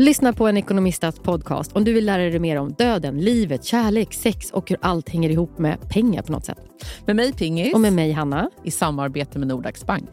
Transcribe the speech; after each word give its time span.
Lyssna 0.00 0.32
på 0.32 0.48
en 0.48 0.56
ekonomistats 0.56 1.18
podcast 1.18 1.72
om 1.72 1.84
du 1.84 1.92
vill 1.92 2.06
lära 2.06 2.22
dig 2.22 2.38
mer 2.38 2.56
om 2.56 2.72
döden, 2.72 3.18
livet, 3.18 3.64
kärlek, 3.64 4.14
sex 4.14 4.50
och 4.50 4.70
hur 4.70 4.78
allt 4.82 5.08
hänger 5.08 5.30
ihop 5.30 5.58
med 5.58 5.88
pengar 5.88 6.22
på 6.22 6.32
något 6.32 6.44
sätt. 6.44 6.58
Med 7.06 7.16
mig 7.16 7.32
Pingis. 7.32 7.74
Och 7.74 7.80
med 7.80 7.92
mig 7.92 8.12
Hanna. 8.12 8.50
I 8.64 8.70
samarbete 8.70 9.38
med 9.38 9.48
Nordax 9.48 9.86
Bank. 9.86 10.10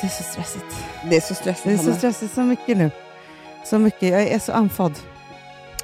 Det 0.00 0.06
är 0.06 0.10
så 0.10 0.22
stressigt. 0.22 0.64
Det 1.10 1.16
är 1.16 1.20
så 1.20 1.34
stressigt. 1.34 1.64
Det 1.64 1.72
är 1.72 1.92
så 1.92 1.94
stressigt, 1.94 2.34
så 2.34 2.40
mycket 2.40 2.76
nu. 2.78 2.90
Så 3.66 3.78
mycket. 3.78 4.02
Jag 4.02 4.22
är 4.22 4.38
så 4.38 4.52
andfådd. 4.52 4.92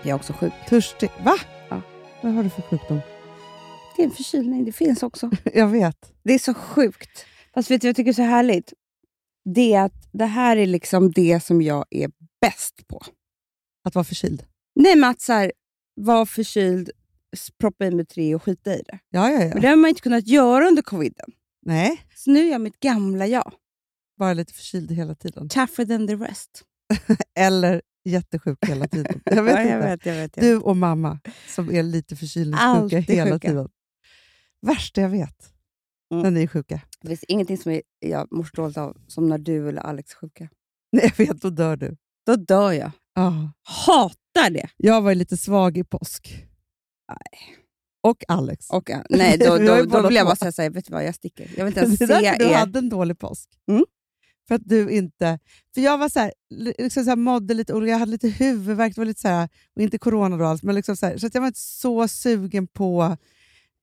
Jag 0.02 0.08
är 0.08 0.14
också 0.14 0.32
sjuk. 0.32 0.52
Törstig. 0.68 1.10
Va? 1.24 1.34
Ja. 1.70 1.82
Vad 2.22 2.32
har 2.32 2.42
du 2.42 2.50
för 2.50 2.62
sjukdom? 2.62 3.00
Det 3.96 4.02
är 4.02 4.06
en 4.06 4.10
förkylning, 4.12 4.64
det 4.64 4.72
finns 4.72 5.02
också. 5.02 5.30
Jag 5.54 5.68
vet. 5.68 6.12
Det 6.22 6.32
är 6.34 6.38
så 6.38 6.54
sjukt. 6.54 7.26
Fast 7.54 7.70
vet 7.70 7.80
du 7.80 7.86
vad 7.86 7.88
jag 7.88 7.96
tycker 7.96 8.08
är 8.10 8.14
så 8.14 8.22
härligt? 8.22 8.72
Det 9.54 9.74
är 9.74 9.84
att 9.84 10.08
det 10.12 10.26
här 10.26 10.56
är 10.56 10.66
liksom 10.66 11.12
det 11.12 11.40
som 11.44 11.62
jag 11.62 11.84
är 11.90 12.10
bäst 12.40 12.86
på. 12.88 13.02
Att 13.84 13.94
vara 13.94 14.04
förkyld. 14.04 14.42
Nej, 14.74 14.96
men 14.96 15.10
att 15.10 15.20
så 15.20 15.32
här, 15.32 15.52
vara 15.94 16.26
förkyld, 16.26 16.90
proppa 17.60 17.86
i 17.86 17.90
mig 17.90 18.06
tre 18.06 18.34
och 18.34 18.42
skita 18.42 18.74
i 18.74 18.82
det. 18.86 18.98
Ja, 19.10 19.30
ja, 19.30 19.38
Men 19.38 19.48
ja. 19.48 19.60
det 19.60 19.68
har 19.68 19.76
man 19.76 19.88
inte 19.88 20.00
kunnat 20.00 20.26
göra 20.26 20.68
under 20.68 20.82
coviden. 20.82 21.30
Nej, 21.62 22.00
Så 22.14 22.30
nu 22.30 22.46
är 22.46 22.52
jag 22.52 22.60
mitt 22.60 22.80
gamla 22.80 23.26
jag. 23.26 23.52
Bara 24.16 24.34
lite 24.34 24.52
förkyld 24.52 24.90
hela 24.90 25.14
tiden. 25.14 25.48
Tougher 25.48 25.84
than 25.84 26.06
the 26.06 26.14
rest. 26.14 26.62
Eller 27.38 27.82
jättesjuk 28.04 28.58
hela 28.66 28.88
tiden. 28.88 29.20
Jag 29.24 29.42
vet 29.42 29.54
ja, 29.54 29.60
inte. 29.62 29.72
jag 29.72 29.80
vet, 29.80 30.06
jag 30.06 30.14
vet, 30.14 30.36
jag 30.36 30.44
Du 30.44 30.56
och 30.56 30.76
mamma 30.76 31.20
som 31.48 31.70
är 31.74 31.82
lite 31.82 32.16
förkylningssjuka 32.16 32.98
hela 32.98 33.32
sjuka. 33.32 33.48
tiden. 33.48 33.68
Värsta 34.62 35.00
jag 35.00 35.08
vet. 35.08 35.52
Mm. 36.12 36.22
När 36.22 36.30
ni 36.30 36.42
är 36.42 36.46
sjuka. 36.46 36.80
Det 37.00 37.08
finns 37.08 37.24
ingenting 37.24 37.58
som 37.58 37.80
jag 37.98 38.32
mår 38.32 38.48
dåligt 38.52 38.76
av 38.76 38.96
som 39.06 39.28
när 39.28 39.38
du 39.38 39.68
eller 39.68 39.82
Alex 39.82 40.12
är 40.12 40.16
sjuka. 40.16 40.48
Nej, 40.92 41.12
jag 41.16 41.26
vet, 41.26 41.42
då 41.42 41.50
dör 41.50 41.76
du. 41.76 41.96
Då 42.26 42.36
dör 42.36 42.72
jag. 42.72 42.90
Ja. 43.14 43.52
Hatar 43.62 44.50
det! 44.50 44.68
Jag 44.76 45.02
var 45.02 45.14
lite 45.14 45.36
svag 45.36 45.78
i 45.78 45.84
påsk. 45.84 46.46
Nej. 47.08 47.56
Och 48.02 48.24
Alex. 48.28 48.70
Och, 48.70 48.90
nej, 49.10 49.38
då, 49.46 49.58
då, 49.58 49.58
båda 49.58 50.02
då 50.02 50.08
vill 50.08 50.16
jag 50.16 50.26
bara 50.26 50.36
säga 50.36 50.52
så 50.52 50.62
här, 50.62 50.70
vet 50.70 50.86
du 50.86 50.92
vad, 50.92 51.04
jag 51.04 51.14
sticker. 51.14 51.50
Jag 51.56 51.64
vill 51.64 51.66
inte 51.66 51.80
ens 51.80 51.98
se 51.98 52.06
du 52.06 52.44
er. 52.44 52.54
hade 52.54 52.78
en 52.78 52.88
dålig 52.88 53.18
påsk. 53.18 53.48
Mm. 53.70 53.84
För 54.48 54.54
att 54.54 54.62
du 54.64 54.90
inte... 54.90 55.38
För 55.74 55.80
jag 55.80 55.98
var 55.98 56.08
så 56.08 56.20
här, 56.20 56.32
li- 56.50 56.74
liksom 56.78 57.04
så 57.04 57.10
här, 57.10 57.16
mådde 57.16 57.54
lite 57.54 57.74
olika, 57.74 57.90
jag 57.92 57.98
hade 57.98 58.10
lite 58.12 58.28
huvudvärk, 58.28 58.94
det 58.94 59.00
var 59.00 59.06
lite 59.06 59.20
så 59.20 59.28
här, 59.28 59.48
och 59.76 59.82
inte 59.82 59.98
corona 59.98 60.36
då 60.36 60.44
alls, 60.44 60.62
men 60.62 60.74
liksom 60.74 60.96
så, 60.96 61.06
här, 61.06 61.18
så 61.18 61.26
att 61.26 61.34
jag 61.34 61.40
var 61.40 61.48
inte 61.48 61.60
så 61.60 62.08
sugen 62.08 62.66
på... 62.66 63.16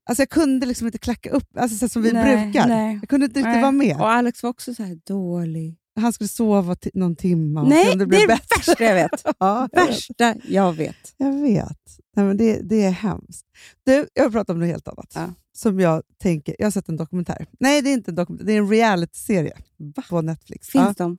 Alltså 0.09 0.21
jag 0.21 0.29
kunde 0.29 0.65
liksom 0.65 0.87
inte 0.87 0.97
klacka 0.99 1.29
upp, 1.29 1.57
alltså 1.57 1.77
så 1.77 1.89
som 1.89 2.01
vi 2.01 2.11
Nej, 2.11 2.43
brukar. 2.45 2.67
nej. 2.67 2.97
Jag 3.01 3.09
kunde 3.09 3.25
inte 3.25 3.39
riktigt 3.39 3.51
Nej. 3.53 3.61
vara 3.61 3.71
med. 3.71 3.95
Och 3.95 4.09
Alex 4.11 4.43
var 4.43 4.49
också 4.49 4.73
så 4.75 4.83
här 4.83 4.97
dålig. 5.07 5.77
Han 5.99 6.13
skulle 6.13 6.27
sova 6.27 6.75
någon 6.93 7.15
timme 7.15 7.59
och 7.61 7.67
se 7.67 7.73
Nej, 7.73 7.91
om 7.91 7.97
det 7.97 8.05
det 8.05 8.07
blev 8.09 8.21
är 8.21 8.27
det 8.27 8.39
värsta 8.57 8.83
jag 8.83 8.95
vet. 8.95 9.23
Ja, 9.39 9.67
jag 9.71 9.81
vet. 9.81 9.89
värsta 9.89 10.35
jag 10.47 10.73
vet. 10.73 10.95
Jag 11.17 11.31
vet. 11.41 11.77
Nej, 12.15 12.25
men 12.25 12.37
det, 12.37 12.59
det 12.69 12.83
är 12.83 12.91
hemskt. 12.91 13.45
Du, 13.85 14.07
jag 14.13 14.23
vill 14.23 14.31
prata 14.31 14.53
om 14.53 14.59
något 14.59 14.67
helt 14.67 14.87
annat. 14.87 15.11
Ja. 15.15 15.33
Som 15.55 15.79
jag 15.79 16.03
tänker, 16.21 16.55
jag 16.59 16.65
har 16.65 16.71
sett 16.71 16.89
en 16.89 16.97
dokumentär. 16.97 17.45
Nej, 17.59 17.81
det 17.81 17.89
är 17.89 17.93
inte 17.93 18.11
en 18.11 18.15
dokumentär, 18.15 18.45
det 18.45 18.53
är 18.53 18.57
en 18.57 18.69
reality-serie 18.69 19.53
på 20.09 20.21
Netflix. 20.21 20.67
Finns 20.69 20.85
Ja, 20.85 20.93
de? 20.97 21.17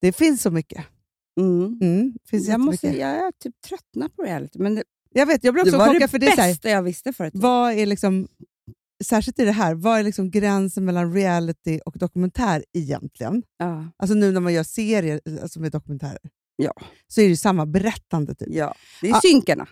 det 0.00 0.12
finns 0.12 0.42
så 0.42 0.50
mycket. 0.50 0.84
Mm. 1.40 1.78
Mm, 1.82 2.12
det 2.12 2.28
finns 2.30 2.48
Jag, 2.48 2.60
måste, 2.60 2.86
jag 2.86 3.10
är 3.10 3.32
typ 3.42 3.54
tröttnad 3.68 4.16
på 4.16 4.22
reality. 4.22 4.58
Men 4.58 4.74
det, 4.74 4.82
Jag 5.12 5.26
vet, 5.26 5.44
jag 5.44 5.54
blir 5.54 5.64
det 5.64 5.70
också 5.70 5.84
chockad 5.86 6.00
det 6.02 6.08
för 6.08 6.18
det 6.18 6.26
är 6.26 6.36
så 6.36 6.40
här, 6.42 6.48
bästa 6.50 6.70
jag 6.70 6.82
visste 6.82 7.12
förut. 7.12 7.32
vad 7.36 7.72
är 7.72 7.86
liksom, 7.86 8.28
särskilt 9.04 9.38
i 9.38 9.44
det 9.44 9.52
här, 9.52 9.74
vad 9.74 9.98
är 9.98 10.02
liksom 10.02 10.30
gränsen 10.30 10.84
mellan 10.84 11.12
reality 11.14 11.80
och 11.86 11.98
dokumentär 11.98 12.64
egentligen? 12.72 13.42
Ja. 13.56 13.86
Alltså 13.96 14.14
nu 14.14 14.32
när 14.32 14.40
man 14.40 14.52
gör 14.52 14.62
serier 14.62 15.20
alltså 15.42 15.60
med 15.60 15.72
dokumentärer, 15.72 16.18
Ja. 16.56 16.72
så 17.06 17.20
är 17.20 17.28
det 17.28 17.36
samma 17.36 17.66
berättande. 17.66 18.34
Typ. 18.34 18.48
ja. 18.50 18.74
Det 19.00 19.06
är 19.08 19.10
Ja. 19.10 19.20
synkarna. 19.20 19.66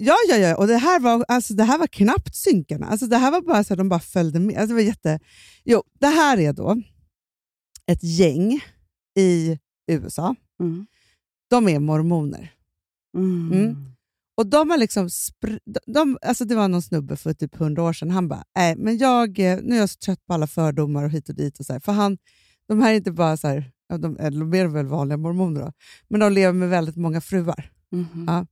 Ja, 0.00 0.14
ja, 0.28 0.36
ja. 0.36 0.56
Och 0.56 0.66
det 0.66 0.76
här 0.76 1.00
var, 1.00 1.24
alltså, 1.28 1.54
det 1.54 1.64
här 1.64 1.78
var 1.78 1.86
knappt 1.86 2.34
synkarna. 2.36 2.86
Alltså, 2.86 3.06
det 3.06 3.16
här 3.16 3.30
var 3.30 3.40
bara 3.40 3.64
så 3.64 3.74
att 3.74 3.78
de 3.78 3.88
bara 3.88 4.00
följde 4.00 4.40
med. 4.40 4.56
Alltså, 4.56 4.68
det 4.68 4.74
var 4.74 4.80
jätte... 4.80 5.20
Jo, 5.64 5.82
det 6.00 6.06
här 6.06 6.38
är 6.38 6.52
då 6.52 6.82
ett 7.86 8.02
gäng 8.02 8.60
i 9.18 9.58
USA. 9.90 10.34
Mm. 10.60 10.86
De 11.50 11.68
är 11.68 11.78
mormoner. 11.78 12.52
Mm. 13.16 13.52
Mm. 13.52 13.76
Och 14.36 14.46
de 14.46 14.70
har 14.70 14.78
liksom 14.78 15.08
spr- 15.08 15.58
de, 15.86 16.18
alltså 16.22 16.44
det 16.44 16.54
var 16.54 16.68
någon 16.68 16.82
snubbe 16.82 17.16
för 17.16 17.34
typ 17.34 17.54
hundra 17.56 17.82
år 17.82 17.92
sedan. 17.92 18.10
Han 18.10 18.28
bara, 18.28 18.44
nej, 18.56 18.76
men 18.76 18.98
jag, 18.98 19.38
eh, 19.38 19.58
nu 19.62 19.74
är 19.74 19.78
jag 19.80 19.90
så 19.90 19.98
trött 19.98 20.26
på 20.26 20.34
alla 20.34 20.46
fördomar 20.46 21.04
och 21.04 21.10
hit 21.10 21.28
och 21.28 21.34
dit. 21.34 21.60
Och 21.60 21.66
så 21.66 21.72
här. 21.72 21.80
För 21.80 21.92
han, 21.92 22.18
de 22.68 22.80
här 22.82 22.90
är 22.92 22.96
inte 22.96 23.12
bara 23.12 23.36
så 23.36 23.48
här, 23.48 23.70
de, 23.98 24.16
eller 24.20 24.40
de 24.40 24.54
är 24.54 24.66
väl 24.66 24.86
vanliga 24.86 25.16
mormoner 25.16 25.60
då, 25.60 25.72
men 26.08 26.20
de 26.20 26.32
lever 26.32 26.52
med 26.52 26.68
väldigt 26.68 26.96
många 26.96 27.20
fruar. 27.20 27.72
Mhm. 27.92 28.24
Ja. 28.26 28.46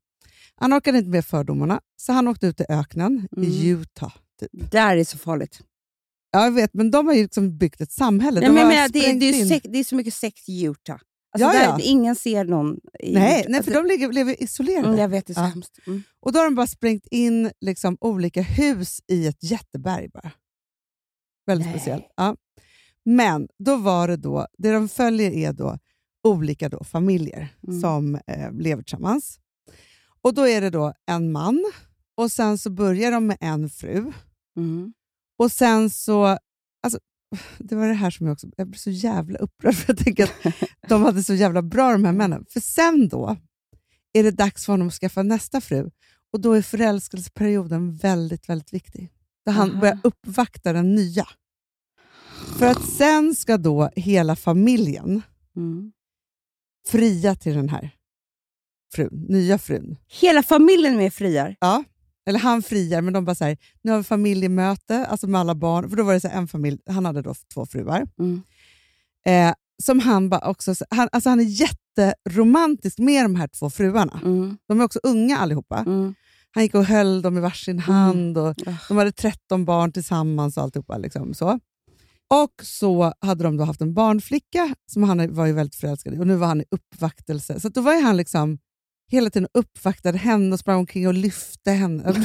Han 0.56 0.72
orkade 0.74 0.98
inte 0.98 1.10
med 1.10 1.24
fördomarna, 1.24 1.80
så 1.96 2.12
han 2.12 2.28
åkte 2.28 2.46
ut 2.46 2.60
i 2.60 2.64
öknen 2.68 3.28
i 3.36 3.66
Mm. 3.66 3.80
Utah. 3.80 4.14
Typ. 4.40 4.70
Där 4.70 4.96
är 4.96 5.04
så 5.04 5.18
farligt. 5.18 5.60
Ja, 6.30 6.44
jag 6.44 6.52
vet, 6.52 6.74
men 6.74 6.90
de 6.90 7.06
har 7.06 7.14
ju 7.14 7.22
liksom 7.22 7.58
byggt 7.58 7.80
ett 7.80 7.92
samhälle. 7.92 8.40
Nej, 8.40 8.48
de 8.48 8.54
men, 8.54 8.68
men, 8.68 8.90
det, 8.92 9.00
sprängt 9.00 9.20
det, 9.20 9.26
är 9.28 9.32
in- 9.40 9.48
sek, 9.48 9.66
det 9.68 9.78
är 9.78 9.84
så 9.84 9.94
mycket 9.96 10.14
sex 10.14 10.48
i 10.48 10.62
Utah. 10.64 10.98
Alltså, 11.32 11.58
Ja. 11.58 11.78
Ingen 11.82 12.16
ser 12.16 12.44
någon. 12.44 12.76
I 13.00 13.14
Nej, 13.14 13.44
nej, 13.48 13.62
för 13.62 13.70
Alltså, 13.72 13.82
de 13.82 13.86
lever, 13.98 14.12
lever 14.12 14.42
isolerade. 14.42 14.88
mm, 14.88 15.00
jag 15.00 15.08
vet, 15.08 15.26
det 15.26 15.32
är 15.32 15.34
så 15.34 15.40
Ja. 15.40 15.44
hemskt. 15.44 15.78
Mm. 15.86 16.02
Och 16.20 16.32
då 16.32 16.38
har 16.38 16.44
de 16.44 16.54
bara 16.54 16.66
sprängt 16.66 17.06
in 17.10 17.50
liksom 17.60 17.96
olika 18.00 18.42
hus 18.42 19.00
i 19.06 19.26
ett 19.26 19.42
jätteberg. 19.42 20.08
Bara. 20.08 20.30
Väldigt 21.46 21.66
Nej. 21.66 21.76
speciellt. 21.78 22.04
Ja. 22.16 22.36
Men 23.04 23.48
då 23.58 23.76
var 23.76 24.08
det 24.08 24.16
då, 24.16 24.46
det 24.58 24.72
de 24.72 24.88
följer 24.88 25.30
är 25.30 25.52
då 25.52 25.78
olika 26.24 26.68
då 26.68 26.84
familjer 26.84 27.48
Mm. 27.68 27.80
som 27.80 28.14
eh, 28.26 28.52
lever 28.52 28.82
tillsammans. 28.82 29.38
Och 30.26 30.34
då 30.34 30.48
är 30.48 30.60
det 30.60 30.70
då 30.70 30.92
en 31.06 31.32
man 31.32 31.72
och 32.16 32.32
sen 32.32 32.58
så 32.58 32.70
börjar 32.70 33.12
de 33.12 33.26
med 33.26 33.36
en 33.40 33.70
fru. 33.70 34.12
Mm. 34.56 34.92
Och 35.38 35.52
sen 35.52 35.90
så, 35.90 36.38
alltså, 36.82 36.98
det 37.58 37.76
var 37.76 37.88
det 37.88 37.94
här 37.94 38.10
som 38.10 38.26
jag 38.26 38.32
också, 38.32 38.46
jag 38.56 38.68
blev 38.68 38.78
så 38.78 38.90
jävla 38.90 39.38
upprörd 39.38 39.74
för 39.76 39.92
jag 39.92 40.04
tänker 40.04 40.24
att 40.24 40.54
de 40.88 41.02
hade 41.02 41.22
så 41.22 41.34
jävla 41.34 41.62
bra 41.62 41.92
de 41.92 42.04
här 42.04 42.12
männen. 42.12 42.44
För 42.48 42.60
sen 42.60 43.08
då 43.08 43.36
är 44.12 44.22
det 44.22 44.30
dags 44.30 44.66
för 44.66 44.72
honom 44.72 44.88
att 44.88 44.94
skaffa 44.94 45.22
nästa 45.22 45.60
fru 45.60 45.90
och 46.32 46.40
då 46.40 46.52
är 46.52 46.62
förälskelseperioden 46.62 47.96
väldigt, 47.96 48.48
väldigt 48.48 48.72
viktig. 48.72 49.12
Då 49.44 49.52
han 49.52 49.70
Aha. 49.70 49.80
börjar 49.80 49.98
uppvakta 50.04 50.72
den 50.72 50.94
nya. 50.94 51.28
För 52.58 52.66
att 52.66 52.88
sen 52.88 53.34
ska 53.34 53.56
då 53.56 53.90
hela 53.96 54.36
familjen 54.36 55.22
Mm. 55.56 55.92
fria 56.88 57.34
till 57.34 57.54
den 57.54 57.68
här 57.68 57.96
frun, 58.96 59.26
nya 59.28 59.58
frun. 59.58 59.96
Hela 60.20 60.42
familjen 60.42 60.96
med 60.96 61.14
friar. 61.14 61.56
Ja. 61.60 61.84
Eller 62.28 62.38
han 62.38 62.62
friar, 62.62 63.00
men 63.00 63.12
de 63.12 63.24
bara 63.24 63.34
så 63.34 63.44
här, 63.44 63.56
nu 63.82 63.90
har 63.90 63.98
vi 63.98 64.04
familjemöte 64.04 65.06
alltså 65.06 65.26
med 65.26 65.40
alla 65.40 65.54
barn. 65.54 65.90
För 65.90 65.96
då 65.96 66.02
var 66.02 66.14
det 66.14 66.20
så 66.20 66.28
en 66.28 66.48
familj, 66.48 66.78
han 66.86 67.04
hade 67.04 67.22
då 67.22 67.34
två 67.54 67.66
fruar. 67.66 68.06
Mm. 68.18 68.42
Eh, 69.26 69.54
som 69.82 70.00
han 70.00 70.28
bara 70.28 70.48
också, 70.48 70.74
han, 70.90 71.08
alltså 71.12 71.28
han 71.28 71.40
är 71.40 71.44
jätteromantisk 71.44 72.98
med 72.98 73.24
de 73.24 73.36
här 73.36 73.48
två 73.48 73.70
fruarna. 73.70 74.20
Mm. 74.24 74.56
De 74.68 74.80
är 74.80 74.84
också 74.84 75.00
unga 75.02 75.38
allihopa. 75.38 75.78
Mm. 75.78 76.14
Han 76.50 76.62
gick 76.62 76.74
och 76.74 76.84
höll 76.84 77.22
dem 77.22 77.38
i 77.38 77.40
varsin 77.40 77.78
hand 77.78 78.38
och 78.38 78.54
de 78.88 78.96
hade 78.96 79.12
13 79.12 79.64
barn 79.64 79.92
tillsammans 79.92 80.56
och 80.56 80.62
alltihopa. 80.62 80.98
Liksom, 80.98 81.34
så. 81.34 81.60
Och 82.28 82.52
så 82.62 83.12
hade 83.20 83.44
de 83.44 83.56
då 83.56 83.64
haft 83.64 83.80
en 83.80 83.94
barnflicka 83.94 84.74
som 84.86 85.02
han 85.02 85.34
var 85.34 85.46
ju 85.46 85.52
väldigt 85.52 85.74
förälskad 85.74 86.14
i 86.14 86.18
och 86.18 86.26
nu 86.26 86.36
var 86.36 86.46
han 86.46 86.60
i 86.60 86.64
uppvaktelse. 86.70 87.60
Så 87.60 87.68
då 87.68 87.80
var 87.80 88.02
han 88.02 88.16
liksom 88.16 88.58
hela 89.08 89.30
tiden 89.30 89.48
uppvaktade 89.54 90.18
henne 90.18 90.52
och 90.52 90.58
sprang 90.60 90.78
omkring 90.78 91.06
och 91.08 91.14
lyfte 91.14 91.70
henne. 91.70 92.12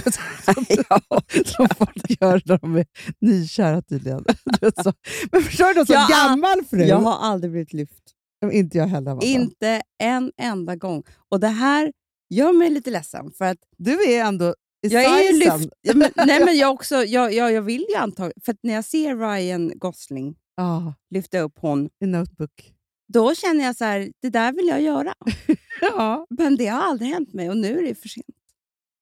som 1.45 1.67
folk 1.77 2.21
gör 2.21 2.41
när 2.45 2.57
de 2.57 2.75
är 2.75 2.85
nykära 3.21 3.81
tydligen. 3.81 4.25
Men 5.31 5.41
förstår 5.43 5.73
du, 5.79 5.85
som 5.85 5.93
Jag 5.93 5.99
har- 5.99 6.29
gammal 6.29 6.65
fru. 6.69 6.83
Jag 6.83 6.97
har 6.97 7.17
aldrig 7.29 7.51
blivit 7.51 7.73
lyft. 7.73 8.03
Inte 8.51 8.77
jag 8.77 8.87
heller. 8.87 9.11
Amanda. 9.11 9.25
Inte 9.25 9.81
en 10.03 10.31
enda 10.41 10.75
gång. 10.75 11.03
Och 11.29 11.39
det 11.39 11.47
här 11.47 11.91
gör 12.29 12.53
mig 12.53 12.69
lite 12.69 12.89
ledsen. 12.91 13.31
För 13.31 13.45
att 13.45 13.57
Du 13.77 14.03
är 14.13 14.25
ändå 14.25 14.55
i 14.87 14.87
Jag 14.87 15.03
är 15.03 15.33
lyft, 15.33 15.69
men, 15.95 16.11
nej, 16.27 16.45
men 16.45 16.57
jag, 16.57 16.71
också, 16.71 16.95
jag, 17.03 17.33
jag, 17.33 17.51
jag 17.51 17.61
vill 17.61 17.85
ju 17.89 17.95
antagligen... 17.95 18.41
För 18.45 18.55
när 18.63 18.73
jag 18.73 18.85
ser 18.85 19.15
Ryan 19.15 19.71
Gosling 19.75 20.35
Ja, 20.55 20.93
lyfta 21.09 21.39
upp 21.39 21.53
hon, 21.59 21.89
i 22.03 22.05
Notebook. 22.05 22.73
Då 23.11 23.35
känner 23.35 23.63
jag 23.63 23.75
så 23.75 23.85
här, 23.85 24.11
det 24.21 24.29
där 24.29 24.53
vill 24.53 24.67
jag 24.67 24.81
göra. 24.81 25.13
Ja. 25.81 26.27
Men 26.29 26.55
det 26.55 26.67
har 26.67 26.81
aldrig 26.81 27.09
hänt 27.09 27.33
mig 27.33 27.49
och 27.49 27.57
nu 27.57 27.79
är 27.79 27.83
det 27.83 27.95
för 27.95 28.09
sent. 28.09 28.25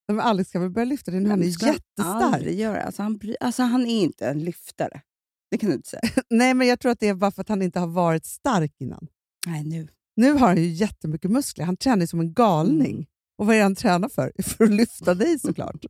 Men 0.08 0.20
Alex 0.20 0.52
kan 0.52 0.62
väl 0.62 0.72
börja 0.72 0.86
lyfta 0.86 1.12
det 1.12 1.20
nu, 1.20 1.30
han 1.30 1.44
är 1.44 1.46
jättestark. 1.46 2.44
göra. 2.44 2.84
Alltså, 2.84 3.02
han, 3.02 3.20
alltså, 3.40 3.64
han 3.64 3.88
är 3.88 4.02
inte 4.02 4.28
en 4.28 4.44
lyftare. 4.44 5.02
Det 5.52 5.58
kan 5.58 5.70
du 5.70 5.76
inte 5.76 5.90
säga. 5.90 6.02
Nej, 6.30 6.54
men 6.54 6.68
jag 6.68 6.80
tror 6.80 6.92
att 6.92 7.00
det 7.00 7.08
är 7.08 7.14
bara 7.14 7.32
för 7.32 7.42
att 7.42 7.50
han 7.50 7.62
inte 7.62 7.80
har 7.80 7.88
varit 7.88 8.26
stark 8.26 8.72
innan. 8.80 9.08
nej, 9.48 9.64
nu. 9.64 9.88
Nu 10.16 10.32
har 10.32 10.48
han 10.48 10.58
ju 10.58 10.68
jättemycket 10.68 11.32
muskler. 11.32 11.66
Han 11.66 11.78
tränar 11.78 12.06
som 12.06 12.20
en 12.20 12.34
galning. 12.34 12.96
Mm. 12.96 13.06
Och 13.38 13.46
vad 13.48 13.56
är 13.56 13.64
han 13.64 13.76
tränar 13.76 14.10
för? 14.10 14.32
För 14.44 14.64
att 14.64 14.72
lyfta 14.72 15.14
dig 15.14 15.40
såklart. 15.40 15.86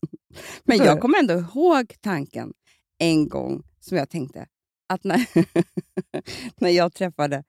Men 0.63 0.77
jag 0.77 0.97
det. 0.97 1.01
kommer 1.01 1.19
ändå 1.19 1.33
ihåg 1.33 1.93
tanken 2.01 2.53
en 2.97 3.27
gång 3.29 3.63
som 3.79 3.97
jag 3.97 4.09
tänkte 4.09 4.47
att 4.89 5.03
när, 5.03 5.25
när 6.61 6.69
jag 6.69 6.93
träffade 6.93 7.43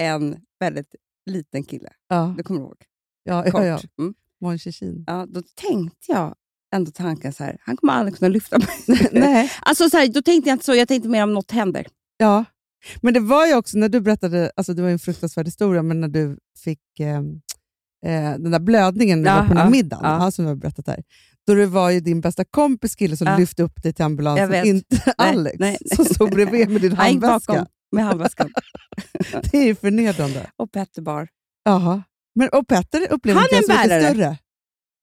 en 0.00 0.36
väldigt 0.60 0.94
liten 1.30 1.62
kille, 1.64 1.88
Ja, 2.08 2.34
du 2.36 2.42
kommer 2.42 2.60
ihåg? 2.60 2.76
ja, 3.24 3.42
Kort. 3.42 3.54
ja. 3.54 3.64
ja. 3.66 3.80
Mm. 3.98 4.14
Mon. 4.40 4.58
Ja, 5.06 5.26
då 5.28 5.42
tänkte 5.54 6.12
jag 6.12 6.34
ändå 6.74 6.90
tanken 6.90 7.32
så 7.32 7.44
här, 7.44 7.56
han 7.60 7.76
kommer 7.76 7.92
aldrig 7.92 8.18
kunna 8.18 8.28
lyfta 8.28 8.58
mig. 8.58 8.68
Nej, 9.12 9.50
Alltså 9.62 9.90
så 9.90 9.96
här, 9.96 10.08
då 10.08 10.22
tänkte 10.22 10.50
jag 10.50 10.54
inte 10.54 10.64
så, 10.64 10.74
jag 10.74 10.88
tänkte 10.88 11.08
mer 11.08 11.22
om 11.22 11.32
något 11.34 11.50
händer. 11.50 11.86
ja. 12.18 12.44
Men 13.02 13.14
det 13.14 13.20
var 13.20 13.46
ju 13.46 13.54
också 13.54 13.78
när 13.78 13.88
du 13.88 14.00
berättade, 14.00 14.50
alltså 14.56 14.74
det 14.74 14.82
var 14.82 14.88
en 14.88 14.98
fruktansvärd 14.98 15.46
historia, 15.46 15.82
men 15.82 16.00
när 16.00 16.08
du 16.08 16.38
fick 16.64 17.00
eh, 17.00 17.16
eh, 18.06 18.38
den 18.38 18.50
där 18.50 18.58
blödningen 18.58 19.22
du 19.22 19.28
Ja, 19.28 19.34
var 19.40 19.48
på 19.48 19.54
den 19.54 19.64
ja, 19.64 19.70
middagen, 19.70 20.04
ja. 20.04 20.24
ja. 20.24 20.30
som 20.30 20.44
jag 20.44 20.50
har 20.50 20.56
berättat 20.56 20.86
här. 20.86 21.02
Då 21.46 21.54
det 21.54 21.66
var 21.66 21.90
ju 21.90 22.00
din 22.00 22.20
bästa 22.20 22.44
kompis 22.44 22.96
kille 22.96 23.16
som 23.16 23.26
Ja. 23.26 23.36
lyfte 23.38 23.62
upp 23.62 23.82
dig 23.82 23.92
till 23.92 24.04
ambulansen, 24.04 24.66
inte 24.66 24.96
Nej, 25.06 25.14
Alex 25.18 25.56
nej, 25.58 25.76
nej. 25.80 25.96
som 25.96 26.04
stod 26.04 26.30
bredvid 26.30 26.70
med 26.70 26.80
din 26.80 26.92
handväska. 26.96 27.66
Med 27.92 28.04
handväskan 28.04 28.52
Det 29.52 29.58
är 29.58 29.64
ju 29.66 29.74
förnedrande. 29.74 30.50
och 30.56 30.72
Petter 30.72 31.02
bar. 31.02 31.28
Jaha. 31.64 32.02
Men, 32.34 32.48
och 32.48 32.66
Petter 32.68 33.12
upplever 33.12 33.40
Han 33.40 33.44
inte 33.48 33.56
är 33.56 33.56
jag 33.56 33.64
som 33.82 33.88
bärare. 33.88 34.10
större. 34.14 34.38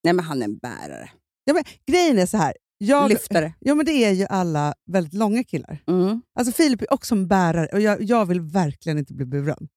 Nej, 0.04 0.12
men 0.12 0.24
han 0.24 0.40
är 0.42 0.44
en 0.44 0.58
bärare. 0.58 1.10
Ja, 1.44 1.54
men, 1.54 1.64
grejen 1.86 2.18
är 2.18 2.26
så 2.26 2.36
här. 2.36 2.54
Jag, 2.78 3.08
Lyftare. 3.08 3.54
ja, 3.60 3.74
men 3.74 3.86
det 3.86 3.92
är 4.04 4.10
ju 4.12 4.24
alla 4.26 4.74
väldigt 4.90 5.14
långa 5.14 5.44
killar. 5.44 5.78
Mm. 5.86 6.22
Alltså 6.38 6.52
Filip 6.52 6.82
är 6.82 6.92
också 6.92 7.14
en 7.14 7.28
bärare 7.28 7.66
och 7.72 7.80
jag, 7.80 8.02
jag 8.02 8.26
vill 8.26 8.40
verkligen 8.40 8.98
inte 8.98 9.14
bli 9.14 9.24
buren. 9.26 9.68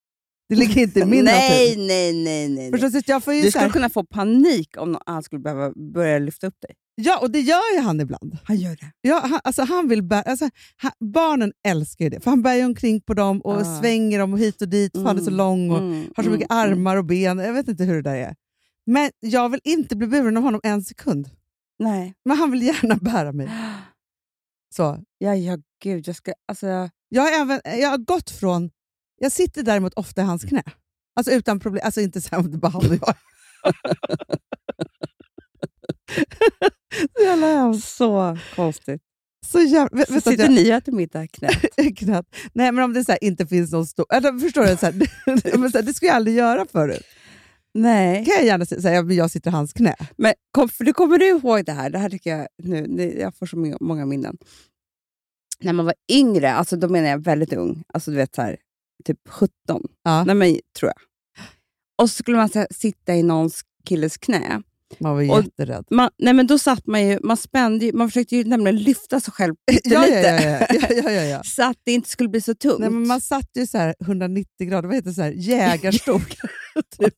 Det 0.49 0.55
ligger 0.55 0.81
inte 0.81 0.99
i 0.99 1.05
min 1.05 1.25
nej, 1.25 1.67
natur. 1.69 1.87
nej, 1.87 2.13
nej, 2.13 2.49
nej, 2.49 2.71
nej. 2.71 2.91
Så 2.91 3.01
Jag 3.05 3.23
får 3.23 3.33
ju 3.33 3.41
Du 3.41 3.51
skulle 3.51 3.65
här, 3.65 3.71
kunna 3.71 3.89
få 3.89 4.03
panik 4.05 4.77
om 4.77 4.91
nå- 4.91 5.01
han 5.05 5.23
skulle 5.23 5.39
behöva 5.41 5.73
börja 5.93 6.19
lyfta 6.19 6.47
upp 6.47 6.61
dig. 6.61 6.75
Ja, 6.95 7.19
och 7.19 7.31
det 7.31 7.39
gör 7.39 7.75
ju 7.75 7.81
han 7.81 8.01
ibland. 8.01 8.37
Han 8.43 8.57
gör 8.57 8.75
det. 8.75 8.91
Ja, 9.01 9.19
han, 9.19 9.39
alltså 9.43 9.63
han 9.63 9.87
vill 9.87 10.03
bära, 10.03 10.21
alltså, 10.21 10.49
han, 10.75 10.91
barnen 10.99 11.53
älskar 11.67 12.05
ju 12.05 12.09
det, 12.09 12.19
för 12.19 12.29
han 12.29 12.41
bär 12.41 12.53
ju 12.55 12.65
omkring 12.65 13.01
på 13.01 13.13
dem 13.13 13.41
och 13.41 13.61
Ah. 13.61 13.79
svänger 13.79 14.19
dem 14.19 14.37
hit 14.37 14.61
och 14.61 14.69
dit, 14.69 14.91
för 14.93 15.03
han 15.03 15.17
är 15.17 15.21
så 15.21 15.27
Mm, 15.27 15.37
lång 15.37 15.71
och 15.71 15.77
mm, 15.77 16.11
har 16.15 16.23
så 16.23 16.29
mm, 16.29 16.39
mycket 16.39 16.51
mm. 16.51 16.71
armar 16.71 16.97
och 16.97 17.05
ben. 17.05 17.37
Jag 17.37 17.53
vet 17.53 17.67
inte 17.67 17.83
hur 17.83 17.95
det 17.95 18.01
där 18.09 18.15
är. 18.15 18.35
Men 18.85 19.11
jag 19.19 19.49
vill 19.49 19.59
inte 19.63 19.95
bli 19.95 20.07
buren 20.07 20.37
av 20.37 20.43
honom 20.43 20.61
en 20.63 20.83
sekund. 20.83 21.29
Nej. 21.79 22.13
Men 22.25 22.37
han 22.37 22.51
vill 22.51 22.61
gärna 22.61 22.95
bära 22.95 23.31
mig. 23.31 23.49
Så. 24.75 25.03
Ja, 25.17 25.35
ja, 25.35 25.57
gud. 25.83 26.07
Jag, 26.07 26.15
ska, 26.15 26.33
alltså, 26.47 26.89
Jag, 27.09 27.21
har 27.21 27.31
även, 27.41 27.61
jag 27.81 27.89
har 27.89 27.97
gått 27.97 28.29
från... 28.29 28.69
Jag 29.19 29.31
sitter 29.31 29.63
däremot 29.63 29.93
ofta 29.93 30.21
i 30.21 30.25
hans 30.25 30.43
knä. 30.43 30.63
Alltså 31.15 31.31
utan 31.31 31.59
problem. 31.59 31.81
Alltså 31.85 32.01
inte 32.01 32.21
så 32.21 32.29
här 32.31 32.39
om 32.39 32.51
det 32.51 32.57
bara 32.57 32.71
han 32.71 32.89
och 32.91 32.97
jag. 33.01 33.13
så 37.17 37.23
jävla 37.23 37.47
hemskt. 37.47 37.87
så 37.87 38.37
konstigt. 38.55 39.01
Så 39.45 39.59
jävla... 39.61 40.05
Så 40.05 40.21
sitter 40.21 40.43
jag, 40.43 40.51
ni 40.51 40.71
och 40.71 40.75
äter 40.75 40.91
middag 40.91 41.27
knät. 41.27 41.65
Nej, 42.53 42.71
men 42.71 42.79
om 42.83 42.93
det 42.93 43.05
så 43.05 43.11
här, 43.11 43.23
inte 43.23 43.47
finns 43.47 43.71
någon 43.71 43.85
stor... 43.85 44.05
Eller, 44.13 44.39
förstår 44.39 44.65
du? 44.65 44.77
Så 44.77 44.85
här, 44.85 44.93
men 45.57 45.71
så 45.71 45.77
här, 45.77 45.85
det 45.85 45.93
skulle 45.93 46.09
jag 46.09 46.15
aldrig 46.15 46.35
göra 46.37 46.65
förut. 46.71 47.03
Nej. 47.73 48.25
kan 48.25 48.35
jag 48.35 48.45
gärna 48.45 48.65
säga, 48.65 49.01
jag, 49.01 49.31
sitter 49.31 49.51
i 49.51 49.53
hans 49.53 49.73
knä. 49.73 49.95
Men 50.17 50.33
kom, 50.51 50.69
för 50.69 50.83
du 50.83 50.93
kommer 50.93 51.17
du 51.17 51.27
ihåg 51.27 51.65
det 51.65 51.71
här? 51.71 51.89
Det 51.89 51.97
här 51.97 52.09
tycker 52.09 52.37
jag 52.37 52.47
nu, 52.63 53.17
jag 53.19 53.35
får 53.35 53.45
så 53.45 53.77
många 53.81 54.05
minnen. 54.05 54.37
När 55.59 55.73
man 55.73 55.85
var 55.85 55.93
yngre, 56.11 56.53
alltså 56.53 56.75
då 56.75 56.89
menar 56.89 57.09
jag 57.09 57.23
väldigt 57.23 57.53
ung, 57.53 57.83
alltså 57.93 58.11
du 58.11 58.17
vet 58.17 58.35
så 58.35 58.41
här, 58.41 58.57
typ 59.03 59.19
17, 59.29 59.51
Ja. 60.03 60.23
Nej, 60.23 60.35
men, 60.35 60.59
tror 60.79 60.91
jag. 60.95 61.01
Och 62.01 62.09
så 62.09 62.15
skulle 62.15 62.37
man 62.37 62.49
så 62.49 62.59
här, 62.59 62.67
sitta 62.71 63.15
i 63.15 63.23
någons 63.23 63.61
killes 63.85 64.17
knä. 64.17 64.61
Man 64.99 65.13
var 65.15 65.31
Och- 65.37 65.43
jätterädd. 65.43 65.85
Man, 65.91 66.09
nej, 66.17 66.33
men 66.33 66.47
då 66.47 66.57
satt 66.59 66.87
man 66.87 67.07
ju, 67.07 67.19
man 67.23 67.37
spände 67.37 67.85
ju, 67.85 67.93
man 67.93 68.07
försökte 68.09 68.35
ju 68.35 68.43
nämligen 68.43 68.75
lyfta 68.77 69.19
sig 69.19 69.33
själv 69.33 69.55
Ja, 69.83 70.01
lite. 70.01 70.67
ja, 71.03 71.11
ja, 71.11 71.21
ja, 71.21 71.41
så 71.45 71.63
att 71.63 71.77
det 71.83 71.91
inte 71.91 72.09
skulle 72.09 72.29
bli 72.29 72.41
så 72.41 72.55
tungt. 72.55 72.79
Nej, 72.79 72.89
men 72.89 73.07
man 73.07 73.21
satt 73.21 73.49
ju 73.55 73.67
så 73.67 73.77
här 73.77 73.95
190 74.01 74.67
grader, 74.67 74.87
vad 74.87 74.95
heter 74.95 75.09
det, 75.09 75.13
så 75.15 75.21
här, 75.21 75.31
jägarstol. 75.31 76.21
typ, 76.99 77.13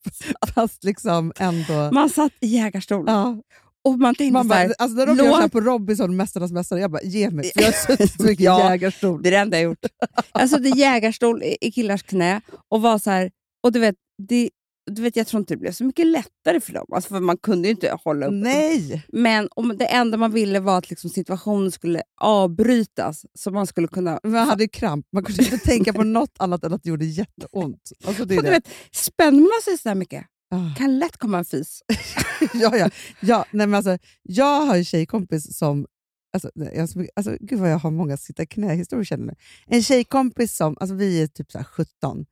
fast 0.55 0.83
liksom 0.83 1.33
ändå... 1.39 1.89
Man 1.91 2.09
satt 2.09 2.31
i 2.39 2.47
jägarstol 2.47 3.03
ja, 3.07 3.41
och 3.85 3.99
man 3.99 4.15
tänkte 4.15 4.33
man 4.33 4.43
så 4.43 4.49
bara, 4.49 4.55
här, 4.59 4.73
alltså 4.77 4.97
när 4.97 5.05
de 5.05 5.17
gör 5.17 5.25
låt- 5.25 5.35
så 5.35 5.41
här 5.41 5.47
på 5.47 5.61
Robinson, 5.61 6.15
Mästarnas 6.15 6.51
mästare, 6.51 6.79
jag 6.79 6.91
bara 6.91 7.01
ge 7.03 7.29
mig, 7.29 7.51
för 7.53 7.61
jag 7.61 7.67
har 7.67 7.73
suttit 7.95 8.11
så 8.17 8.23
mycket 8.23 8.43
Ja. 8.45 8.69
jägarstol. 8.71 9.23
Det 9.23 9.29
är 9.29 9.31
det 9.31 9.37
enda 9.37 9.57
jag 9.57 9.63
gjort. 9.63 9.85
Jag 10.33 10.49
satt 10.49 10.61
i 10.65 10.69
jägarstol 10.75 11.43
i 11.43 11.57
i 11.61 11.71
killars 11.71 12.03
knä 12.03 12.41
och 12.69 12.81
var 12.81 12.97
så 12.97 13.09
här, 13.09 13.31
och 13.63 13.71
du 13.71 13.79
vet, 13.79 13.95
det, 14.27 14.49
du 14.91 15.01
vet, 15.01 15.15
jag 15.15 15.27
tror 15.27 15.39
inte 15.39 15.53
det 15.53 15.57
blev 15.57 15.71
så 15.71 15.83
mycket 15.83 16.07
lättare 16.07 16.59
för 16.59 16.74
dem. 16.74 16.85
Alltså 16.94 17.09
för 17.09 17.19
man 17.19 17.38
kunde 17.38 17.68
ju 17.68 17.71
inte 17.71 17.97
hålla 18.03 18.25
upp. 18.25 18.33
Nej! 18.33 19.06
Men 19.07 19.47
om 19.56 19.77
det 19.77 19.85
enda 19.85 20.18
man 20.18 20.31
ville 20.31 20.59
var 20.59 20.77
att 20.77 20.89
liksom 20.89 21.09
situationen 21.09 21.71
skulle 21.71 22.01
avbrytas, 22.21 23.25
så 23.39 23.51
man 23.51 23.68
skulle 23.68 23.88
kunna... 23.88 24.19
Man 24.24 24.47
hade 24.47 24.63
ju 24.63 24.69
kramp, 24.69 25.06
man 25.13 25.24
kunde 25.24 25.44
inte 25.44 25.57
tänka 25.57 25.94
på 25.94 26.03
något 26.03 26.35
annat 26.39 26.63
än 26.63 26.74
att 26.74 26.83
det 26.83 26.89
gjorde 26.89 27.06
jätteont. 27.06 27.91
Alltså, 28.06 28.25
det 28.25 28.35
är 28.35 28.41
det. 28.41 28.50
vet, 28.50 28.68
spänner 28.91 29.39
man 29.39 29.62
sig 29.63 29.77
så 29.77 29.95
mycket 29.95 30.25
Ah. 30.53 30.75
kan 30.77 31.00
lätt 31.00 31.18
komma 31.18 31.38
en 31.38 31.45
fis. 31.45 31.81
ja, 32.53 32.77
ja. 32.77 32.89
Ja, 33.19 33.45
nej, 33.51 33.68
men 33.68 33.74
alltså, 33.74 33.97
jag 34.21 34.62
har 34.65 34.75
en 34.75 34.86
tjejkompis 34.86 35.57
som... 35.57 35.86
Alltså, 36.33 36.51
jag, 36.56 36.89
alltså, 37.15 37.38
gud 37.39 37.59
vad 37.59 37.71
jag 37.71 37.79
har 37.79 37.91
många 37.91 38.18
sitta 38.18 38.45
knä-historier 38.45 39.03
känner 39.03 39.27
jag. 39.27 39.36
En 39.75 39.83
tjejkompis 39.83 40.56
som, 40.56 40.77
alltså 40.79 40.95
vi 40.95 41.21
är 41.24 41.27
typ 41.27 41.51
så 41.51 41.57
här 41.57 41.65
17. 41.65 42.25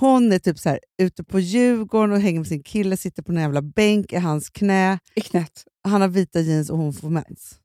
Hon 0.00 0.32
är 0.32 0.38
typ 0.38 0.58
så 0.58 0.68
här, 0.68 0.80
ute 1.02 1.24
på 1.24 1.40
Djurgården 1.40 2.12
och 2.12 2.20
hänger 2.20 2.40
med 2.40 2.46
sin 2.48 2.62
kille, 2.62 2.96
sitter 2.96 3.22
på 3.22 3.32
en 3.32 3.38
jävla 3.40 3.62
bänk 3.62 4.12
i 4.12 4.16
hans 4.16 4.50
knä. 4.50 4.98
I 5.14 5.20
knät. 5.20 5.64
Han 5.88 6.00
har 6.00 6.08
vita 6.08 6.40
jeans 6.40 6.70
och 6.70 6.78
hon 6.78 6.92
får 6.92 7.10
mens. 7.10 7.60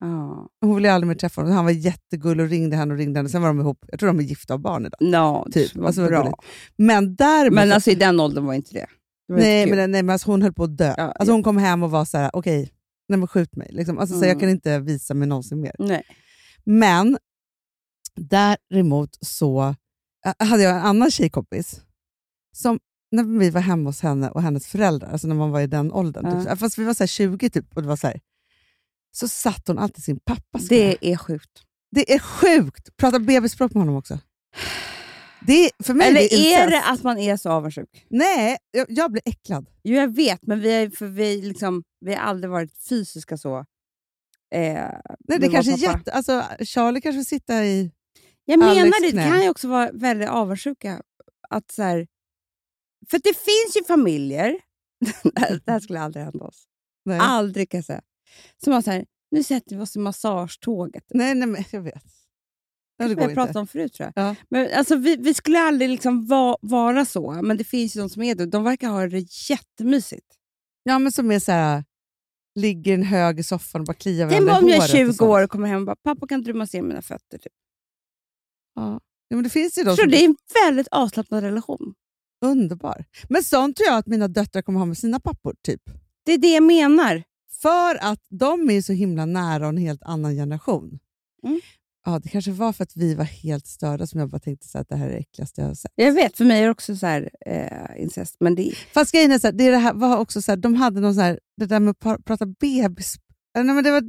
Ja. 0.00 0.48
Hon 0.60 0.74
ville 0.74 0.92
aldrig 0.92 1.08
mer 1.08 1.14
träffa 1.14 1.40
honom. 1.40 1.56
Han 1.56 1.64
var 1.64 1.72
jättegullig 1.72 2.44
och 2.44 2.50
ringde 2.50 2.76
henne 2.76 2.92
och 2.94 2.98
ringde 2.98 3.18
henne. 3.18 3.28
Sen 3.28 3.42
var 3.42 3.48
de 3.48 3.60
ihop. 3.60 3.84
Jag 3.88 4.00
tror 4.00 4.06
de 4.06 4.18
är 4.18 4.22
gifta 4.22 4.54
och 4.54 4.60
barn 4.60 4.86
idag. 4.86 4.98
No, 5.10 5.46
Typ. 5.52 5.76
Alltså, 5.78 6.06
bra. 6.06 6.32
Men 6.76 7.14
däremot... 7.16 7.54
Men 7.54 7.72
alltså 7.72 7.90
i 7.90 7.94
den 7.94 8.20
åldern 8.20 8.44
var 8.46 8.54
inte 8.54 8.72
det. 8.74 8.86
det 9.28 9.34
var 9.34 9.40
nej, 9.40 9.66
men, 9.70 9.90
nej, 9.90 10.02
men 10.02 10.12
alltså, 10.12 10.30
hon 10.30 10.42
höll 10.42 10.52
på 10.52 10.64
att 10.64 10.76
dö. 10.76 10.94
Ja, 10.96 11.02
alltså, 11.04 11.30
ja. 11.30 11.34
Hon 11.34 11.42
kom 11.42 11.56
hem 11.56 11.82
och 11.82 11.90
var 11.90 12.04
så 12.04 12.18
här: 12.18 12.30
okej, 12.32 12.72
nej 13.08 13.18
men 13.18 13.28
skjut 13.28 13.56
mig. 13.56 13.68
Liksom. 13.72 13.98
Alltså, 13.98 14.18
så 14.18 14.24
jag 14.24 14.30
Mm. 14.30 14.40
kan 14.40 14.48
inte 14.50 14.78
visa 14.78 15.14
mig 15.14 15.28
någonsin 15.28 15.60
mer. 15.60 15.72
Nej. 15.78 16.02
Men 16.64 17.18
däremot 18.16 19.18
så 19.20 19.74
hade 20.38 20.62
jag 20.62 20.76
en 20.76 20.82
annan 20.82 21.10
tjejkompis 21.10 21.80
som 22.56 22.80
när 23.10 23.38
vi 23.38 23.50
var 23.50 23.60
hemma 23.60 23.88
hos 23.88 24.00
henne 24.00 24.30
och 24.30 24.42
hennes 24.42 24.66
föräldrar, 24.66 25.08
alltså 25.12 25.26
när 25.28 25.34
man 25.34 25.50
var 25.50 25.60
i 25.60 25.66
den 25.66 25.92
åldern, 25.92 26.24
Ja. 26.26 26.32
typ, 26.32 26.42
så 26.42 26.48
här, 26.48 26.56
fast 26.56 26.78
vi 26.78 26.84
var 26.84 26.94
så 26.94 27.02
här 27.02 27.08
20 27.08 27.50
typ, 27.50 27.76
och 27.76 27.82
det 27.82 27.88
var 27.88 27.96
så 27.96 28.06
här, 28.06 28.20
så 29.12 29.28
satt 29.28 29.68
hon 29.68 29.78
alltid 29.78 30.04
sin 30.04 30.18
pappas. 30.20 30.68
Det 30.68 31.12
är 31.12 31.16
sjukt. 31.16 31.62
Det 31.90 32.14
är 32.14 32.18
sjukt! 32.18 32.96
Prata 32.96 33.18
bebisspråk 33.18 33.74
med 33.74 33.80
honom 33.80 33.96
också. 33.96 34.18
Det 35.46 35.64
är, 35.64 35.70
för 35.84 35.94
mig 35.94 36.08
Eller 36.08 36.20
det 36.20 36.34
är 36.34 36.52
incest. 36.66 36.70
det 36.70 36.90
att 36.92 37.02
man 37.02 37.18
är 37.18 37.36
så 37.36 37.50
avundsjuk? 37.50 38.06
Nej, 38.10 38.56
jag, 38.70 38.86
jag 38.88 39.12
blir 39.12 39.22
äcklad. 39.24 39.66
Jo, 39.84 39.96
jag 39.96 40.14
vet, 40.16 40.46
men 40.46 40.60
vi, 40.60 40.72
är, 40.72 40.90
för 40.90 41.06
vi, 41.06 41.42
liksom, 41.42 41.82
vi 42.00 42.14
har 42.14 42.20
aldrig 42.22 42.50
varit 42.50 42.78
fysiska 42.88 43.36
så. 43.36 43.58
Eh, 43.58 43.64
Nej, 45.28 45.38
det 45.38 45.48
kanske 45.48 45.72
är 45.72 45.76
jätte, 45.78 46.12
alltså, 46.12 46.44
Charlie 46.60 47.00
kanske 47.00 47.16
vill 47.16 47.26
sitta 47.26 47.64
i... 47.64 47.90
Jag 48.44 48.58
menar 48.58 49.00
det, 49.00 49.10
det 49.10 49.22
kan 49.22 49.42
ju 49.42 49.48
också 49.48 49.68
vara 49.68 49.90
väldigt 49.92 50.28
avundsjuka. 50.28 51.02
Att 51.50 51.70
så 51.70 51.82
här, 51.82 52.06
för 53.10 53.18
det 53.18 53.34
finns 53.36 53.76
ju 53.76 53.84
familjer, 53.84 54.58
det 55.64 55.70
här- 55.72 55.80
skulle 55.80 56.00
aldrig 56.00 56.24
hända 56.24 56.44
oss, 56.44 56.64
Nej, 57.04 57.18
aldrig 57.20 57.70
kan 57.70 57.78
jag 57.78 57.84
säga, 57.84 58.02
som 58.64 58.72
har 58.72 58.82
så 58.82 58.90
här, 58.90 59.06
nu 59.30 59.42
sätter 59.42 59.76
vi 59.76 59.82
oss 59.82 59.96
i 59.96 59.98
massagetåget. 59.98 61.04
nej, 61.10 61.34
nej 61.34 61.48
men 61.48 61.64
jag 61.72 61.80
vet. 61.80 62.04
Ja, 62.96 63.08
det 63.08 63.14
Det 63.14 63.22
jag 63.22 63.34
pratat 63.34 63.56
om 63.56 63.66
förut 63.66 63.92
tror 63.92 64.12
jag. 64.14 64.24
Ja. 64.26 64.34
Men, 64.48 64.68
alltså, 64.74 64.96
vi, 64.96 65.16
vi 65.16 65.34
skulle 65.34 65.58
aldrig 65.58 65.90
liksom 65.90 66.26
va, 66.26 66.56
vara 66.60 67.04
så, 67.04 67.32
men 67.42 67.56
det 67.56 67.64
finns 67.64 67.96
ju 67.96 68.00
de 68.00 68.10
som 68.10 68.22
är 68.22 68.34
det. 68.34 68.46
De 68.46 68.64
verkar 68.64 68.88
ha 68.88 69.06
det 69.06 69.48
jättemysigt. 69.50 70.26
Ja, 70.82 70.98
men 70.98 71.12
som 71.12 71.30
är 71.30 71.38
så 71.38 71.52
här, 71.52 71.84
ligger 72.54 72.94
en 72.94 73.02
hög 73.02 73.40
i 73.40 73.42
soffan 73.42 73.80
och 73.80 73.86
bara 73.86 73.94
kliar 73.94 74.30
Tänk 74.30 74.40
varandra 74.40 74.62
om 74.62 74.68
i 74.68 74.72
jag 74.72 74.76
är 74.76 74.80
håret 74.80 74.90
och 74.92 74.96
20 74.96 75.12
sånt. 75.12 75.30
år 75.30 75.42
och 75.44 75.50
kommer 75.50 75.68
hem 75.68 75.80
och 75.80 75.86
bara, 75.86 75.96
pappa 75.96 76.26
kan 76.26 76.42
du 76.42 76.54
massera 76.54 76.82
mina 76.82 77.02
fötter? 77.02 77.38
Typ. 77.38 77.52
Ja. 78.74 79.00
ja, 79.28 79.36
men 79.36 79.44
det 79.44 79.50
finns 79.50 79.78
ju 79.78 79.82
de 79.82 79.96
som 79.96 80.10
det 80.10 80.16
är 80.16 80.24
en 80.24 80.36
väldigt 80.66 80.88
avslappnad 80.90 81.42
relation. 81.44 81.94
underbar. 82.44 83.04
Men 83.28 83.42
sånt 83.42 83.76
tror 83.76 83.88
jag 83.88 83.98
att 83.98 84.06
mina 84.06 84.28
döttrar 84.28 84.62
kommer 84.62 84.78
ha 84.78 84.86
med 84.86 84.98
sina 84.98 85.20
pappor. 85.20 85.54
typ. 85.62 85.82
Det 86.26 86.32
är 86.32 86.38
det 86.38 86.52
jag 86.54 86.62
menar. 86.62 87.22
För 87.62 88.04
att 88.04 88.20
de 88.30 88.70
är 88.70 88.82
så 88.82 88.92
himla 88.92 89.26
nära 89.26 89.64
och 89.64 89.68
en 89.68 89.76
helt 89.76 90.02
annan 90.02 90.34
generation. 90.34 90.98
Mm. 91.44 91.60
Ja, 92.04 92.18
det 92.18 92.28
kanske 92.28 92.50
var 92.50 92.72
för 92.72 92.82
att 92.82 92.96
vi 92.96 93.14
var 93.14 93.24
helt 93.24 93.66
störda 93.66 94.06
som 94.06 94.20
jag 94.20 94.28
bara 94.28 94.38
tänkte 94.38 94.68
så 94.68 94.78
att 94.78 94.88
det 94.88 94.96
här 94.96 95.06
är 95.06 95.10
det 95.10 95.16
äckligaste 95.18 95.60
jag 95.60 95.68
har 95.68 95.74
sett. 95.74 95.92
Jag 95.94 96.12
vet, 96.12 96.36
för 96.36 96.44
mig 96.44 96.60
är 96.60 96.64
det 96.64 96.70
också 96.70 96.96
så 96.96 97.06
här, 97.06 97.30
eh, 97.46 98.02
incest. 98.02 98.36
Men 98.40 98.54
det, 98.54 98.72
Fast 98.94 99.12
grejen 99.12 99.32
är, 99.32 99.38
så 99.38 99.46
här, 99.46 99.52
det, 99.52 99.64
är 99.64 99.70
det 99.70 99.78
här 99.78 99.94
var 99.94 100.16
också 100.18 100.42
så 100.42 100.52
här, 100.52 100.56
de 100.56 100.74
hade 100.74 101.00
någon 101.00 101.14
så 101.14 101.20
här, 101.20 101.40
det 101.56 101.66
där 101.66 101.80
med 101.80 101.90
att 101.90 101.98
pra- 101.98 102.22
prata 102.22 102.46
bebis... 102.46 103.16
Nej, 103.54 103.64
men 103.64 103.84
det 103.84 103.90
var, 103.90 104.02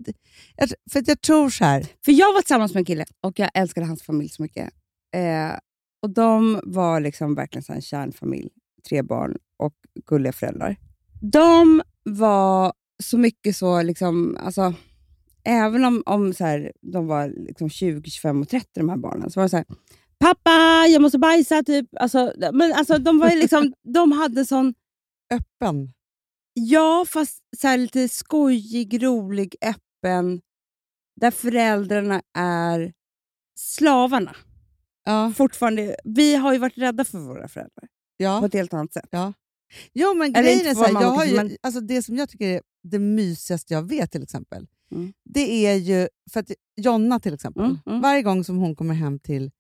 jag, 0.56 0.70
för 0.92 1.00
att 1.00 1.08
jag 1.08 1.22
tror 1.22 1.50
så 1.50 1.66
här, 1.66 1.88
För 2.06 2.12
jag 2.12 2.34
var 2.34 2.42
tillsammans 2.42 2.74
med 2.74 2.82
en 2.82 2.86
kille 2.86 3.06
och 3.22 3.40
jag 3.40 3.50
älskade 3.54 3.86
hans 3.86 4.04
familj 4.04 4.30
så 4.30 4.42
mycket. 4.42 4.70
Eh, 5.16 5.58
och 6.02 6.10
De 6.10 6.62
var 6.64 7.00
liksom 7.00 7.36
verkligen 7.36 7.64
så 7.64 7.74
en 7.74 7.82
kärnfamilj. 7.82 8.50
Tre 8.90 9.02
barn 9.02 9.38
och 9.58 9.74
gulliga 10.06 10.34
föräldrar. 10.34 10.76
De 11.22 11.82
var 12.04 12.74
så 13.04 13.18
mycket 13.18 13.56
så, 13.56 13.82
liksom, 13.82 14.38
alltså, 14.40 14.74
även 15.44 15.86
om, 15.86 16.04
om 16.06 16.34
så 16.34 16.46
här, 16.46 16.72
de 16.82 17.08
var 17.08 17.28
liksom 17.28 17.70
20, 17.70 18.10
25 18.10 18.42
och 18.42 18.50
30 18.50 18.68
de 18.74 18.90
här 18.90 18.98
barnen, 18.98 19.30
så 19.30 19.40
var 19.40 19.44
det 19.46 19.50
så 19.50 19.58
här, 19.58 19.66
pappa 20.20 20.88
jag 20.90 21.02
måste 21.02 21.20
bajsa, 21.20 21.64
typ. 21.64 21.90
Alltså, 22.00 22.34
men, 22.54 22.74
alltså, 22.74 22.98
de, 22.98 23.20
var 23.20 23.30
liksom, 23.30 23.74
de 23.94 24.12
hade 24.12 24.46
sån 24.46 24.74
öppen. 25.34 25.92
Ja, 26.54 27.06
fast 27.10 27.40
så 27.58 27.76
lite 27.76 28.10
skojig, 28.10 29.04
rolig, 29.04 29.56
öppen. 29.62 30.42
Där 31.22 31.32
föräldrarna 31.32 32.22
är 32.38 32.94
slavarna. 33.60 34.36
Ja, 35.06 35.34
Fortfarande, 35.38 35.96
vi 36.04 36.36
har 36.36 36.54
ju 36.54 36.60
varit 36.60 36.78
rädda 36.78 37.06
för 37.06 37.18
våra 37.18 37.48
föräldrar 37.48 37.82
på 37.82 37.88
ja. 38.18 38.46
ett 38.46 38.54
helt 38.54 38.74
annat 38.74 38.94
sätt. 38.94 39.10
Jo, 39.94 40.14
men 40.14 40.36
Eller 40.36 40.44
grejen 40.44 40.68
är 40.68 40.74
så 40.74 40.84
här, 40.84 41.02
jag 41.02 41.10
har 41.12 41.26
ju, 41.26 41.36
men- 41.36 41.58
alltså 41.64 41.82
det 41.82 42.04
som 42.04 42.18
jag 42.18 42.30
tycker 42.30 42.48
är 42.48 42.62
det 42.84 43.00
mysigaste 43.00 43.74
jag 43.74 43.82
vet 43.90 44.12
till 44.12 44.24
exempel, 44.24 44.68
Mm. 44.92 45.14
det 45.30 45.66
är 45.68 45.76
ju, 45.76 46.08
för 46.32 46.40
att 46.40 46.52
Jonna 46.78 47.20
till 47.20 47.34
exempel, 47.34 47.64
Mm, 47.64 47.78
mm. 47.86 48.02
varje 48.02 48.22
gång 48.22 48.44
som 48.44 48.58
hon 48.58 48.76
kommer 48.76 48.94
hem 48.94 49.20
till, 49.20 49.52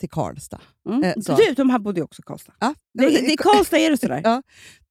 till 0.00 0.10
Karlstad, 0.10 0.60
Mm. 0.88 1.04
Eh, 1.04 1.14
så. 1.20 1.36
du, 1.36 1.54
de 1.54 1.70
här 1.70 1.78
bodde 1.78 2.00
ju 2.00 2.04
också 2.04 2.22
i 2.22 2.24
Karlstad. 2.26 2.52
ja, 2.60 2.74
Det, 2.94 3.08
det, 3.10 3.32
I 3.32 3.36
Karlstad 3.36 3.78
är 3.78 3.90
det 3.90 3.96
sådär. 3.98 4.20
Ja. 4.24 4.42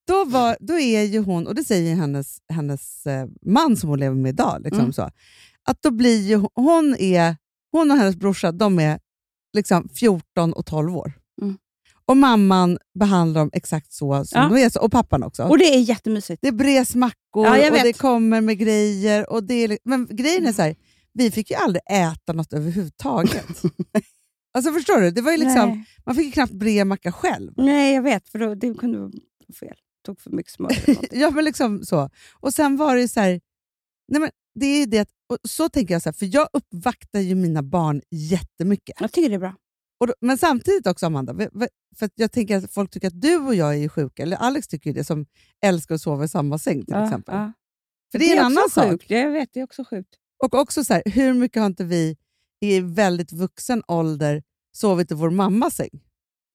Då, 0.09 0.25
var, 0.25 0.57
då 0.59 0.79
är 0.79 1.03
ju 1.03 1.19
hon, 1.19 1.47
och 1.47 1.55
det 1.55 1.63
säger 1.63 1.95
hennes, 1.95 2.37
hennes 2.53 3.05
eh, 3.07 3.27
man 3.45 3.77
som 3.77 3.89
hon 3.89 3.99
lever 3.99 4.15
med 4.15 4.29
idag, 4.29 4.61
liksom 4.63 4.79
Mm. 4.79 4.93
så, 4.93 5.09
att 5.63 5.81
då 5.81 5.91
blir 5.91 6.21
ju, 6.27 6.35
hon- 6.55 6.95
är, 6.99 7.35
hon 7.71 7.91
och 7.91 7.97
hennes 7.97 8.15
brorsa 8.15 8.51
de 8.51 8.79
är 8.79 8.99
liksom 9.53 9.89
14 9.89 10.53
och 10.53 10.65
12 10.65 10.97
år. 10.97 11.11
Mm. 11.41 11.57
Och 12.05 12.17
mamman 12.17 12.77
behandlar 12.99 13.41
dem 13.41 13.49
exakt 13.53 13.93
så 13.93 14.25
som 14.25 14.41
Ja. 14.41 14.49
de 14.49 14.63
är, 14.63 14.83
och 14.83 14.91
pappan 14.91 15.23
också. 15.23 15.43
Och 15.43 15.57
det 15.57 15.65
är 15.65 15.79
jättemysigt. 15.79 16.39
Det 16.41 16.51
bres 16.51 16.95
mackor 16.95 17.45
Ja, 17.45 17.71
och 17.71 17.77
det 17.83 17.93
kommer 17.97 18.41
med 18.41 18.57
grejer. 18.57 19.29
Och 19.29 19.43
det 19.43 19.53
är, 19.53 19.77
men 19.83 20.07
grejen 20.11 20.47
är 20.47 20.53
så 20.53 20.61
här, 20.61 20.75
vi 21.13 21.31
fick 21.31 21.51
ju 21.51 21.55
aldrig 21.57 21.81
äta 21.89 22.33
något 22.33 22.53
överhuvudtaget. 22.53 23.45
alltså 24.53 24.71
förstår 24.73 25.01
du? 25.01 25.11
Det 25.11 25.21
var 25.21 25.31
ju 25.31 25.37
liksom, 25.37 25.69
Nej. 25.69 25.85
man 26.05 26.15
fick 26.15 26.25
ju 26.25 26.31
knappt 26.31 26.53
bre 26.53 26.85
macka 26.85 27.11
själv. 27.11 27.51
Nej, 27.57 27.95
jag 27.95 28.01
vet. 28.01 28.29
För 28.29 28.39
då, 28.39 28.55
det 28.55 28.73
kunde 28.73 28.99
vara 28.99 29.11
fel. 29.59 29.75
Tog 30.05 30.19
för 30.19 30.29
mycket 30.31 30.51
smör. 30.51 30.71
ja, 31.11 31.29
men 31.31 31.45
liksom 31.45 31.83
så. 31.85 32.09
Och 32.33 32.53
sen 32.53 32.77
var 32.77 32.95
det 32.95 33.07
så 33.07 33.19
här, 33.19 33.41
nej 34.07 34.21
men 34.21 34.29
det 34.59 34.65
är 34.65 34.87
det 34.87 34.99
att, 34.99 35.09
och 35.29 35.37
så 35.49 35.69
tänker 35.69 35.93
jag 35.95 36.01
så 36.01 36.09
här, 36.09 36.13
för 36.13 36.25
jag 36.35 36.49
uppvaktar 36.53 37.19
ju 37.19 37.35
mina 37.35 37.63
barn 37.63 38.01
jättemycket. 38.11 38.95
jag 38.99 39.11
tycker 39.11 39.29
det 39.29 39.35
är 39.35 39.39
bra. 39.39 39.55
Då, 40.07 40.13
men 40.21 40.37
samtidigt 40.37 40.87
också 40.87 41.05
Amanda, 41.05 41.49
för 41.95 42.09
jag 42.15 42.31
tänker 42.31 42.57
att 42.57 42.73
folk 42.73 42.91
tycker 42.91 43.07
att 43.07 43.21
du 43.21 43.37
och 43.37 43.55
jag 43.55 43.69
är 43.73 43.77
ju 43.77 43.89
sjuka, 43.89 44.23
eller 44.23 44.37
Alex 44.37 44.67
tycker 44.67 44.89
ju 44.89 44.93
det, 44.93 45.03
som 45.03 45.25
älskar 45.65 45.95
att 45.95 46.01
sova 46.01 46.23
i 46.23 46.27
samma 46.27 46.57
säng 46.57 46.85
till 46.85 46.93
Ja, 46.95 47.03
exempel. 47.05 47.35
ja. 47.35 47.53
För 48.11 48.19
det 48.19 48.25
är, 48.31 48.37
en 48.37 48.45
annan 48.45 48.69
sak. 48.69 48.89
sjukt. 48.89 49.09
Jag 49.09 49.31
vet, 49.31 49.49
det 49.53 49.59
är 49.59 49.63
också 49.63 49.83
sjukt. 49.89 50.09
Och 50.43 50.53
också 50.53 50.83
så 50.83 50.93
här, 50.93 51.03
hur 51.05 51.33
mycket 51.33 51.59
har 51.61 51.67
inte 51.67 51.83
vi 51.83 52.17
i 52.61 52.79
väldigt 52.79 53.31
vuxen 53.31 53.83
ålder 53.87 54.43
sovit 54.75 55.11
i 55.11 55.13
vår 55.13 55.29
mammas 55.29 55.75
säng? 55.75 55.89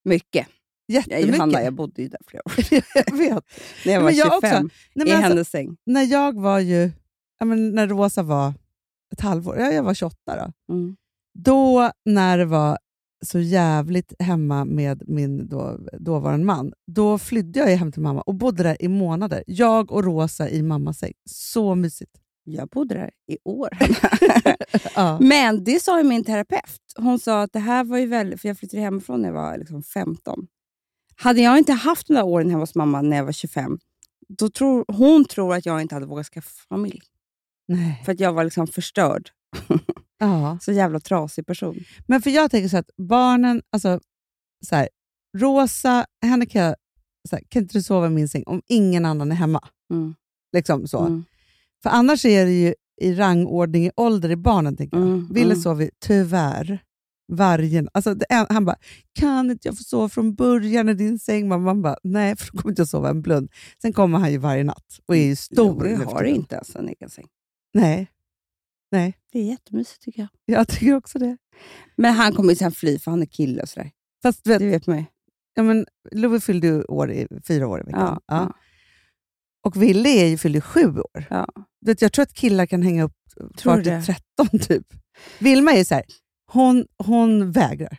Mycket. 0.03 0.47
Ja, 0.85 0.95
Jättemycket. 0.95 1.35
Johanna, 1.35 1.63
jag 1.63 1.73
bodde 1.73 2.01
ju 2.01 2.07
där 2.07 2.19
flera 2.27 2.41
år. 2.45 2.53
jag 2.95 3.17
vet. 3.17 3.43
När 3.85 3.93
jag 3.93 3.99
Men 3.99 4.03
var 4.03 4.11
jag 4.11 4.33
25, 4.33 4.37
också. 4.37 4.75
Nej, 4.95 5.07
i 5.07 5.09
men 5.09 5.17
alltså, 5.17 5.29
hennes 5.29 5.49
säng. 5.49 5.77
när 5.85 6.03
jag 6.03 6.41
var 6.41 6.59
ju, 6.59 6.91
ja, 7.39 7.45
men 7.45 7.71
när 7.71 7.87
Rosa 7.87 8.23
var 8.23 8.53
ett 9.13 9.21
halvår, 9.21 9.57
ja, 9.57 9.71
jag 9.71 9.83
var 9.83 9.93
28 9.93 10.17
då. 10.25 10.73
Mm. 10.73 10.95
Då 11.39 11.91
när 12.05 12.37
det 12.37 12.45
var 12.45 12.77
så 13.25 13.39
jävligt 13.39 14.13
hemma 14.19 14.65
med 14.65 15.03
min 15.09 15.47
då, 15.47 15.79
dåvarande 15.99 16.45
man, 16.45 16.73
då 16.87 17.17
flydde 17.17 17.59
jag 17.59 17.67
hem 17.77 17.91
till 17.91 18.01
mamma 18.01 18.21
och 18.21 18.35
bodde 18.35 18.63
där 18.63 18.81
i 18.81 18.87
månader. 18.87 19.43
Jag 19.47 19.91
och 19.91 20.03
Rosa 20.03 20.49
i 20.49 20.61
mammas 20.61 20.97
säng. 20.99 21.13
Så 21.29 21.75
mysigt. 21.75 22.11
Jag 22.43 22.69
bodde 22.69 22.95
där 22.95 23.11
i 23.27 23.37
år. 23.43 23.69
Ja. 24.95 25.19
Men 25.21 25.63
det 25.63 25.83
sa 25.83 25.97
ju 25.97 26.03
min 26.03 26.23
terapeut. 26.23 26.81
Hon 26.97 27.19
sa 27.19 27.41
att 27.41 27.53
det 27.53 27.59
här 27.59 27.83
var 27.83 27.97
ju 27.97 28.05
väldigt... 28.05 28.41
För 28.41 28.47
jag 28.47 28.57
flyttade 28.57 28.81
hemifrån 28.83 29.21
när 29.21 29.29
jag 29.29 29.33
var 29.35 29.57
liksom 29.57 29.83
15. 29.83 30.47
Hade 31.15 31.41
jag 31.41 31.57
inte 31.57 31.73
haft 31.73 32.07
de 32.07 32.13
där 32.13 32.23
åren 32.23 32.49
hemma 32.49 32.63
hos 32.63 32.75
mamma 32.75 33.01
när 33.01 33.17
jag 33.17 33.25
var 33.25 33.31
25, 33.31 33.79
då 34.27 34.49
tror, 34.49 34.85
hon 34.87 35.25
tror 35.25 35.55
att 35.55 35.65
jag 35.65 35.81
inte 35.81 35.95
hade 35.95 36.05
vågat 36.05 36.25
skaffa 36.25 36.49
familj. 36.69 37.01
Nej. 37.67 38.01
För 38.05 38.11
att 38.11 38.19
jag 38.19 38.33
var 38.33 38.43
liksom 38.43 38.67
förstörd. 38.67 39.29
Ja. 40.17 40.57
Så 40.61 40.71
jävla 40.71 40.99
trasig 40.99 41.45
person. 41.45 41.79
Men 42.07 42.21
för 42.21 42.29
jag 42.29 42.51
tänker 42.51 42.69
så 42.69 42.77
att 42.77 42.89
barnen, 42.97 43.61
alltså 43.69 43.99
så 44.65 44.75
här, 44.75 44.89
Rosa, 45.37 46.05
henne 46.21 46.45
kan 46.45 46.61
jag, 46.61 46.75
så 47.29 47.35
här, 47.35 47.43
kan 47.49 47.61
inte 47.61 47.77
du 47.77 47.83
sova 47.83 48.07
i 48.07 48.09
min 48.09 48.29
säng 48.29 48.43
om 48.45 48.61
ingen 48.67 49.05
annan 49.05 49.31
är 49.31 49.35
hemma? 49.35 49.67
Mm. 49.91 50.15
Liksom 50.53 50.87
så. 50.87 50.99
Mm. 50.99 51.25
För 51.83 51.89
annars 51.89 52.25
är 52.25 52.45
det 52.45 52.51
ju 52.51 52.73
i 53.01 53.13
rangordning 53.13 53.85
i 53.85 53.91
ålder 53.95 54.31
i 54.31 54.35
barnen. 54.35 54.77
Tänker 54.77 54.97
jag. 54.97 55.07
Mm, 55.07 55.33
Ville 55.33 55.51
mm. 55.51 55.61
sover 55.61 55.89
tyvärr 55.99 56.83
varje 57.31 57.87
alltså 57.93 58.13
det, 58.15 58.25
Han 58.49 58.65
bara, 58.65 58.75
kan 59.19 59.51
inte 59.51 59.67
jag 59.67 59.77
få 59.77 59.83
sova 59.83 60.09
från 60.09 60.35
början 60.35 60.89
i 60.89 60.93
din 60.93 61.19
säng? 61.19 61.47
Man, 61.47 61.61
man 61.63 61.81
bara, 61.81 61.97
nej, 62.03 62.35
för 62.35 62.51
då 62.51 62.57
kommer 62.61 62.71
inte 62.71 62.79
jag 62.81 62.87
sova 62.89 63.09
en 63.09 63.21
blund. 63.21 63.51
Sen 63.81 63.93
kommer 63.93 64.19
han 64.19 64.31
ju 64.31 64.37
varje 64.37 64.63
natt 64.63 64.99
och 65.05 65.15
är 65.17 65.25
ju 65.25 65.35
stor. 65.35 65.87
jag 65.87 65.97
har 65.97 66.23
inte 66.23 66.55
ens 66.55 66.75
en 66.75 66.89
egen 66.89 67.09
säng. 67.09 67.25
Nej, 67.73 68.07
nej, 68.91 69.17
Det 69.31 69.39
är 69.39 69.43
jättemysigt 69.43 70.01
tycker 70.01 70.21
jag. 70.21 70.29
jag 70.57 70.67
tycker 70.67 70.95
också 70.95 71.19
det. 71.19 71.37
Men 71.97 72.13
han 72.13 72.33
kommer 72.33 72.49
ju 72.49 72.55
sen 72.55 72.71
fly 72.71 72.99
för 72.99 73.11
han 73.11 73.21
är 73.21 73.25
kille 73.25 73.61
och 73.61 73.69
sådär. 73.69 73.91
Fast 74.23 74.43
du 74.43 74.49
vet, 74.49 74.59
Det 74.59 74.65
vet 74.69 74.87
ju. 74.87 75.03
ja, 75.53 75.63
men, 75.63 75.85
Love 76.11 76.39
fyllde 76.39 76.67
ju 76.67 76.83
år 76.83 77.11
i, 77.11 77.27
fyra 77.47 77.67
år 77.67 77.81
i 77.81 77.83
veckan. 77.83 78.01
Ja, 78.01 78.21
Ja. 78.27 78.35
ja. 78.35 78.53
Och 79.63 79.81
Ville 79.83 80.09
är 80.09 80.27
ju, 80.27 80.37
fyllde 80.37 80.61
sju 80.61 80.99
år. 80.99 81.23
Ja. 81.29 81.47
Du 81.81 81.91
vet, 81.91 82.01
jag 82.01 82.13
tror 82.13 82.23
att 82.23 82.33
killar 82.33 82.65
kan 82.65 82.81
hänga 82.81 83.03
upp 83.03 83.13
Tror 83.57 83.75
du 83.75 83.83
till 83.83 83.91
det? 83.91 84.01
13 84.37 84.59
typ. 84.59 84.87
Vilma 85.39 85.71
är 85.73 85.83
så 85.83 85.95
här, 85.95 86.03
hon, 86.51 86.85
hon 87.03 87.51
vägrar. 87.51 87.97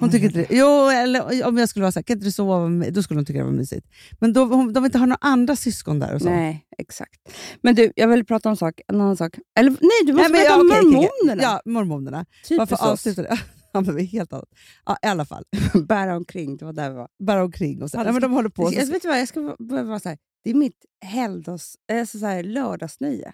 Hon 0.00 0.10
tycker 0.10 0.26
inte 0.26 0.38
det. 0.38 0.46
Jo, 0.50 0.88
eller 0.90 1.46
om 1.48 1.58
jag 1.58 1.68
skulle 1.68 1.82
vara 1.82 1.92
så 1.92 1.98
här, 1.98 2.02
kan 2.04 2.14
inte 2.16 2.26
du 2.26 2.32
sova 2.32 2.60
med 2.62 2.70
mig? 2.72 2.90
Då 2.90 3.02
skulle 3.02 3.18
hon 3.18 3.24
tycka 3.26 3.38
det 3.38 3.44
var 3.44 3.52
mysigt. 3.52 3.86
Men 4.20 4.32
då, 4.32 4.44
hon, 4.44 4.72
de 4.72 4.82
vill 4.82 4.88
inte 4.88 4.98
ha 4.98 5.06
några 5.06 5.18
andra 5.20 5.56
syskon 5.56 5.98
där 5.98 6.14
och 6.14 6.20
så. 6.22 6.28
Nej, 6.28 6.66
exakt. 6.78 7.20
Men 7.62 7.74
du, 7.74 7.92
jag 7.96 8.08
vill 8.08 8.24
prata 8.24 8.48
om 8.48 8.56
sak, 8.56 8.80
en 8.88 9.00
annan 9.00 9.16
sak. 9.16 9.38
Eller 9.58 9.70
nej, 9.70 9.80
du 10.06 10.12
måste 10.12 10.32
Nej, 10.32 10.46
prata 10.46 10.60
om 10.60 10.70
okej. 10.70 10.82
mormonerna. 10.84 11.42
Ja, 11.42 11.60
mormonerna. 11.64 12.24
Typiskt 12.24 12.58
Varför 12.58 12.74
oss. 12.74 12.82
avsluta 12.82 13.22
det? 13.22 13.38
Ja, 13.72 13.80
men 13.80 14.06
helt 14.06 14.32
annat. 14.32 14.48
Ja, 14.86 14.96
I 15.02 15.06
alla 15.06 15.24
fall, 15.24 15.44
Bära 15.88 16.16
omkring, 16.16 16.56
det 16.56 16.64
var 16.64 16.72
där 16.72 16.90
vi 16.90 16.96
var. 16.96 17.08
bara 17.18 17.44
omkring. 17.44 17.82
Och 17.82 17.90
så. 17.90 17.96
Ja, 17.96 18.02
Nej, 18.04 18.12
men 18.12 18.22
de 18.22 18.32
håller 18.32 18.48
på. 18.48 18.72
Jag, 18.72 18.86
Så, 18.86 18.92
vet 18.92 19.02
du 19.02 19.08
vad, 19.08 19.20
jag 19.20 19.28
ska 19.28 19.56
börja 19.58 19.82
vara 19.82 20.00
så 20.00 20.08
här. 20.08 20.18
Det 20.44 20.50
är 20.50 20.54
mitt 20.54 20.76
helgdags, 21.04 21.76
alltså 21.92 22.18
så 22.18 22.26
här, 22.26 22.42
lördagsnöje. 22.42 23.32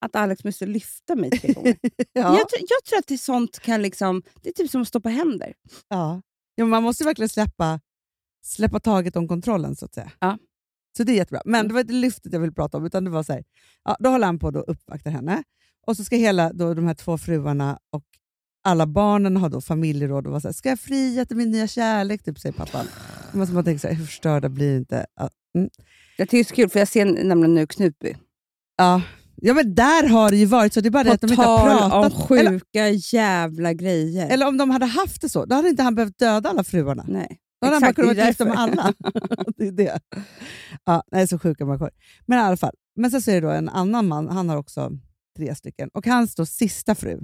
Att 0.00 0.16
Alex 0.16 0.44
måste 0.44 0.66
lyfta 0.66 1.14
mig 1.14 1.30
tre 1.30 1.52
gånger. 1.52 1.76
ja, 2.12 2.38
jag, 2.38 2.48
tror- 2.48 2.66
jag 2.68 2.84
tror 2.88 2.98
att 2.98 3.06
det 3.06 3.14
är 3.14 3.18
sånt 3.18 3.58
kan 3.58 3.82
liksom... 3.82 4.22
Det 4.42 4.48
är 4.48 4.52
typ 4.52 4.70
som 4.70 4.82
att 4.82 4.88
stå 4.88 5.00
på 5.00 5.08
händer. 5.08 5.54
ja. 5.88 6.22
Ja, 6.58 6.64
man 6.64 6.82
måste 6.82 7.04
verkligen 7.04 7.28
släppa, 7.28 7.80
släppa 8.44 8.80
taget 8.80 9.16
om 9.16 9.28
kontrollen, 9.28 9.76
så 9.76 9.84
att 9.84 9.94
säga. 9.94 10.12
Ja. 10.18 10.38
Så 10.96 11.04
det 11.04 11.12
är 11.12 11.16
jättebra. 11.16 11.42
Men 11.44 11.68
det 11.68 11.74
var 11.74 11.80
inte 11.80 11.92
lyftet 11.92 12.32
jag 12.32 12.40
ville 12.40 12.52
prata 12.52 12.78
om, 12.78 12.86
utan 12.86 13.04
det 13.04 13.10
var 13.10 13.22
så 13.22 13.32
här, 13.32 13.44
ja, 13.84 13.96
då 14.00 14.10
håller 14.10 14.26
han 14.26 14.38
på 14.38 14.48
att 14.48 14.54
uppvakta 14.56 15.10
henne. 15.10 15.42
Och 15.86 15.96
så 15.96 16.04
ska 16.04 16.16
hela 16.16 16.52
då, 16.52 16.74
de 16.74 16.86
här 16.86 16.94
två 16.94 17.18
fruarna 17.18 17.78
och 17.92 18.04
alla 18.64 18.86
barnen 18.86 19.36
ha 19.36 19.48
då 19.48 19.60
familjeråd 19.60 20.26
och 20.26 20.30
vara 20.30 20.40
så 20.40 20.48
här, 20.48 20.52
ska 20.52 20.68
jag 20.68 20.80
fria 20.80 21.24
till 21.24 21.36
min 21.36 21.50
nya 21.50 21.66
kärlek? 21.66 22.22
Typ, 22.24 22.38
säger 22.38 22.52
pappan. 22.52 22.86
Då 23.32 23.38
måste 23.38 23.54
man 23.54 23.64
tänka 23.64 23.78
så 23.78 23.88
här, 23.88 23.94
hur 23.94 24.04
förstörda 24.06 24.48
blir 24.48 24.76
inte... 24.76 25.06
Ja, 25.14 25.30
mm. 25.54 25.70
Jag 26.16 26.28
tycker 26.28 26.36
det 26.38 26.42
är 26.42 26.44
så 26.48 26.54
kul, 26.54 26.68
för 26.68 26.78
jag 26.78 26.88
ser 26.88 27.04
nämligen 27.24 27.54
nu 27.54 27.66
Knutby. 27.66 28.16
ja. 28.76 29.02
Ja, 29.36 29.54
men 29.54 29.74
där 29.74 30.08
har 30.08 30.30
det 30.30 30.36
ju 30.36 30.46
varit 30.46 30.72
så. 30.74 30.80
Det 30.80 30.88
är 30.88 30.90
bara 30.90 31.04
det 31.04 31.10
På 31.10 31.14
att 31.14 31.20
de 31.20 31.30
inte 31.30 31.42
har 31.42 31.68
tal 31.68 31.82
om 31.92 32.10
pratat. 32.10 32.28
sjuka 32.28 32.86
Eller, 32.86 33.14
jävla 33.14 33.72
grejer. 33.72 34.30
eller 34.30 34.48
om 34.48 34.56
de 34.56 34.70
hade 34.70 34.86
haft 34.86 35.20
det 35.20 35.28
så, 35.28 35.44
då 35.44 35.54
hade 35.56 35.68
inte 35.68 35.82
han 35.82 35.94
behövt 35.94 36.18
döda 36.18 36.48
alla 36.48 36.64
fruarna. 36.64 37.04
Nej. 37.08 37.38
Då 37.60 37.66
hade 37.66 37.74
han 37.74 37.80
bara 37.80 37.90
Exakt, 37.90 37.96
kunnat 38.00 38.16
det 38.16 38.22
är 38.22 38.26
gifta 38.26 38.44
med 38.44 38.58
alla. 38.58 38.92
det 39.56 39.66
är 39.66 39.72
det. 39.72 40.00
Ja, 40.84 41.02
nej, 41.12 41.28
så 41.28 41.38
sjuka 41.38 41.64
människor. 41.66 41.90
Men 42.26 42.38
i 42.38 42.42
alla 42.42 42.56
fall. 42.56 42.74
Men 42.96 43.10
sen 43.10 43.22
så 43.22 43.30
är 43.30 43.34
det 43.40 43.46
då 43.46 43.52
en 43.52 43.68
annan 43.68 44.08
man, 44.08 44.28
han 44.28 44.48
har 44.48 44.56
också 44.56 44.90
tre 45.36 45.54
stycken. 45.54 45.88
Och 45.94 46.06
hans 46.06 46.34
då 46.34 46.46
sista 46.46 46.94
fru, 46.94 47.20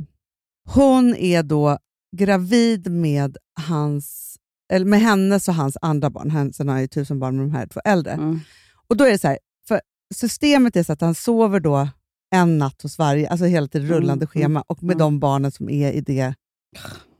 hon 0.68 1.14
är 1.14 1.42
då 1.42 1.78
gravid 2.16 2.90
med, 2.90 3.36
hans, 3.60 4.36
eller 4.72 4.86
med 4.86 5.00
hennes 5.00 5.48
och 5.48 5.54
hans 5.54 5.76
andra 5.82 6.10
barn. 6.10 6.30
Han, 6.30 6.52
sen 6.52 6.68
har 6.68 6.74
han 6.74 6.82
ju 6.82 6.88
tusen 6.88 7.18
barn 7.18 7.36
med 7.36 7.46
de 7.46 7.50
här 7.52 7.66
två 7.66 7.80
äldre. 7.84 8.12
Mm. 8.12 8.40
Och 8.88 8.96
då 8.96 9.04
är 9.04 9.10
det 9.10 9.18
så 9.18 9.28
här, 9.28 9.38
för 9.68 9.80
systemet 10.14 10.76
är 10.76 10.82
så 10.82 10.92
att 10.92 11.00
han 11.00 11.14
sover 11.14 11.60
då 11.60 11.88
en 12.32 12.58
natt 12.58 12.82
hos 12.82 12.98
varje, 12.98 13.28
alltså 13.28 13.46
hela 13.46 13.68
tiden 13.68 13.86
Mm, 13.86 13.98
rullande 14.00 14.24
mm, 14.24 14.28
schema 14.28 14.64
och 14.66 14.82
med 14.82 14.96
de 14.96 15.20
barnen 15.20 15.52
som 15.52 15.70
är 15.70 15.92
i 15.92 16.00
det 16.00 16.34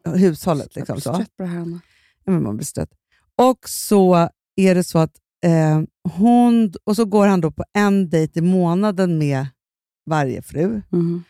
hushållet. 0.04 0.76
Liksom, 0.76 0.95
jag 0.95 1.02
blir 1.02 1.12
trött 1.25 1.37
på 1.37 1.42
det 1.42 1.49
här. 1.49 1.81
Ja, 2.25 2.33
men 2.33 2.42
man 2.42 2.57
blir 2.57 2.66
stött. 2.66 2.90
Och 3.38 3.69
så 3.69 4.28
är 4.57 4.75
det 4.75 4.85
så 4.85 4.99
att 4.99 5.12
eh, 5.45 5.81
hon, 6.12 6.73
och 6.85 6.97
så 6.97 7.04
går 7.04 7.26
han 7.26 7.40
då 7.40 7.50
på 7.50 7.64
en 7.73 8.11
dejt 8.11 8.38
i 8.38 8.42
månaden 8.42 9.19
med 9.19 9.47
varje 10.07 10.42
fru. 10.42 10.83
Mm. 10.92 11.23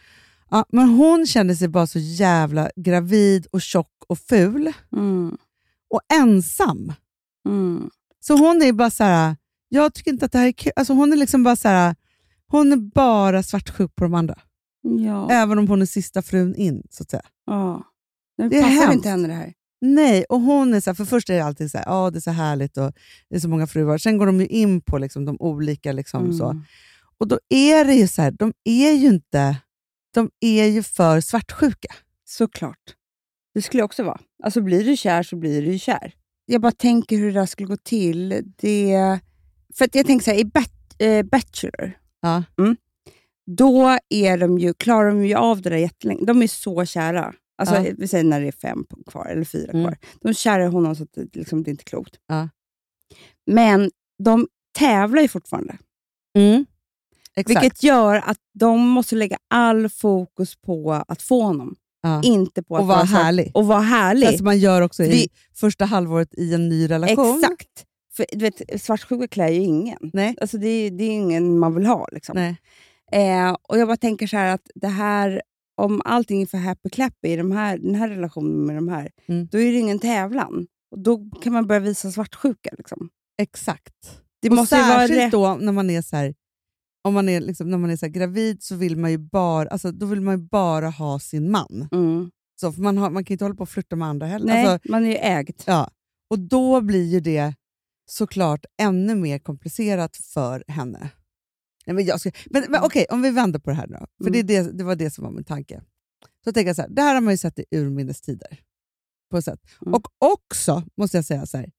Ja, 0.51 0.65
men 0.73 0.89
hon 0.89 1.27
känner 1.27 1.55
sig 1.55 1.69
bara 1.69 1.87
så 1.87 1.99
jävla 1.99 2.71
gravid 2.77 3.47
och 3.53 3.63
tjock 3.63 3.93
och 4.09 4.19
ful 4.19 4.73
Mm. 4.93 5.37
och 5.91 6.01
ensam. 6.13 6.93
Mm. 7.49 7.91
Så 8.21 8.37
hon 8.37 8.63
är 8.63 8.73
bara 8.73 8.91
så 8.91 9.05
här, 9.05 9.37
jag 9.69 9.95
tycker 9.95 10.11
inte 10.11 10.25
att 10.27 10.33
det 10.33 10.39
här 10.39 10.47
är 10.47 10.53
kul. 10.53 10.73
Alltså 10.77 10.93
hon 10.93 11.13
är 11.13 11.17
liksom 11.17 11.43
bara 11.43 11.57
så 11.57 11.69
här, 11.69 11.95
hon 12.53 12.73
är 12.73 12.77
bara 12.77 13.43
svartsjuk 13.43 13.95
på 13.95 14.05
de 14.05 14.15
andra. 14.15 14.39
Ja. 15.05 15.31
Även 15.31 15.59
om 15.59 15.69
hon 15.69 15.83
är 15.83 15.87
sista 15.87 16.23
frun 16.23 16.55
in, 16.55 16.83
så 16.91 17.03
att 17.03 17.11
säga. 17.11 17.23
ja. 17.47 17.83
Det, 18.37 18.49
Det 18.49 18.63
passar 18.63 18.93
inte 18.93 19.09
henne 19.09 19.29
det 19.29 19.35
här. 19.35 19.53
Nej, 19.81 20.25
och 20.29 20.41
hon 20.41 20.75
är 20.75 20.81
så 20.81 20.91
här, 20.91 20.95
för 20.95 21.05
först 21.05 21.31
är 21.31 21.35
det 21.35 21.45
alltid 21.45 21.71
så 21.71 21.79
här, 21.79 21.85
ja 21.89 22.11
det 22.11 22.19
är 22.19 22.21
så 22.21 22.31
härligt 22.31 22.77
och 22.77 22.93
det 23.29 23.37
är 23.37 23.41
så 23.41 23.49
många 23.49 23.67
fruar. 23.67 23.99
Sen 23.99 24.19
går 24.19 24.27
de 24.27 24.41
ju 24.41 24.47
in 24.47 24.81
på 24.81 24.99
liksom 24.99 25.25
de 25.25 25.37
olika 25.41 25.93
liksom 25.93 26.33
så. 26.33 26.45
Mm. 26.51 26.63
Och 27.19 27.29
då 27.29 27.39
är 27.49 27.85
det 27.85 27.95
ju 27.95 28.09
så 28.09 28.23
här, 28.23 28.31
de 28.31 28.53
är 28.65 28.93
ju 28.93 29.09
inte, 29.09 29.57
de 30.15 30.31
är 30.41 30.65
ju 30.65 30.83
för 30.83 31.21
svartsjuka. 31.21 31.95
Såklart. 32.25 32.95
Det 33.55 33.63
skulle 33.63 33.81
jag 33.81 33.85
också 33.85 34.03
vara. 34.05 34.21
Alltså 34.45 34.61
blir 34.61 34.85
du 34.85 34.97
kär 34.97 35.23
så 35.23 35.37
blir 35.37 35.63
du 35.63 35.79
kär. 35.79 36.13
Jag 36.47 36.61
bara 36.61 36.73
tänker 36.73 37.17
hur 37.17 37.27
det 37.33 37.41
där 37.41 37.47
skulle 37.47 37.69
gå 37.69 37.77
till. 37.77 38.43
Det... 38.57 39.19
För 39.75 39.85
att 39.85 39.95
jag 39.95 40.07
tänker 40.07 40.25
så 40.25 40.31
här, 40.31 40.39
i 40.39 40.45
bat- 40.45 40.95
eh, 40.99 41.23
Bachelor, 41.23 41.93
Ja. 42.23 42.43
då 43.47 43.99
är 44.09 44.39
de 44.39 44.59
ju, 44.59 44.75
klarar 44.75 45.09
de 45.09 45.25
ju 45.27 45.35
av 45.35 45.63
det 45.63 45.71
där 45.71 45.77
jättelänge. 45.77 46.25
De 46.25 46.43
är 46.43 46.47
så 46.47 46.85
kära. 46.85 47.35
Alltså, 47.59 47.77
Ja. 47.77 47.93
Vi 47.99 48.09
säger 48.09 48.25
när 48.25 48.41
det 48.41 48.47
är 48.49 48.53
fem 48.53 48.85
kvar, 49.07 49.27
eller 49.27 49.45
fyra 49.45 49.71
Mm. 49.73 49.85
kvar. 49.85 49.99
De 50.21 50.29
är 50.29 50.33
kära 50.33 50.65
i 50.65 50.67
honom 50.69 50.97
så 50.97 51.03
att 51.03 51.13
det, 51.13 51.37
liksom, 51.37 51.63
det 51.63 51.69
är 51.69 51.73
inte 51.73 51.85
klokt. 51.85 52.17
Ja. 52.27 52.49
Men 53.51 53.91
de 54.25 54.49
tävlar 54.79 55.23
ju 55.23 55.29
fortfarande. 55.29 55.79
Exakt. 57.37 57.63
Vilket 57.65 57.83
gör 57.83 58.17
att 58.17 58.39
de 58.55 58.81
måste 58.89 59.17
lägga 59.17 59.37
all 59.51 59.89
fokus 59.89 60.57
på 60.57 60.93
att 60.93 61.23
få 61.23 61.43
honom. 61.43 61.77
ja. 62.03 62.23
Inte 62.25 62.63
på 62.63 62.77
att 62.77 62.81
Och 62.83 62.87
vara 62.89 63.03
härlig. 63.05 63.51
Och 63.55 63.67
vara 63.67 63.81
härlig. 63.81 64.29
Fast 64.29 64.41
man 64.41 64.59
gör 64.59 64.83
också 64.83 65.05
i 65.05 65.09
Det- 65.09 65.29
första 65.59 65.85
halvåret 65.85 66.35
i 66.35 66.55
en 66.55 66.69
ny 66.69 66.91
relation. 66.91 67.39
Exakt. 67.45 67.87
För 68.17 68.27
du 68.33 68.39
vet, 68.39 68.83
svartsjuka 68.83 69.29
klär 69.29 69.49
ju 69.49 69.61
ingen. 69.61 70.11
Nej. 70.13 70.37
Alltså, 70.41 70.59
det, 70.59 70.69
är- 70.69 70.91
det 70.91 71.05
är 71.05 71.11
ingen 71.11 71.59
man 71.59 71.75
vill 71.75 71.87
ha. 71.87 72.09
Liksom. 72.13 72.35
Nej. 72.37 72.57
Eh, 73.13 73.57
och 73.69 73.79
Jag 73.79 73.89
bara 73.89 73.97
tänker 73.97 74.27
så 74.27 74.37
här 74.37 74.55
att 74.55 74.71
det 74.75 74.89
här, 74.89 75.43
om 75.77 76.03
allting 76.05 76.43
är 76.43 76.47
för 76.47 76.59
happy 76.59 76.91
clappy 76.91 77.29
i 77.29 77.37
de 77.37 77.53
här, 77.53 77.79
den 77.79 77.95
här 77.95 78.09
relationen 78.09 78.67
med 78.67 78.77
de 78.77 78.89
här, 78.89 79.11
Mm. 79.29 79.47
då 79.47 79.59
är 79.59 79.73
det 79.73 79.79
ingen 79.79 79.99
tävlan. 79.99 80.67
Och 80.91 80.99
Då 80.99 81.31
kan 81.43 81.53
man 81.53 81.67
börja 81.67 81.81
visa 81.81 82.11
svartsjuka. 82.13 82.71
Liksom. 82.79 83.09
Exakt. 83.43 84.21
Det 84.43 84.49
och 84.51 84.57
måste 84.57 84.77
ju 84.77 84.83
vara 84.83 84.93
särskilt 84.99 85.19
rätt. 85.21 85.33
då 85.33 85.55
när 85.55 85.73
man 85.73 85.91
är 85.91 86.03
så 86.03 86.17
här, 86.17 86.35
om 87.05 87.15
man 87.15 87.29
är, 87.29 87.41
liksom, 87.41 87.71
när 87.71 87.79
man 87.79 87.91
är 87.91 87.97
så 87.97 88.09
gravid 88.09 88.63
så 88.63 88.77
vill 88.77 88.97
man 88.97 89.11
ju 89.11 89.19
bara, 89.19 89.69
alltså, 89.69 89.93
då 89.93 90.07
vill 90.07 90.21
man 90.21 90.39
ju 90.41 90.45
bara 90.47 90.89
ha 90.91 91.19
sin 91.19 91.51
man. 91.51 91.89
Mm. 91.93 92.31
Så, 92.61 92.73
för 92.73 92.81
man, 92.83 92.99
har, 92.99 93.11
man 93.11 93.25
kan 93.25 93.35
inte 93.35 93.45
hålla 93.45 93.55
på 93.55 93.63
och 93.63 93.69
flirta 93.69 93.97
med 93.97 94.09
andra 94.09 94.27
heller. 94.27 94.47
Nej, 94.47 94.67
Alltså, 94.67 94.91
man 94.91 95.05
är 95.07 95.11
ju 95.11 95.17
ägd. 95.17 95.63
ja. 95.67 95.91
Och 96.31 96.39
då 96.39 96.81
blir 96.81 97.05
ju 97.05 97.21
det 97.21 97.55
såklart 98.13 98.65
ännu 98.81 99.15
mer 99.15 99.39
komplicerat 99.39 100.17
för 100.17 100.65
henne. 100.69 101.11
Nej, 101.87 101.95
men 101.95 102.05
jag 102.05 102.21
ska, 102.21 102.31
men, 102.51 102.65
men 102.69 102.81
okej, 102.85 103.07
om 103.11 103.23
vi 103.23 103.31
vänder 103.31 103.59
på 103.61 103.71
det 103.71 103.77
här 103.77 103.87
nu 103.87 103.97
då. 104.01 104.07
För 104.25 104.31
Mm. 104.31 104.47
det, 104.47 104.63
det, 104.63 104.73
det 104.79 104.85
var 104.85 104.97
det 104.97 105.11
som 105.11 105.25
var 105.25 105.31
min 105.31 105.45
tanke. 105.45 105.83
Så 106.45 106.53
tänker 106.53 106.69
jag 106.69 106.77
så 106.77 106.83
här, 106.83 106.89
det 106.89 107.03
här 107.03 107.15
har 107.15 107.21
man 107.21 107.33
ju 107.33 107.39
sett 107.39 107.59
i 107.59 107.65
urminnes 107.71 108.21
tider. 108.21 108.61
På 109.31 109.37
ett 109.39 109.45
sätt. 109.45 109.61
Mm. 109.83 109.95
Och 109.95 110.09
också, 110.19 110.85
måste 110.97 111.17
jag 111.17 111.25
säga 111.25 111.47
så 111.47 111.57
här, 111.57 111.73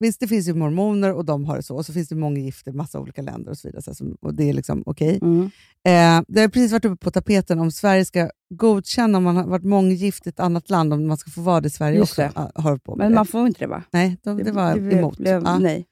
visst 0.00 0.20
det 0.20 0.28
finns 0.28 0.48
ju 0.48 0.54
mormoner 0.54 1.12
och 1.14 1.24
de 1.24 1.44
har 1.44 1.56
det 1.56 1.62
så, 1.62 1.76
och 1.76 1.86
så 1.86 1.92
finns 1.92 2.08
det 2.08 2.14
många 2.14 2.38
gifta 2.40 2.70
i 2.70 2.72
massa 2.72 3.00
olika 3.00 3.22
länder 3.22 3.50
och 3.50 3.58
så 3.58 3.68
vidare. 3.68 3.94
Så 3.94 4.16
och 4.20 4.34
det 4.34 4.48
är 4.48 4.52
liksom 4.52 4.82
okej. 4.86 5.18
Mm. 5.22 5.44
Eh, 5.88 6.24
det 6.28 6.40
har 6.40 6.48
precis 6.48 6.72
varit 6.72 6.84
uppe 6.84 7.04
på 7.04 7.10
tapeten 7.10 7.58
om 7.60 7.72
Sverige 7.72 8.04
ska 8.04 8.30
godkänna 8.54 9.18
om 9.18 9.24
man 9.24 9.36
har 9.36 9.44
varit 9.46 9.64
månggift 9.64 10.26
i 10.26 10.30
ett 10.30 10.40
annat 10.40 10.70
land, 10.70 10.92
om 10.92 11.06
man 11.06 11.16
ska 11.16 11.30
få 11.30 11.40
vara 11.40 11.60
det 11.60 11.66
i 11.66 11.70
Sverige 11.70 11.98
Just 11.98 12.18
också. 12.18 12.22
det. 12.54 12.60
Har 12.60 12.76
på 12.78 12.96
Men 12.96 13.08
det. 13.10 13.14
man 13.14 13.26
får 13.26 13.46
inte 13.46 13.60
det 13.60 13.66
va? 13.66 13.82
Nej, 13.90 14.16
de, 14.22 14.36
det 14.44 14.52
var 14.52 14.76
blev- 14.76 14.98
emot. 14.98 15.16
blev- 15.18 15.42
Ja. 15.44 15.58
Nej. 15.58 15.86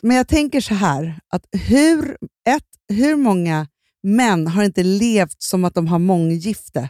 Men 0.00 0.16
jag 0.16 0.28
tänker 0.28 0.60
så 0.60 0.74
här, 0.74 1.20
att 1.28 1.46
hur, 1.52 2.16
ett, 2.48 2.66
hur 2.98 3.16
många 3.16 3.66
män 4.02 4.46
har 4.46 4.64
inte 4.64 4.82
levt 4.82 5.42
som 5.42 5.64
att 5.64 5.74
de 5.74 5.86
har 5.86 5.98
månggifte 5.98 6.88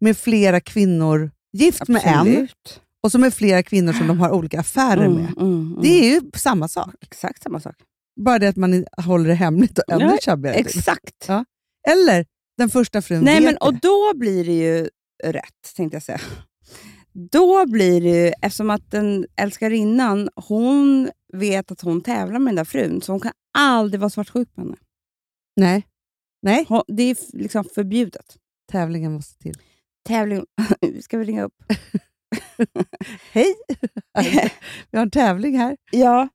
med 0.00 0.16
flera 0.16 0.60
kvinnor, 0.60 1.30
gift 1.52 1.88
med 1.88 2.02
en, 2.04 2.18
Absolut. 2.18 2.80
Och 3.02 3.12
så 3.12 3.18
med 3.18 3.34
flera 3.34 3.62
kvinnor 3.62 3.92
som 3.92 4.06
de 4.06 4.20
har 4.20 4.30
olika 4.30 4.60
affärer 4.60 5.04
Mm, 5.06 5.22
med. 5.22 5.32
mm, 5.38 5.52
mm. 5.66 5.78
Det 5.82 5.88
är 5.88 6.10
ju 6.14 6.20
samma 6.34 6.68
sak. 6.68 6.94
exakt 7.00 7.42
samma 7.42 7.60
sak. 7.60 7.76
Bara 8.20 8.38
det 8.38 8.48
att 8.48 8.56
man 8.56 8.84
håller 8.96 9.28
det 9.28 9.34
hemligt 9.34 9.78
och 9.78 9.92
ännu 9.92 10.18
tjabbigare. 10.22 10.56
Exakt. 10.56 11.24
Ja. 11.28 11.44
Eller 11.88 12.26
den 12.58 12.70
första 12.70 13.02
frun 13.02 13.24
Nej, 13.24 13.34
vet 13.34 13.44
men, 13.44 13.56
och 13.56 13.72
det. 13.74 13.78
då 13.82 14.12
blir 14.14 14.44
det 14.44 14.52
ju 14.52 14.88
rätt, 15.24 15.74
tänkte 15.76 15.94
jag 15.96 16.02
säga. 16.02 16.20
Då 17.12 17.66
blir 17.66 18.00
det 18.00 18.08
ju, 18.26 18.32
eftersom 18.42 18.70
att 18.70 18.90
den 18.90 19.26
älskarinnan, 19.36 20.28
hon 20.36 21.10
vet 21.32 21.70
att 21.70 21.80
hon 21.80 22.00
tävlar 22.00 22.38
med 22.38 22.50
den 22.50 22.56
där 22.56 22.64
frun, 22.64 23.02
så 23.02 23.12
hon 23.12 23.20
kan 23.20 23.32
aldrig 23.58 24.00
vara 24.00 24.10
svartsjuk 24.10 24.54
på 24.54 24.60
henne. 24.60 24.76
Nej. 25.56 25.86
Nej, 26.42 26.64
Hon, 26.68 26.82
det 26.88 27.02
är 27.02 27.16
liksom 27.32 27.64
förbjudet. 27.74 28.36
tävlingen 28.72 29.12
måste 29.12 29.38
till. 29.42 29.54
Tävling... 30.08 30.44
Ska 31.02 31.18
vi 31.18 31.24
ringa 31.24 31.42
upp? 31.44 31.54
Hej! 33.32 33.54
Vi 34.90 34.98
har 34.98 35.02
en 35.02 35.10
tävling 35.10 35.58
här. 35.58 35.76
Ja. 35.92 36.28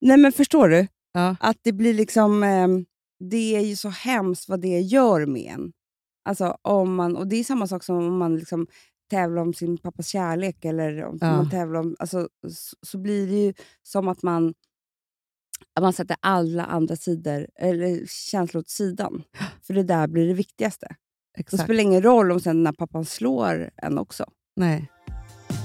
Nej, 0.00 0.16
men 0.16 0.32
förstår 0.32 0.68
du? 0.68 0.86
Ja. 1.12 1.36
Att 1.40 1.56
det 1.62 1.72
blir 1.72 1.94
liksom... 1.94 2.42
ehm, 2.42 2.84
det 3.30 3.56
är 3.56 3.60
ju 3.60 3.76
så 3.76 3.88
hemskt 3.88 4.48
vad 4.48 4.60
det 4.60 4.80
gör 4.80 5.26
med 5.26 5.52
en. 5.52 5.72
Alltså, 6.24 6.56
om 6.62 6.94
man, 6.94 7.16
och 7.16 7.26
det 7.26 7.36
är 7.36 7.44
samma 7.44 7.66
sak 7.66 7.84
som 7.84 7.96
om 7.96 8.18
man 8.18 8.36
liksom 8.36 8.66
tävlar 9.10 9.42
om 9.42 9.54
sin 9.54 9.78
pappas 9.78 10.06
kärlek 10.08 10.64
eller 10.64 11.04
om 11.04 11.18
Ja. 11.20 11.26
man 11.36 11.50
tävlar 11.50 11.80
om... 11.80 11.96
Alltså, 11.98 12.28
så, 12.48 12.76
så 12.82 12.98
blir 12.98 13.26
det 13.26 13.36
ju 13.46 13.54
som 13.82 14.08
att 14.08 14.22
man, 14.22 14.54
att 15.74 15.82
man 15.82 15.92
sätter 15.92 16.16
alla 16.20 16.64
andra 16.64 16.96
sidor, 16.96 17.46
eller 17.58 18.06
känslor 18.06 18.60
åt 18.60 18.68
sidan. 18.68 19.22
För 19.66 19.74
det 19.74 19.82
där 19.82 20.06
blir 20.06 20.26
det 20.28 20.34
viktigaste. 20.34 20.86
Det 21.34 21.40
Exakt. 21.40 21.62
spelar 21.62 21.82
ingen 21.82 22.02
roll 22.02 22.32
om 22.32 22.40
sen 22.40 22.62
när 22.62 22.72
pappan 22.72 23.04
slår 23.04 23.70
en 23.76 23.98
också. 23.98 24.24
Nej. 24.56 24.90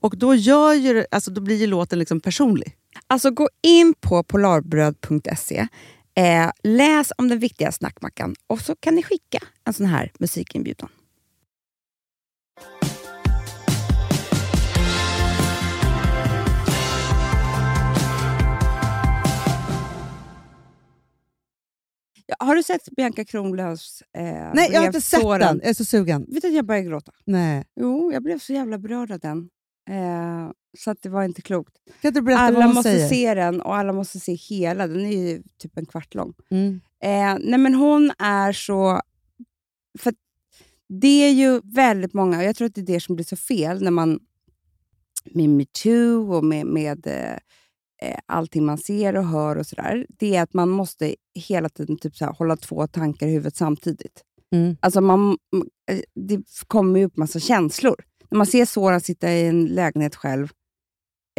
Och 0.00 0.18
då, 0.18 0.34
gör 0.34 0.72
ju, 0.72 1.04
alltså, 1.10 1.30
då 1.30 1.40
blir 1.40 1.56
ju 1.56 1.66
låten 1.66 1.98
liksom 1.98 2.20
personlig. 2.20 2.76
Alltså 3.06 3.30
gå 3.30 3.48
in 3.62 3.94
på 4.00 4.22
polarbröd.se, 4.22 5.68
eh, 6.14 6.50
läs 6.62 7.12
om 7.18 7.28
den 7.28 7.38
viktiga 7.38 7.72
snackmackan 7.72 8.34
och 8.46 8.60
så 8.60 8.76
kan 8.80 8.94
ni 8.94 9.02
skicka 9.02 9.38
en 9.64 9.72
sån 9.72 9.86
här 9.86 10.12
musikinbjudan. 10.18 10.88
Har 22.38 22.54
du 22.54 22.62
sett 22.62 22.88
Bianca 22.96 23.24
Kronlöfs 23.24 24.02
eh, 24.16 24.22
Nej, 24.54 24.70
jag 24.72 24.80
har 24.80 24.86
inte 24.86 25.00
sett 25.00 25.20
den. 25.22 25.40
Jag 25.62 25.66
är 25.66 25.74
så 25.74 25.84
sugen. 25.84 26.26
Vet 26.28 26.42
du 26.42 26.48
att 26.48 26.54
jag 26.54 26.66
började 26.66 26.86
gråta? 26.88 27.12
Nej. 27.24 27.64
Jo, 27.80 28.12
jag 28.12 28.22
blev 28.22 28.38
så 28.38 28.52
jävla 28.52 28.78
berörd 28.78 29.10
av 29.10 29.18
den. 29.18 29.48
Eh, 29.88 30.50
så 30.78 30.90
att 30.90 31.02
det 31.02 31.08
var 31.08 31.24
inte 31.24 31.42
klokt. 31.42 31.72
Alla 32.36 32.66
måste 32.66 32.82
säger? 32.82 33.08
se 33.08 33.34
den 33.34 33.60
och 33.60 33.76
alla 33.76 33.92
måste 33.92 34.20
se 34.20 34.34
hela. 34.34 34.86
Den 34.86 35.06
är 35.06 35.28
ju 35.28 35.42
typ 35.58 35.78
en 35.78 35.86
kvart 35.86 36.14
lång. 36.14 36.34
Mm. 36.50 36.80
Eh, 37.02 37.48
nej 37.50 37.58
men 37.58 37.74
hon 37.74 38.12
är 38.18 38.52
så... 38.52 39.00
För 39.98 40.14
det 40.88 41.24
är 41.28 41.32
ju 41.32 41.60
väldigt 41.64 42.14
många, 42.14 42.38
och 42.38 42.44
jag 42.44 42.56
tror 42.56 42.66
att 42.66 42.74
det 42.74 42.80
är 42.80 42.86
det 42.86 43.00
som 43.00 43.16
blir 43.16 43.26
så 43.26 43.36
fel 43.36 43.82
när 43.82 43.90
man 43.90 44.20
med 45.24 45.48
metoo 45.48 46.34
och 46.34 46.44
med, 46.44 46.66
med 46.66 47.06
eh, 47.06 47.32
eh, 48.02 48.18
allting 48.26 48.64
man 48.64 48.78
ser 48.78 49.16
och 49.16 49.24
hör 49.24 49.56
och 49.56 49.66
sådär. 49.66 50.06
Det 50.08 50.36
är 50.36 50.42
att 50.42 50.54
man 50.54 50.68
måste 50.68 51.14
hela 51.34 51.68
tiden 51.68 51.98
typ 51.98 52.16
så 52.16 52.26
hålla 52.26 52.56
två 52.56 52.86
tankar 52.86 53.26
i 53.26 53.30
huvudet 53.30 53.56
samtidigt. 53.56 54.22
Mm. 54.52 54.76
Alltså 54.80 55.00
man, 55.00 55.36
eh, 55.90 56.00
det 56.14 56.42
kommer 56.66 56.98
ju 57.00 57.06
upp 57.06 57.16
massa 57.16 57.40
känslor. 57.40 57.96
När 58.30 58.36
man 58.38 58.46
ser 58.46 58.64
Soran 58.64 59.00
sitta 59.00 59.32
i 59.32 59.46
en 59.46 59.64
lägenhet 59.66 60.14
själv 60.16 60.48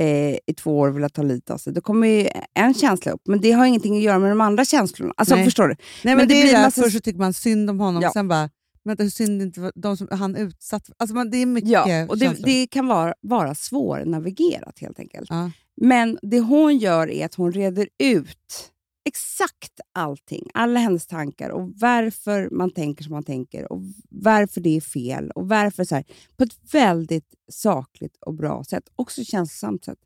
eh, 0.02 0.34
i 0.46 0.54
två 0.58 0.80
år 0.80 0.88
och 0.88 0.96
vilja 0.96 1.10
ta 1.10 1.22
lite 1.22 1.54
av 1.54 1.58
sig, 1.58 1.74
då 1.74 1.82
kommer 1.82 2.08
ju 2.08 2.28
en 2.54 2.74
känsla 2.74 3.12
upp. 3.12 3.22
Men 3.26 3.42
det 3.42 3.52
har 3.52 3.66
ingenting 3.66 3.98
att 3.98 4.04
göra 4.04 4.20
med 4.20 4.32
de 4.32 4.42
andra 4.42 4.66
känslorna. 4.66 5.14
Alltså, 5.18 5.36
Nej. 5.36 5.46
förstår 5.46 5.68
du? 5.68 5.76
Nej, 5.76 5.78
men, 6.04 6.18
Men 6.18 6.28
det 6.28 6.34
det, 6.34 6.42
blir 6.44 6.54
massa- 6.54 6.82
Först 6.82 6.96
så 6.96 7.02
tycker 7.02 7.20
man 7.20 7.34
synd 7.34 7.70
om 7.70 7.80
honom, 7.80 8.02
Ja. 8.04 8.12
sen 8.14 8.28
bara, 8.28 8.50
vänta 8.84 9.04
hur 9.04 9.10
synd 9.10 9.42
inte 9.42 9.72
de 9.76 9.98
som 9.98 10.08
han 10.12 10.36
utsatt. 10.36 10.90
Alltså 10.98 11.16
man, 11.16 11.30
det 11.32 11.38
är 11.38 11.46
mycket 11.46 11.70
Ja, 11.70 12.06
och 12.10 12.18
det, 12.18 12.38
det 12.44 12.68
kan 12.68 12.88
vara, 12.88 13.14
vara 13.22 13.56
svårnavigerat 13.56 14.80
helt 14.80 15.00
enkelt. 15.00 15.28
Ja. 15.30 15.52
Men 15.82 16.18
det 16.22 16.40
hon 16.40 16.78
gör 16.78 17.10
är 17.10 17.26
att 17.26 17.36
hon 17.36 17.52
reder 17.52 17.88
ut 18.04 18.72
exakt 19.08 19.80
allting, 19.94 20.50
alla 20.54 20.80
hennes 20.80 21.08
tankar 21.08 21.50
och 21.50 21.70
varför 21.76 22.50
man 22.52 22.72
tänker 22.72 23.04
som 23.04 23.14
man 23.14 23.24
tänker 23.24 23.72
och 23.72 23.82
varför 24.10 24.62
det 24.62 24.78
är 24.78 24.82
fel 24.82 25.32
och 25.32 25.50
varför 25.50 25.84
så 25.84 25.96
här, 25.96 26.06
på 26.38 26.44
ett 26.44 26.74
väldigt 26.74 27.34
sakligt 27.52 28.18
och 28.22 28.34
bra 28.34 28.64
sätt, 28.64 28.84
också 28.96 29.24
känslosamt 29.24 29.86
sätt. 29.86 30.00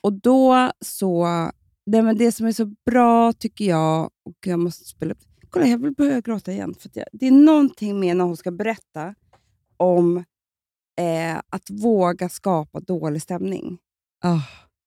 Och 0.00 0.12
då 0.12 0.72
så, 0.80 1.26
det, 1.86 2.02
men 2.02 2.18
det 2.18 2.32
som 2.32 2.46
är 2.46 2.52
så 2.52 2.72
bra 2.86 3.32
tycker 3.32 3.64
jag, 3.64 4.10
och 4.24 4.46
jag 4.46 4.58
måste 4.58 4.84
spela 4.84 5.12
upp, 5.12 5.22
kolla 5.50 5.66
jag 5.66 5.78
vill 5.78 5.92
börja 5.92 6.20
gråta 6.20 6.52
igen, 6.52 6.74
för 6.78 6.90
jag, 6.94 7.06
det 7.12 7.26
är 7.26 7.32
någonting 7.32 8.00
med 8.00 8.16
när 8.16 8.24
hon 8.24 8.36
ska 8.36 8.50
berätta 8.50 9.14
om 9.76 10.16
eh, 10.98 11.38
att 11.48 11.70
våga 11.70 12.28
skapa 12.28 12.80
dålig 12.80 13.22
stämning. 13.22 13.78
Ah, 14.24 14.40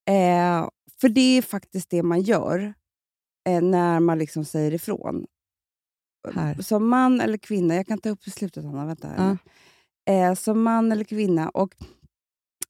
Eh, 0.08 0.70
för 1.02 1.10
det 1.10 1.38
är 1.38 1.42
faktiskt 1.42 1.90
det 1.90 2.04
man 2.04 2.22
gör 2.22 2.74
eh, 3.50 3.62
när 3.62 4.00
man 4.00 4.18
liksom 4.20 4.46
säger 4.46 4.74
ifrån. 4.74 5.26
Här. 6.36 6.62
Som 6.62 6.88
man 6.90 7.22
eller 7.22 7.38
kvinna, 7.38 7.76
jag 7.76 7.88
kan 7.88 7.98
ta 7.98 8.10
upp 8.10 8.28
i 8.28 8.32
slutet 8.32 8.64
Hanna, 8.66 8.86
vänta. 8.86 9.08
här 9.08 9.16
Ja. 9.18 9.38
nu. 10.08 10.14
eh, 10.30 10.34
som 10.34 10.62
man 10.64 10.92
eller 10.92 11.04
kvinna. 11.04 11.50
Och, 11.50 11.76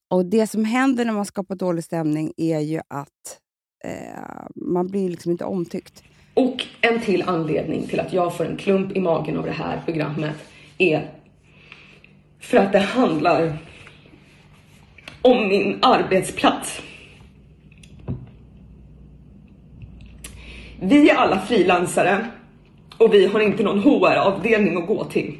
och 0.09 0.25
Det 0.25 0.47
som 0.47 0.65
händer 0.65 1.05
när 1.05 1.13
man 1.13 1.25
skapar 1.25 1.55
dålig 1.55 1.83
stämning 1.83 2.33
är 2.37 2.59
ju 2.59 2.79
att 2.87 3.39
eh, 3.85 4.45
man 4.55 4.87
blir 4.87 5.09
liksom 5.09 5.31
inte 5.31 5.45
omtyckt. 5.45 6.03
Och 6.33 6.65
en 6.81 7.01
till 7.01 7.21
anledning 7.21 7.87
till 7.87 7.99
att 7.99 8.13
jag 8.13 8.37
får 8.37 8.45
en 8.45 8.57
klump 8.57 8.91
i 8.97 8.99
magen 8.99 9.37
av 9.37 9.45
det 9.45 9.51
här 9.51 9.81
programmet 9.85 10.35
är 10.77 11.11
för 12.39 12.57
att 12.57 12.71
det 12.71 12.79
handlar 12.79 13.57
om 15.21 15.47
min 15.47 15.79
arbetsplats. 15.81 16.81
Vi 20.87 21.09
är 21.09 21.15
alla 21.15 21.39
frilansare 21.39 22.25
och 22.97 23.13
vi 23.13 23.25
har 23.25 23.39
inte 23.39 23.63
någon 23.63 23.79
HR-avdelning 23.79 24.77
att 24.77 24.87
gå 24.87 25.03
till. 25.03 25.37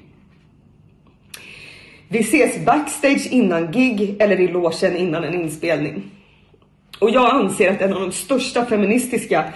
Vi 2.08 2.20
ses 2.20 2.66
backstage 2.66 3.28
innan 3.32 3.72
gig 3.72 4.16
eller 4.20 4.40
i 4.40 4.48
logen 4.48 4.98
innan 4.98 5.24
en 5.24 5.34
inspelning. 5.34 6.04
Och 7.00 7.10
jag 7.10 7.36
anser 7.36 7.72
att 7.72 7.82
en 7.82 7.94
av 7.94 8.00
de 8.02 8.12
största 8.12 8.66
feministiska 8.66 9.54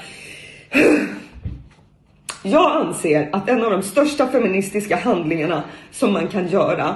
jag 2.44 2.72
anser 2.72 3.30
att 3.32 3.50
en 3.50 3.64
av 3.64 3.72
de 3.72 3.84
största 3.84 4.28
feministiska 4.28 4.96
handlingarna 4.96 5.64
som 5.92 6.14
man 6.14 6.28
kan 6.28 6.48
göra, 6.48 6.96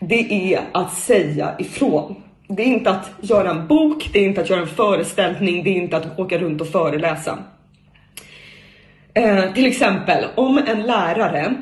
det 0.00 0.54
är 0.54 0.60
att 0.72 0.94
säga 0.94 1.54
ifrån. 1.58 2.22
Det 2.48 2.62
är 2.62 2.66
inte 2.66 2.90
att 2.90 3.10
göra 3.20 3.50
en 3.50 3.66
bok, 3.66 4.10
det 4.12 4.18
är 4.18 4.24
inte 4.24 4.40
att 4.40 4.50
göra 4.50 4.60
en 4.60 4.66
föreställning, 4.66 5.64
det 5.64 5.70
är 5.70 5.74
inte 5.74 5.96
att 5.96 6.18
åka 6.18 6.38
runt 6.38 6.60
och 6.60 6.68
föreläsa. 6.68 7.38
Eh, 9.14 9.52
till 9.52 9.66
exempel 9.66 10.24
om 10.34 10.58
en 10.58 10.82
lärare 10.82 11.54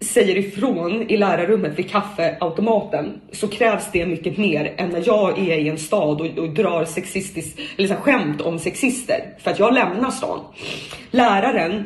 säger 0.00 0.36
ifrån 0.36 1.02
i 1.02 1.16
lärarrummet 1.16 1.78
vid 1.78 1.90
kaffeautomaten 1.90 3.20
så 3.32 3.48
krävs 3.48 3.88
det 3.92 4.06
mycket 4.06 4.38
mer 4.38 4.74
än 4.76 4.88
när 4.88 5.02
jag 5.06 5.38
är 5.38 5.58
i 5.58 5.68
en 5.68 5.78
stad 5.78 6.20
och, 6.20 6.38
och 6.38 6.50
drar 6.50 6.84
sexistisk, 6.84 7.60
eller 7.78 7.88
så 7.88 7.94
här, 7.94 8.00
skämt 8.00 8.40
om 8.40 8.58
sexister 8.58 9.20
för 9.38 9.50
att 9.50 9.58
jag 9.58 9.74
lämnar 9.74 10.10
stan. 10.10 10.40
Läraren 11.10 11.84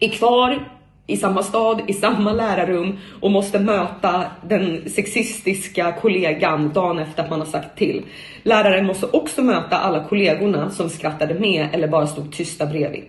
är 0.00 0.08
kvar 0.08 0.68
i 1.06 1.16
samma 1.16 1.42
stad, 1.42 1.82
i 1.86 1.92
samma 1.92 2.32
lärarrum 2.32 2.98
och 3.20 3.30
måste 3.30 3.58
möta 3.58 4.24
den 4.48 4.90
sexistiska 4.90 5.92
kollegan 5.92 6.72
dagen 6.72 6.98
efter 6.98 7.22
att 7.22 7.30
man 7.30 7.40
har 7.40 7.46
sagt 7.46 7.78
till. 7.78 8.02
Läraren 8.42 8.86
måste 8.86 9.06
också 9.06 9.42
möta 9.42 9.78
alla 9.78 10.04
kollegorna 10.04 10.70
som 10.70 10.90
skrattade 10.90 11.34
med 11.34 11.68
eller 11.72 11.88
bara 11.88 12.06
stod 12.06 12.32
tysta 12.32 12.66
bredvid. 12.66 13.04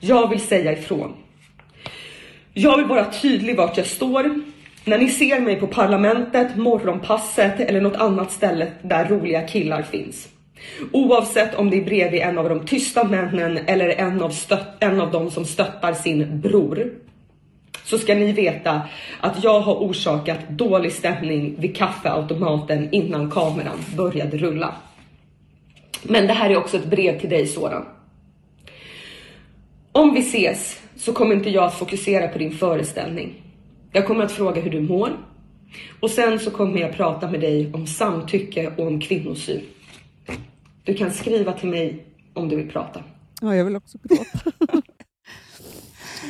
Jag 0.00 0.30
vill 0.30 0.40
säga 0.40 0.72
ifrån. 0.72 1.14
Jag 2.54 2.76
vill 2.76 2.86
vara 2.86 3.04
tydlig 3.04 3.56
vart 3.56 3.76
jag 3.76 3.86
står. 3.86 4.40
När 4.84 4.98
ni 4.98 5.08
ser 5.08 5.40
mig 5.40 5.56
på 5.56 5.66
Parlamentet, 5.66 6.56
Morgonpasset 6.56 7.60
eller 7.60 7.80
något 7.80 7.96
annat 7.96 8.32
ställe 8.32 8.72
där 8.82 9.04
roliga 9.08 9.46
killar 9.46 9.82
finns. 9.82 10.28
Oavsett 10.92 11.54
om 11.54 11.70
det 11.70 11.76
är 11.76 11.84
bredvid 11.84 12.20
en 12.20 12.38
av 12.38 12.48
de 12.48 12.66
tysta 12.66 13.04
männen 13.04 13.58
eller 13.66 13.88
en 13.88 14.22
av, 14.22 14.30
stött, 14.30 14.82
en 14.82 15.00
av 15.00 15.10
dem 15.10 15.30
som 15.30 15.44
stöttar 15.44 15.92
sin 15.92 16.40
bror. 16.40 16.92
Så 17.84 17.98
ska 17.98 18.14
ni 18.14 18.32
veta 18.32 18.82
att 19.20 19.44
jag 19.44 19.60
har 19.60 19.74
orsakat 19.74 20.48
dålig 20.48 20.92
stämning 20.92 21.54
vid 21.58 21.76
kaffeautomaten 21.76 22.88
innan 22.92 23.30
kameran 23.30 23.84
började 23.96 24.36
rulla. 24.36 24.74
Men 26.02 26.26
det 26.26 26.32
här 26.32 26.50
är 26.50 26.56
också 26.56 26.76
ett 26.76 26.86
brev 26.86 27.20
till 27.20 27.30
dig 27.30 27.46
Soran. 27.46 27.84
Om 29.98 30.14
vi 30.14 30.20
ses 30.20 30.80
så 30.96 31.12
kommer 31.12 31.34
inte 31.34 31.50
jag 31.50 31.64
att 31.64 31.78
fokusera 31.78 32.28
på 32.28 32.38
din 32.38 32.52
föreställning. 32.52 33.42
Jag 33.92 34.06
kommer 34.06 34.24
att 34.24 34.32
fråga 34.32 34.60
hur 34.60 34.70
du 34.70 34.80
mår 34.80 35.26
och 36.00 36.10
sen 36.10 36.38
så 36.38 36.50
kommer 36.50 36.80
jag 36.80 36.92
prata 36.92 37.30
med 37.30 37.40
dig 37.40 37.72
om 37.74 37.86
samtycke 37.86 38.74
och 38.76 38.86
om 38.86 39.00
kvinnosyn. 39.00 39.60
Du 40.84 40.94
kan 40.94 41.10
skriva 41.10 41.52
till 41.52 41.68
mig 41.68 42.06
om 42.34 42.48
du 42.48 42.56
vill 42.56 42.70
prata. 42.70 43.04
Ja, 43.40 43.56
jag 43.56 43.64
vill 43.64 43.76
också 43.76 43.98
gråta. 44.02 44.52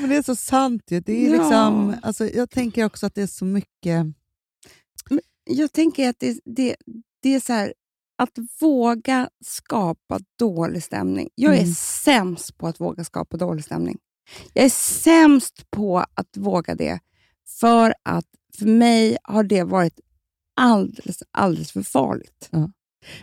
Men 0.01 0.11
det 0.11 0.17
är 0.17 0.23
så 0.23 0.37
sant 0.37 0.83
ju. 0.91 1.01
Det 1.01 1.27
är 1.27 1.31
Ja. 1.31 1.33
liksom, 1.33 1.95
alltså, 2.03 2.27
jag 2.27 2.51
tänker 2.51 2.85
också 2.85 3.07
att 3.07 3.15
det 3.15 3.23
är 3.23 3.27
så 3.27 3.45
mycket... 3.45 4.07
Jag 5.45 5.73
tänker 5.73 6.09
att 6.09 6.17
det, 6.21 6.41
det, 6.45 6.77
det 7.23 7.35
är 7.35 7.41
så 7.41 7.53
här, 7.53 7.73
att 8.19 8.39
våga 8.61 9.29
skapa 9.45 10.19
dålig 10.39 10.83
stämning. 10.83 11.29
Jag 11.35 11.55
är 11.55 11.63
Mm. 11.63 11.75
sämst 11.75 12.59
på 12.59 12.67
att 12.67 12.81
våga 12.81 13.05
skapa 13.05 13.37
dålig 13.37 13.65
stämning. 13.65 13.99
Jag 14.53 14.65
är 14.65 14.69
sämst 14.71 15.71
på 15.71 15.99
att 15.99 16.37
våga 16.37 16.75
det, 16.75 17.01
för 17.61 17.95
att 18.03 18.25
för 18.59 18.67
mig 18.67 19.17
har 19.25 19.43
det 19.45 19.63
varit 19.63 20.01
alldeles, 20.61 21.23
alldeles 21.31 21.73
för 21.73 21.83
farligt. 21.83 22.49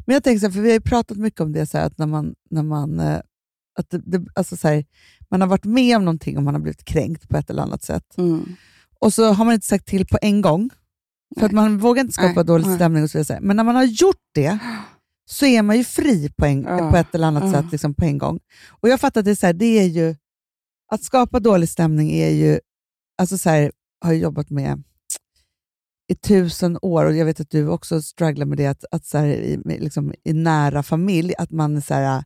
Men 0.06 0.14
jag 0.14 0.24
tänker 0.24 0.40
så 0.40 0.46
här, 0.46 0.54
för 0.54 0.62
vi 0.62 0.72
har 0.72 0.80
pratat 0.80 1.18
mycket 1.18 1.42
om 1.42 1.52
det, 1.52 1.66
så 1.66 1.78
här, 1.78 1.86
att 1.86 1.98
när 1.98 2.06
man, 2.06 2.36
när 2.50 2.64
man, 2.64 3.00
eh, 3.00 3.20
att 3.80 3.90
det, 3.90 3.98
det, 4.06 4.26
alltså 4.36 4.58
så 4.58 4.68
här, 4.68 4.86
man 5.30 5.42
har 5.42 5.48
varit 5.48 5.66
med 5.66 5.98
om 5.98 6.06
någonting 6.06 6.38
och 6.38 6.44
man 6.44 6.54
har 6.54 6.62
blivit 6.62 6.86
kränkt 6.86 7.30
på 7.30 7.38
ett 7.38 7.50
eller 7.50 7.64
annat 7.64 7.84
sätt. 7.84 8.18
Mm. 8.18 8.56
Och 9.00 9.14
så 9.14 9.34
har 9.34 9.46
man 9.46 9.54
inte 9.54 9.68
sagt 9.68 9.86
till 9.88 10.08
på 10.08 10.18
en 10.22 10.42
gång, 10.42 10.70
för 11.40 11.46
att 11.46 11.52
man 11.52 11.78
vågar 11.78 12.02
inte 12.02 12.14
skapa 12.14 12.34
Nej, 12.34 12.46
dålig 12.46 12.76
stämning. 12.76 13.04
och 13.04 13.10
så 13.10 13.18
vidare. 13.18 13.40
Men 13.42 13.58
när 13.58 13.64
man 13.64 13.76
har 13.76 13.84
gjort 13.84 14.24
det, 14.34 14.60
så 15.30 15.46
är 15.46 15.62
man 15.62 15.78
ju 15.78 15.84
fri 15.84 16.30
på, 16.38 16.46
en, 16.46 16.64
Ja, 16.64 16.92
på 16.92 16.98
ett 16.98 17.16
eller 17.16 17.28
annat 17.28 17.44
ja. 17.44 17.52
sätt 17.52 17.72
liksom 17.72 17.94
på 17.94 18.06
en 18.06 18.18
gång. 18.18 18.40
Och 18.70 18.90
jag 18.90 19.00
fattar 19.00 19.22
att 19.22 19.26
det 19.26 19.32
är, 19.32 19.36
så 19.36 19.46
här, 19.46 19.54
det 19.54 19.80
är 19.80 19.88
ju, 19.88 20.16
att 20.92 21.04
skapa 21.04 21.40
dålig 21.40 21.70
stämning 21.70 22.12
är 22.12 22.30
ju, 22.30 22.60
alltså 23.18 23.38
så 23.38 23.50
här, 23.50 23.72
har 24.02 24.12
jag 24.12 24.22
jobbat 24.22 24.50
med 24.50 24.84
i 26.08 26.16
tusen 26.16 26.78
år 26.82 27.06
och 27.06 27.16
jag 27.16 27.26
vet 27.26 27.40
att 27.40 27.50
du 27.50 27.68
också 27.68 28.02
strugglar 28.02 28.46
med 28.46 28.58
det, 28.58 28.68
att, 28.68 28.86
att 28.92 29.06
så 29.06 29.18
här, 29.18 29.28
i, 29.28 29.58
liksom, 29.66 30.14
i 30.24 30.34
nära 30.34 30.84
familj, 30.84 31.34
att 31.38 31.52
man 31.52 31.82
så 31.82 31.94
här, 31.94 32.24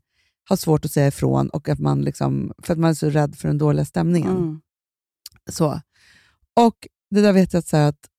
har 0.50 0.56
svårt 0.56 0.86
att 0.86 0.92
säga 0.92 1.08
ifrån 1.08 1.50
och 1.50 1.70
att 1.70 1.80
man 1.80 2.02
liksom, 2.02 2.54
för 2.64 2.74
att 2.74 2.80
man 2.80 2.90
är 2.90 2.94
så 2.94 3.10
rädd 3.10 3.36
för 3.36 3.48
den 3.48 3.58
dåliga 3.58 3.86
stämningen. 3.86 4.38
Mm. 4.38 4.62
Så. 5.52 5.82
Och 6.56 6.88
det 7.10 7.22
där 7.22 7.34
vet 7.34 7.54
jag 7.54 7.60
att, 7.60 7.68
så 7.68 7.78
här, 7.78 7.90
att, 7.90 8.10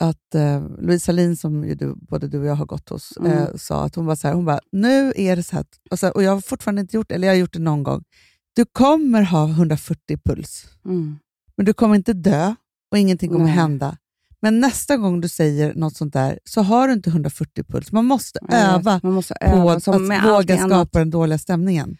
att 0.00 0.34
eh, 0.34 0.62
Louise 0.78 1.08
Hallin, 1.12 1.36
som 1.36 1.60
du, 1.76 1.94
både 2.08 2.28
du 2.28 2.38
och 2.38 2.46
jag 2.46 2.54
har 2.54 2.66
gått 2.66 2.88
hos, 2.88 3.16
Mm. 3.16 3.32
eh, 3.32 3.48
sa 3.56 3.84
att 3.84 3.94
hon 3.94 4.06
var 4.06 4.16
så 4.16 4.28
här, 4.28 4.34
hon 4.34 4.44
bara, 4.44 4.60
nu 4.72 5.12
är 5.16 5.36
det 5.36 5.42
så 5.42 5.56
här, 5.56 5.64
och, 5.90 5.98
så 5.98 6.06
här, 6.06 6.16
och 6.16 6.22
jag 6.22 6.30
har 6.32 6.40
fortfarande 6.40 6.80
inte 6.80 6.96
gjort 6.96 7.08
det, 7.08 7.14
eller 7.14 7.26
jag 7.28 7.34
har 7.34 7.38
gjort 7.38 7.52
det 7.52 7.58
någon 7.58 7.82
gång. 7.82 8.04
Du 8.56 8.64
kommer 8.64 9.22
ha 9.22 9.48
140 9.48 10.18
puls, 10.24 10.64
Mm. 10.84 11.18
men 11.56 11.66
du 11.66 11.72
kommer 11.74 11.94
inte 11.94 12.12
dö 12.12 12.54
och 12.90 12.98
ingenting 12.98 13.30
kommer 13.30 13.44
Nej. 13.44 13.54
hända. 13.54 13.96
Men 14.40 14.60
nästa 14.60 14.96
gång 14.96 15.20
du 15.20 15.28
säger 15.28 15.74
något 15.74 15.96
sånt 15.96 16.12
där 16.12 16.38
så 16.44 16.62
har 16.62 16.86
du 16.88 16.92
inte 16.94 17.10
140 17.10 17.64
puls. 17.64 17.92
Man 17.92 18.04
måste 18.04 18.38
öva 18.48 19.00
Man 19.02 19.12
måste 19.12 19.34
på 19.34 19.46
öva 19.46 19.72
att 19.72 19.84
som 19.84 20.06
med 20.08 20.22
våga 20.22 20.56
skapa 20.56 20.74
annat. 20.74 20.92
den 20.92 21.10
dåliga 21.10 21.38
stämningen. 21.38 21.96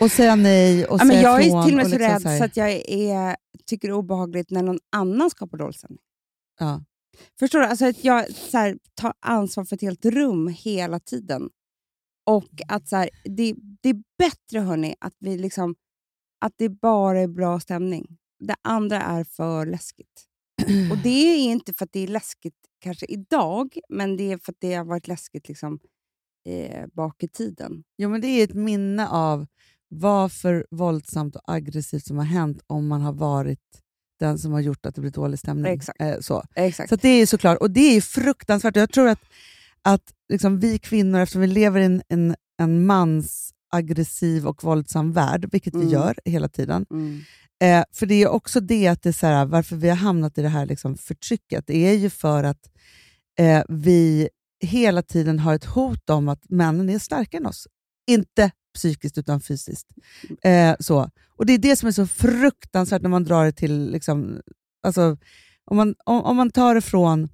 Och 0.00 0.10
säga 0.10 0.34
nej 0.36 0.84
och 0.86 1.00
Ja, 1.00 1.04
men 1.04 1.16
säga 1.16 1.22
jag 1.22 1.44
ifrån 1.46 1.60
är 1.60 1.64
till 1.64 1.72
och 1.74 1.76
med 1.76 1.84
och 1.86 1.90
så 1.90 1.98
liksom 1.98 2.12
rädd 2.12 2.22
så 2.22 2.38
så 2.38 2.44
att 2.44 2.56
jag 2.56 2.70
är, 2.88 3.36
tycker 3.66 3.88
det 3.88 3.92
är 3.92 3.96
obehagligt 3.96 4.50
när 4.50 4.62
någon 4.62 4.78
annan 4.96 5.30
skapar 5.30 5.58
dålig 5.58 5.74
stämning. 5.74 5.98
Ja. 6.58 6.84
Förstår 7.38 7.58
du? 7.58 7.66
Alltså 7.66 7.86
att 7.86 8.04
jag 8.04 8.32
så 8.32 8.58
här, 8.58 8.78
tar 8.94 9.12
ansvar 9.20 9.64
för 9.64 9.76
ett 9.76 9.82
helt 9.82 10.04
rum 10.04 10.48
hela 10.48 11.00
tiden. 11.00 11.50
Och 12.26 12.50
att 12.68 12.88
så 12.88 12.96
här, 12.96 13.10
det, 13.24 13.54
det 13.82 13.88
är 13.88 14.02
bättre 14.18 14.60
hörni, 14.60 14.94
att, 15.00 15.14
vi 15.18 15.38
liksom, 15.38 15.74
att 16.40 16.52
det 16.56 16.68
bara 16.68 17.20
är 17.20 17.28
bra 17.28 17.60
stämning. 17.60 18.18
Det 18.38 18.54
andra 18.62 19.02
är 19.02 19.24
för 19.24 19.66
läskigt. 19.66 20.24
Och 20.90 20.98
det 21.02 21.08
är 21.08 21.36
inte 21.36 21.74
för 21.74 21.84
att 21.84 21.92
det 21.92 22.00
är 22.00 22.08
läskigt 22.08 22.56
kanske 22.80 23.06
idag, 23.06 23.78
men 23.88 24.16
det 24.16 24.32
är 24.32 24.38
för 24.38 24.52
att 24.52 24.60
det 24.60 24.74
har 24.74 24.84
varit 24.84 25.08
läskigt 25.08 25.48
liksom, 25.48 25.78
eh, 26.48 26.86
bak 26.92 27.22
i 27.22 27.28
tiden. 27.28 27.84
Jo, 27.98 28.08
men 28.08 28.20
det 28.20 28.26
är 28.26 28.44
ett 28.44 28.54
minne 28.54 29.08
av 29.08 29.46
vad 29.88 30.32
för 30.32 30.66
våldsamt 30.70 31.36
och 31.36 31.42
aggressivt 31.46 32.06
som 32.06 32.18
har 32.18 32.24
hänt 32.24 32.62
om 32.66 32.86
man 32.86 33.00
har 33.00 33.12
varit 33.12 33.83
den 34.26 34.38
som 34.38 34.52
har 34.52 34.60
gjort 34.60 34.86
att 34.86 34.94
det 34.94 35.00
blir 35.00 35.10
dålig 35.10 35.38
stämning. 35.38 35.72
Exakt. 35.72 36.00
Eh, 36.00 36.18
så 36.20 36.44
Exakt. 36.54 36.88
så 36.88 36.96
det 36.96 37.08
är 37.08 37.18
ju 37.18 37.26
såklart, 37.26 37.58
och 37.58 37.70
det 37.70 37.96
är 37.96 38.00
fruktansvärt. 38.00 38.76
Jag 38.76 38.90
tror 38.90 39.08
att, 39.08 39.20
att 39.82 40.12
liksom 40.28 40.60
vi 40.60 40.78
kvinnor, 40.78 41.20
eftersom 41.20 41.40
vi 41.40 41.46
lever 41.46 41.80
i 41.80 41.84
en, 41.84 42.02
en, 42.08 42.34
en 42.58 42.86
mans 42.86 43.50
aggressiv 43.72 44.46
och 44.46 44.64
våldsam 44.64 45.12
värld, 45.12 45.48
vilket 45.52 45.74
vi 45.74 45.78
Mm. 45.78 45.92
gör 45.92 46.18
hela 46.24 46.48
tiden, 46.48 46.86
mm. 46.90 47.20
Eh, 47.62 47.84
för 47.92 48.06
det 48.06 48.22
är 48.22 48.28
också 48.28 48.60
det 48.60 48.88
att 48.88 49.02
det 49.02 49.08
är 49.08 49.12
så 49.12 49.26
här, 49.26 49.44
varför 49.46 49.76
vi 49.76 49.88
har 49.88 49.96
hamnat 49.96 50.38
i 50.38 50.42
det 50.42 50.48
här 50.48 50.66
liksom 50.66 50.96
förtrycket. 50.96 51.66
Det 51.66 51.76
är 51.76 51.94
ju 51.94 52.10
för 52.10 52.44
att 52.44 52.70
eh, 53.38 53.62
vi 53.68 54.28
hela 54.60 55.02
tiden 55.02 55.38
har 55.38 55.54
ett 55.54 55.64
hot 55.64 56.10
om 56.10 56.28
att 56.28 56.50
männen 56.50 56.90
är 56.90 56.98
starkare 56.98 57.40
än 57.40 57.46
oss. 57.46 57.66
Inte 58.06 58.50
psykiskt 58.74 59.18
utan 59.18 59.40
fysiskt. 59.40 59.86
Eh, 60.42 60.74
så. 60.80 61.10
Och 61.36 61.46
Det 61.46 61.52
är 61.52 61.58
det 61.58 61.76
som 61.76 61.88
är 61.88 61.92
så 61.92 62.06
fruktansvärt 62.06 63.02
när 63.02 63.08
man 63.10 63.24
drar 63.24 63.44
det 63.44 63.52
till... 63.52 63.90
Liksom, 63.90 64.40
alltså, 64.82 65.16
om, 65.64 65.76
man, 65.76 65.94
om, 66.04 66.22
om 66.24 66.36
man 66.36 66.50
tar 66.50 66.74
det 66.74 66.80
från 66.80 67.28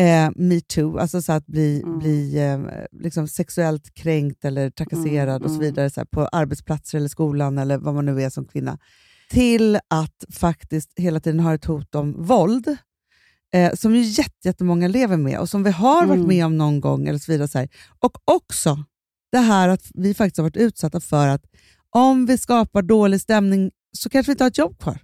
eh, 0.00 0.30
metoo, 0.36 0.98
alltså 0.98 1.22
så 1.22 1.32
att 1.32 1.46
bli, 1.46 1.82
Mm. 1.82 1.98
bli 1.98 2.38
eh, 2.38 2.60
liksom 3.02 3.28
sexuellt 3.28 3.94
kränkt 3.94 4.44
eller 4.44 4.70
trakasserad 4.70 5.28
Mm, 5.36 5.42
och 5.42 5.50
så 5.50 5.54
mm. 5.56 5.60
vidare 5.66 5.90
så 5.90 6.00
här, 6.00 6.04
på 6.06 6.26
arbetsplatser 6.26 6.98
eller 6.98 7.08
skolan 7.08 7.58
eller 7.58 7.78
vad 7.78 7.94
man 7.94 8.06
nu 8.06 8.22
är 8.22 8.30
som 8.30 8.44
kvinna, 8.44 8.78
till 9.30 9.76
att 9.88 10.24
faktiskt 10.32 10.90
hela 10.96 11.20
tiden 11.20 11.40
ha 11.40 11.54
ett 11.54 11.64
hot 11.64 11.94
om 11.94 12.22
våld 12.24 12.76
eh, 13.54 13.72
som 13.74 13.94
ju 13.94 14.00
jätte- 14.02 14.48
jättemånga 14.48 14.88
lever 14.88 15.16
med 15.16 15.38
och 15.38 15.48
som 15.48 15.62
vi 15.62 15.70
har 15.70 16.06
varit 16.06 16.16
Mm. 16.16 16.28
med 16.28 16.46
om 16.46 16.58
någon 16.58 16.80
gång. 16.80 17.08
eller 17.08 17.18
så 17.18 17.32
vidare. 17.32 17.48
Så 17.48 17.58
här. 17.58 17.68
Och 17.98 18.18
också 18.24 18.84
det 19.32 19.38
här 19.38 19.68
att 19.68 19.90
vi 19.94 20.14
faktiskt 20.14 20.36
har 20.36 20.44
varit 20.44 20.56
utsatta 20.56 21.00
för 21.00 21.28
att 21.28 21.44
om 21.90 22.26
vi 22.26 22.38
skapar 22.38 22.82
dålig 22.82 23.20
stämning 23.20 23.70
så 23.92 24.08
kanske 24.08 24.30
vi 24.30 24.32
inte 24.32 24.44
har 24.44 24.50
ett 24.50 24.58
jobb 24.58 24.78
kvar. 24.78 24.98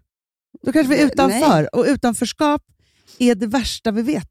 Då 0.62 0.72
kanske 0.72 0.94
vi 0.94 1.00
är 1.00 1.04
Nej. 1.04 1.12
utanför 1.12 1.74
och 1.74 1.84
utanförskap 1.88 2.62
är 3.18 3.34
det 3.34 3.46
värsta 3.46 3.90
vi 3.90 4.02
vet. 4.02 4.30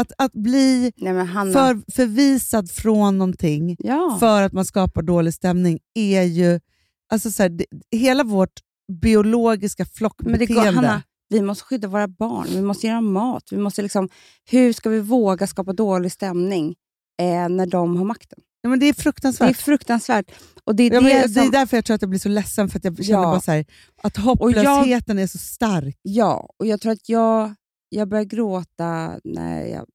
Att, 0.00 0.12
att 0.18 0.32
bli 0.32 0.92
Nej, 0.96 1.26
för, 1.52 1.92
förvisad 1.92 2.70
från 2.70 3.18
någonting 3.18 3.76
ja. 3.78 4.16
för 4.20 4.42
att 4.42 4.52
man 4.52 4.64
skapar 4.64 5.02
dålig 5.02 5.34
stämning 5.34 5.78
är 5.94 6.22
ju... 6.22 6.60
Alltså 7.12 7.30
så 7.30 7.42
här, 7.42 7.50
det, 7.50 7.66
hela 7.90 8.24
vårt 8.24 8.60
biologiska 9.02 9.82
Men 9.82 9.88
det 9.88 9.96
flockbeteende. 9.96 10.54
går, 10.54 10.72
Hanna, 10.72 11.02
vi 11.28 11.42
måste 11.42 11.64
skydda 11.64 11.88
våra 11.88 12.08
barn, 12.08 12.46
vi 12.50 12.62
måste 12.62 12.86
ge 12.86 12.92
dem 12.92 13.12
mat. 13.12 13.48
Vi 13.50 13.56
måste 13.56 13.82
liksom, 13.82 14.08
hur 14.50 14.72
ska 14.72 14.90
vi 14.90 15.00
våga 15.00 15.46
skapa 15.46 15.72
dålig 15.72 16.12
stämning 16.12 16.74
eh, 17.20 17.48
när 17.48 17.66
de 17.66 17.96
har 17.96 18.04
makten? 18.04 18.38
Ja, 18.62 18.68
men 18.68 18.78
det 18.78 18.86
är 18.86 18.92
Det 18.92 18.98
är 18.98 19.02
fruktansvärt. 19.02 19.56
fruktansvärt. 19.56 20.30
Och 20.64 20.76
det 20.76 20.82
är 20.82 20.92
Ja, 20.92 21.00
det, 21.00 21.22
det 21.22 21.28
som, 21.28 21.42
är 21.42 21.50
därför 21.50 21.76
jag 21.76 21.84
tror 21.84 21.94
att 21.94 22.02
jag 22.02 22.08
blir 22.10 22.20
så 22.20 22.28
ledsen, 22.28 22.68
för 22.68 22.78
att 22.78 22.84
jag 22.84 23.04
känner 23.04 23.22
Ja. 23.22 23.24
bara 23.30 23.40
så 23.40 23.50
här, 23.52 23.66
att 24.02 24.16
jag- 24.16 24.22
hopplösheten 24.24 25.18
är 25.18 25.26
så 25.26 25.38
stark. 25.38 25.98
Ja, 26.02 26.48
och 26.56 26.66
jag 26.66 26.80
tror 26.80 26.92
att 26.92 27.08
jag, 27.08 27.54
jag 27.88 28.08
börjar 28.08 28.24
gråta 28.24 29.20
när 29.24 29.66
jag... 29.66 29.86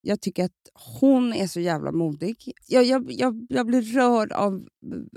Jag 0.00 0.20
tycker 0.20 0.44
att 0.44 0.52
hon 1.00 1.32
är 1.32 1.46
så 1.46 1.60
jävla 1.60 1.92
modig. 1.92 2.52
Jag, 2.66 2.84
jag, 2.84 3.12
jag, 3.12 3.46
jag 3.48 3.66
blir 3.66 3.82
rörd 3.82 4.32
av 4.32 4.66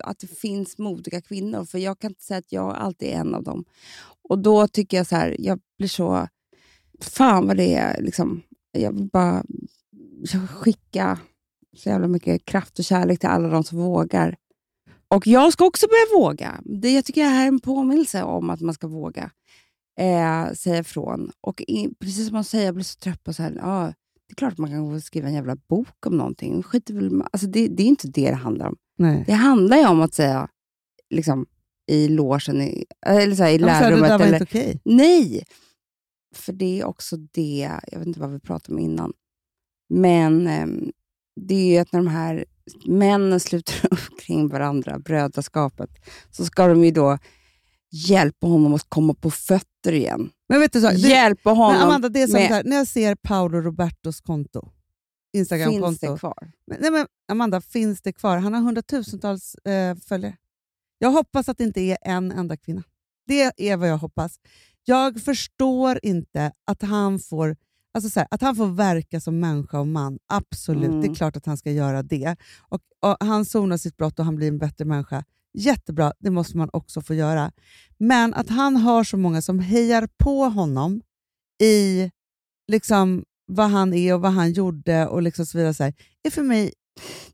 att 0.04 0.20
det 0.20 0.28
finns 0.28 0.78
modiga 0.78 1.22
kvinnor, 1.22 1.66
för 1.66 1.78
jag 1.78 2.00
kan 2.00 2.12
inte 2.12 2.24
säga 2.24 2.38
att 2.38 2.52
jag 2.52 2.76
alltid 2.76 3.08
är 3.10 3.14
en 3.14 3.36
av 3.36 3.44
dem. 3.44 3.66
Och 4.30 4.40
då 4.40 4.68
tycker 4.68 4.98
jag 4.98 5.08
så 5.08 5.16
här, 5.16 5.36
jag 5.40 5.60
blir 5.78 5.88
så... 5.88 6.28
Fan 7.02 7.48
vad 7.48 7.58
det 7.58 7.74
är 7.76 8.02
liksom... 8.02 8.42
Jag 8.72 8.92
vill 8.94 9.10
bara 9.14 9.44
skicka 10.50 11.20
så 11.78 11.90
jävla 11.90 12.08
mycket 12.08 12.46
kraft 12.46 12.80
och 12.80 12.86
kärlek 12.86 13.20
till 13.20 13.30
alla 13.30 13.48
de 13.48 13.64
som 13.64 13.78
vågar. 13.78 14.38
Och 15.08 15.28
jag 15.28 15.54
ska 15.54 15.66
också 15.66 15.88
börja 15.88 16.22
våga. 16.22 16.62
Det, 16.66 16.92
jag 16.92 17.06
tycker 17.06 17.24
det 17.24 17.30
här 17.30 17.44
är 17.44 17.48
en 17.48 17.60
påminnelse 17.60 18.24
om 18.24 18.50
att 18.50 18.62
man 18.62 18.74
ska 18.74 18.88
våga 18.88 19.32
eh, 20.00 20.54
säga 20.54 20.80
ifrån. 20.80 21.32
Och 21.42 21.62
i, 21.62 21.90
precis 22.00 22.28
som 22.28 22.34
man 22.34 22.44
säger, 22.44 22.66
jag 22.66 22.76
blir 22.76 22.84
så 22.84 23.00
trött 23.00 23.24
på 23.24 23.34
så 23.34 23.44
här, 23.44 23.54
ja, 23.62 23.94
det 24.28 24.34
är 24.34 24.36
klart 24.36 24.54
att 24.54 24.60
man 24.60 24.70
kan 24.70 25.02
skriva 25.02 25.28
en 25.28 25.34
jävla 25.34 25.56
bok 25.56 26.06
om 26.06 26.18
någonting. 26.18 26.64
Skiter 26.64 26.94
väl, 26.94 27.24
alltså 27.32 27.48
det, 27.48 27.68
det 27.68 27.84
är 27.84 27.88
inte 27.88 28.08
det 28.08 28.30
det 28.30 28.36
handlar 28.36 28.68
om. 28.68 28.76
Nej. 28.98 29.24
Det 29.28 29.34
handlar 29.34 29.78
ju 29.78 29.88
om 29.88 30.02
att 30.02 30.14
säga 30.14 30.50
liksom, 31.10 31.46
i 31.92 32.08
logen, 32.08 32.62
i, 32.62 32.86
eller 33.06 33.36
så 33.36 33.44
här, 33.44 33.52
i 33.52 33.58
Ja, 33.58 33.68
här, 33.68 33.92
det 33.92 33.96
där 33.96 34.18
var 34.18 34.26
eller, 34.26 34.34
inte 34.34 34.44
okej. 34.44 34.82
Nej! 34.86 35.44
För 36.36 36.54
det 36.54 36.80
är 36.80 36.86
också 36.86 37.18
det, 37.18 37.70
jag 37.92 38.00
vet 38.00 38.08
inte 38.08 38.20
vad 38.20 38.32
vi 38.32 38.40
pratade 38.40 38.74
om 38.74 38.80
innan, 38.80 39.14
men 39.90 40.48
ehm, 40.48 40.92
det 41.36 41.56
är 41.56 41.66
ju 41.72 41.78
att 41.78 41.92
när 41.92 42.00
de 42.00 42.08
här 42.08 42.46
männen 42.86 43.40
sluter 43.40 43.76
upp 43.94 44.20
kring 44.22 44.48
varandra, 44.48 45.00
brödraskapet, 45.00 45.90
så 46.32 46.46
ska 46.46 46.68
de 46.68 46.84
ju 46.84 46.92
då 46.92 47.18
hjälpa 47.92 48.48
honom 48.48 48.74
att 48.74 48.90
komma 48.90 49.14
på 49.14 49.32
fötter 49.32 49.92
igen. 49.92 50.30
Men 50.50 50.60
vet 50.60 50.74
du 50.74 50.82
så, 50.82 50.92
hjälpa 50.92 51.50
honom. 51.50 51.74
men 51.74 51.82
Amanda, 51.82 52.10
det 52.10 52.22
är 52.22 52.28
som 52.28 52.34
med- 52.40 52.48
så 52.48 52.54
här, 52.54 52.64
när 52.64 52.78
jag 52.78 52.88
ser 52.88 53.16
Paolo 53.16 53.62
Robertos 53.62 54.22
konto, 54.22 54.62
Finns 54.62 54.72
Instagramkonto. 55.52 56.12
det 56.14 56.20
kvar? 56.20 56.52
Men, 56.68 56.78
nej 56.82 56.92
men 56.92 57.08
Amanda, 57.32 57.62
finns 57.62 58.02
det 58.02 58.14
kvar? 58.14 58.38
Han 58.38 58.54
har 58.54 58.62
hundratusentals 58.62 59.56
eh, 59.56 59.96
följare. 59.96 60.38
Jag 60.98 61.12
hoppas 61.12 61.50
att 61.50 61.58
det 61.58 61.64
inte 61.64 61.82
är 61.82 61.98
en 62.02 62.32
enda 62.32 62.58
kvinna. 62.58 62.84
Det 63.28 63.52
är 63.72 63.78
vad 63.78 63.90
jag 63.90 63.98
hoppas. 63.98 64.40
Jag 64.84 65.22
förstår 65.22 66.00
inte 66.04 66.52
att 66.68 66.82
han 66.82 67.20
får 67.20 67.56
Alltså 67.94 68.10
så 68.10 68.20
här, 68.20 68.28
att 68.32 68.42
han 68.42 68.56
får 68.56 68.68
verka 68.68 69.20
som 69.20 69.40
människa 69.40 69.80
och 69.80 69.88
man, 69.88 70.20
absolut. 70.28 70.90
Mm. 70.90 71.02
Det 71.02 71.08
är 71.08 71.16
klart 71.16 71.38
att 71.38 71.46
han 71.46 71.58
ska 71.58 71.72
göra 71.72 72.04
det. 72.04 72.36
Och, 72.70 72.82
och 73.00 73.18
Han 73.20 73.46
sonar 73.46 73.78
sitt 73.78 73.98
brott 73.98 74.20
och 74.20 74.26
han 74.26 74.36
blir 74.36 74.48
en 74.48 74.58
bättre 74.58 74.86
människa. 74.86 75.24
Jättebra, 75.54 76.14
det 76.20 76.32
måste 76.32 76.58
man 76.58 76.70
också 76.74 77.02
få 77.02 77.14
göra. 77.14 77.52
Men 77.98 78.34
att 78.34 78.50
han 78.50 78.78
har 78.78 79.04
så 79.04 79.18
många 79.18 79.42
som 79.42 79.60
hejar 79.60 80.08
på 80.18 80.46
honom 80.46 81.02
i 81.64 82.12
liksom 82.68 83.24
vad 83.48 83.70
han 83.70 83.94
är 83.94 84.14
och 84.14 84.22
vad 84.22 84.32
han 84.32 84.52
gjorde 84.52 85.08
och 85.08 85.22
liksom 85.22 85.46
så 85.46 85.58
vidare, 85.58 85.74
så 85.74 85.84
här, 85.84 85.94
är 86.24 86.30
för 86.30 86.44
mig 86.44 86.74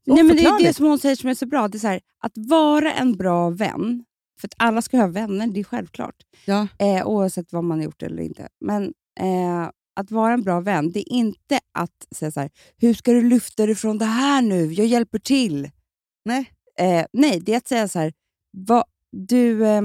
Nej, 0.05 0.23
men 0.23 0.35
det 0.35 0.45
är 0.45 0.63
det 0.63 0.73
som 0.73 0.85
hon 0.85 0.99
säger 0.99 1.15
som 1.15 1.29
är 1.29 1.33
så 1.33 1.45
bra. 1.45 1.67
Det 1.67 1.83
är 1.83 1.87
här, 1.87 1.99
att 2.19 2.31
vara 2.35 2.93
en 2.93 3.17
bra 3.17 3.49
vän, 3.49 4.05
för 4.39 4.47
att 4.47 4.53
alla 4.57 4.81
ska 4.81 4.97
ha 4.97 5.07
vänner, 5.07 5.47
det 5.47 5.59
är 5.59 5.63
självklart. 5.63 6.15
Ja. 6.45 6.67
Eh, 6.79 7.07
oavsett 7.07 7.53
vad 7.53 7.63
man 7.63 7.77
har 7.77 7.85
gjort 7.85 8.03
eller 8.03 8.23
inte. 8.23 8.47
Men 8.59 8.83
eh, 9.19 9.69
att 9.97 10.11
vara 10.11 10.33
en 10.33 10.43
bra 10.43 10.59
vän, 10.59 10.91
det 10.91 10.99
är 10.99 11.13
inte 11.13 11.59
att 11.71 12.07
säga 12.15 12.31
så 12.31 12.39
här, 12.39 12.49
hur 12.77 12.93
ska 12.93 13.11
du 13.11 13.29
lyfta 13.29 13.65
dig 13.65 13.75
från 13.75 13.97
det 13.97 14.05
här 14.05 14.41
nu? 14.41 14.73
Jag 14.73 14.87
hjälper 14.87 15.19
till. 15.19 15.71
Nej. 16.25 16.51
Eh, 16.79 17.05
nej, 17.13 17.39
det 17.39 17.53
är 17.53 17.57
att 17.57 17.67
säga 17.67 17.87
så 17.87 17.99
här, 17.99 18.13
vad, 18.51 18.83
du, 19.11 19.65
eh, 19.65 19.81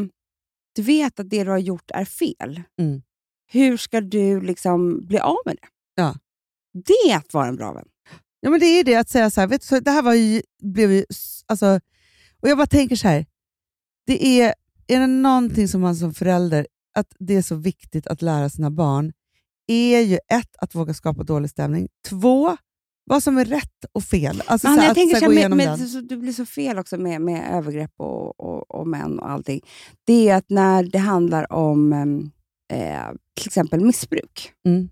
du 0.75 0.83
vet 0.83 1.21
att 1.21 1.31
det 1.31 1.45
du 1.45 1.51
har 1.51 1.59
gjort 1.59 1.91
är 1.91 2.05
fel. 2.05 2.63
Mm. 2.81 3.03
Hur 3.47 3.77
ska 3.77 4.01
du 4.01 4.41
liksom 4.41 5.07
bli 5.07 5.19
av 5.19 5.37
med 5.47 5.57
det? 5.57 5.69
Ja. 5.95 6.15
Det 6.73 7.11
är 7.13 7.17
att 7.17 7.35
vara 7.35 7.47
en 7.47 7.57
bra 7.57 7.73
vän. 7.73 7.89
Ja, 8.41 8.51
men 8.51 8.61
det 8.61 8.67
är 8.67 8.85
det 8.85 8.97
att 8.97 9.09
säga 9.09 9.31
så 9.31 9.41
här, 9.41 9.49
vet 9.49 9.69
du, 9.71 9.81
det 9.81 9.91
här 9.91 10.03
var 10.03 10.15
ju, 10.15 10.43
blev 10.63 10.93
ju, 10.93 11.05
alltså, 11.47 11.81
och 12.41 12.49
jag 12.49 12.59
bara 12.59 12.67
tänker 12.67 12.97
så 12.97 13.09
här, 13.09 13.27
det 14.07 14.41
är, 14.41 14.55
är 14.87 15.01
det 15.01 15.07
någonting 15.07 15.69
som 15.69 15.81
man 15.81 15.97
som 15.97 16.15
förälder, 16.15 16.67
att 16.95 17.17
det 17.19 17.35
är 17.35 17.43
så 17.43 17.55
viktigt 17.55 18.07
att 18.07 18.23
lära 18.23 18.51
sina 18.51 18.71
barn, 18.71 19.13
är 19.67 20.01
ju 20.01 20.19
ett, 20.29 20.57
att 20.59 20.75
våga 20.75 20.95
skapa 20.95 21.23
dålig 21.23 21.51
stämning, 21.51 21.89
två, 22.09 22.57
vad 23.05 23.23
som 23.23 23.39
är 23.39 23.45
rätt 23.45 23.85
och 23.93 24.05
fel. 24.05 24.43
Alltså, 24.47 24.69
Men 24.69 24.79
så 24.79 24.85
jag 24.85 24.95
tänker 24.95 25.17
så 25.17 25.25
här, 25.25 25.49
med, 25.49 25.57
med, 25.57 25.91
så, 25.91 26.01
det 26.01 26.17
blir 26.17 26.33
så 26.33 26.47
fel 26.47 26.79
också 26.79 26.97
med, 26.97 27.21
med 27.21 27.55
övergrepp 27.55 27.93
och, 27.97 28.41
och, 28.41 28.71
och 28.71 28.87
män 28.87 29.19
och 29.19 29.31
allting. 29.31 29.61
Det 30.07 30.29
är 30.29 30.37
att 30.37 30.51
när 30.51 30.83
det 30.83 30.99
handlar 30.99 31.53
om 31.53 31.93
em, 31.93 32.31
eh, 32.73 33.11
till 33.37 33.47
exempel 33.47 33.81
missbruk. 33.81 34.53
Mm. 34.67 34.89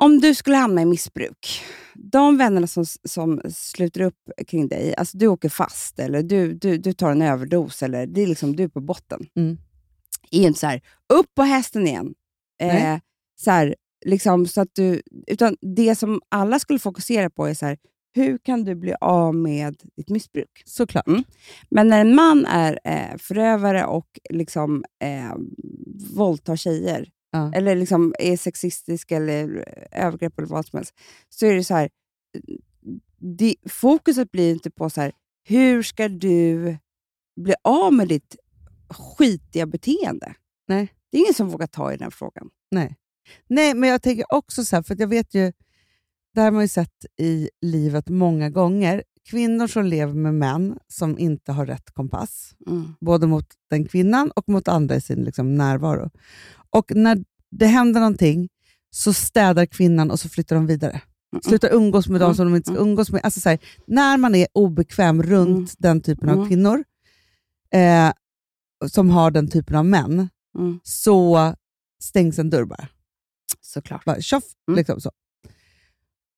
Om 0.00 0.18
du 0.18 0.34
skulle 0.34 0.56
hamna 0.56 0.82
i 0.82 0.84
missbruk, 0.84 1.62
de 1.94 2.36
vännerna 2.36 2.66
som, 2.66 2.84
som 3.04 3.40
sluter 3.54 4.00
upp 4.00 4.30
kring 4.46 4.68
dig, 4.68 4.94
alltså 4.96 5.18
du 5.18 5.26
åker 5.26 5.48
fast 5.48 5.98
eller 5.98 6.22
du, 6.22 6.54
du, 6.54 6.78
du 6.78 6.92
tar 6.92 7.10
en 7.10 7.22
överdos 7.22 7.82
eller 7.82 8.06
det 8.06 8.22
är 8.22 8.26
liksom 8.26 8.56
du 8.56 8.68
på 8.68 8.80
botten. 8.80 9.26
Mm. 9.36 9.58
är 10.30 10.40
ju 10.40 10.46
inte 10.46 10.60
så 10.60 10.66
här, 10.66 10.80
upp 11.12 11.34
på 11.34 11.42
hästen 11.42 11.86
igen. 11.86 12.14
Eh. 12.60 12.98
Så 13.40 13.50
här, 13.50 13.74
liksom, 14.06 14.46
så 14.46 14.60
att 14.60 14.74
du, 14.74 15.02
utan 15.26 15.56
det 15.60 15.94
som 15.94 16.20
alla 16.28 16.58
skulle 16.58 16.78
fokusera 16.78 17.30
på 17.30 17.46
är 17.46 17.54
så 17.54 17.66
här, 17.66 17.78
hur 18.14 18.38
kan 18.38 18.64
du 18.64 18.74
bli 18.74 18.94
av 19.00 19.34
med 19.34 19.76
ditt 19.96 20.08
missbruk? 20.08 20.62
Såklart. 20.64 21.06
Mm. 21.06 21.22
Men 21.70 21.88
när 21.88 22.00
en 22.00 22.14
man 22.14 22.46
är 22.46 22.78
eh, 22.84 23.16
förövare 23.18 23.84
och 23.84 24.18
liksom, 24.30 24.84
eh, 25.04 25.34
våldtar 26.16 26.56
tjejer, 26.56 27.08
Ja. 27.30 27.52
eller 27.54 27.74
liksom 27.76 28.14
är 28.18 28.36
sexistisk 28.36 29.10
eller 29.12 29.64
övergrepp 29.92 30.38
eller 30.38 30.48
vad 30.48 30.66
som 30.66 30.76
helst, 30.76 30.94
så 31.28 31.46
är 31.46 31.54
det 31.54 31.64
så 31.64 31.74
här, 31.74 31.88
det, 33.18 33.54
fokuset 33.68 34.30
blir 34.30 34.52
inte 34.52 34.70
på 34.70 34.90
så 34.90 35.00
här, 35.00 35.12
hur 35.48 35.82
ska 35.82 36.08
du 36.08 36.76
bli 37.40 37.54
av 37.64 37.92
med 37.92 38.08
ditt 38.08 38.36
skitiga 38.90 39.66
beteende? 39.66 40.34
Nej. 40.68 40.92
Det 41.10 41.18
är 41.18 41.20
ingen 41.20 41.34
som 41.34 41.48
vågar 41.48 41.66
ta 41.66 41.92
i 41.92 41.96
den 41.96 42.10
frågan. 42.10 42.50
Nej. 42.70 42.96
Nej, 43.48 43.74
men 43.74 43.88
jag 43.90 44.02
tänker 44.02 44.24
också 44.34 44.64
så 44.64 44.76
här, 44.76 44.82
för 44.82 44.96
jag 44.98 45.08
vet 45.08 45.34
ju, 45.34 45.52
det 46.34 46.40
här 46.40 46.44
har 46.44 46.50
man 46.52 46.62
ju 46.62 46.68
sett 46.68 47.06
i 47.20 47.50
livet 47.60 48.08
många 48.08 48.50
gånger, 48.50 49.02
kvinnor 49.30 49.66
som 49.66 49.84
lever 49.84 50.14
med 50.14 50.34
män 50.34 50.78
som 50.88 51.18
inte 51.18 51.52
har 51.52 51.66
rätt 51.66 51.90
kompass, 51.94 52.54
Mm. 52.66 52.94
både 53.00 53.26
mot 53.26 53.46
den 53.70 53.84
kvinnan 53.84 54.30
och 54.30 54.48
mot 54.48 54.68
andra 54.68 54.96
i 54.96 55.00
sin 55.00 55.24
liksom, 55.24 55.54
närvaro. 55.54 56.10
Och 56.70 56.92
när 56.94 57.24
det 57.50 57.66
händer 57.66 58.00
någonting 58.00 58.48
så 58.90 59.12
städar 59.12 59.66
kvinnan 59.66 60.10
och 60.10 60.20
så 60.20 60.28
flyttar 60.28 60.56
de 60.56 60.66
vidare. 60.66 61.00
Mm. 61.32 61.42
Slutar 61.42 61.72
umgås 61.72 62.08
med 62.08 62.20
de 62.20 62.24
Mm. 62.24 62.34
som 62.34 62.46
de 62.46 62.56
inte 62.56 62.66
ska 62.70 62.76
Mm. 62.78 62.88
umgås 62.88 63.12
med. 63.12 63.20
Alltså 63.24 63.40
så 63.40 63.48
här, 63.48 63.58
när 63.86 64.16
man 64.16 64.34
är 64.34 64.46
obekväm 64.52 65.22
runt 65.22 65.48
Mm. 65.56 65.66
den 65.78 66.00
typen 66.00 66.28
av 66.28 66.34
Mm. 66.36 66.48
kvinnor, 66.48 66.84
eh, 67.72 68.12
som 68.90 69.10
har 69.10 69.30
den 69.30 69.48
typen 69.48 69.76
av 69.76 69.84
män, 69.86 70.28
så 70.82 71.54
stängs 72.02 72.38
en 72.38 72.50
dörr 72.50 72.64
bara. 72.64 72.88
Såklart. 73.68 74.04
Bara 74.04 74.20
tjoff, 74.20 74.44
Mm. 74.68 74.76
liksom 74.78 75.00
så. 75.00 75.10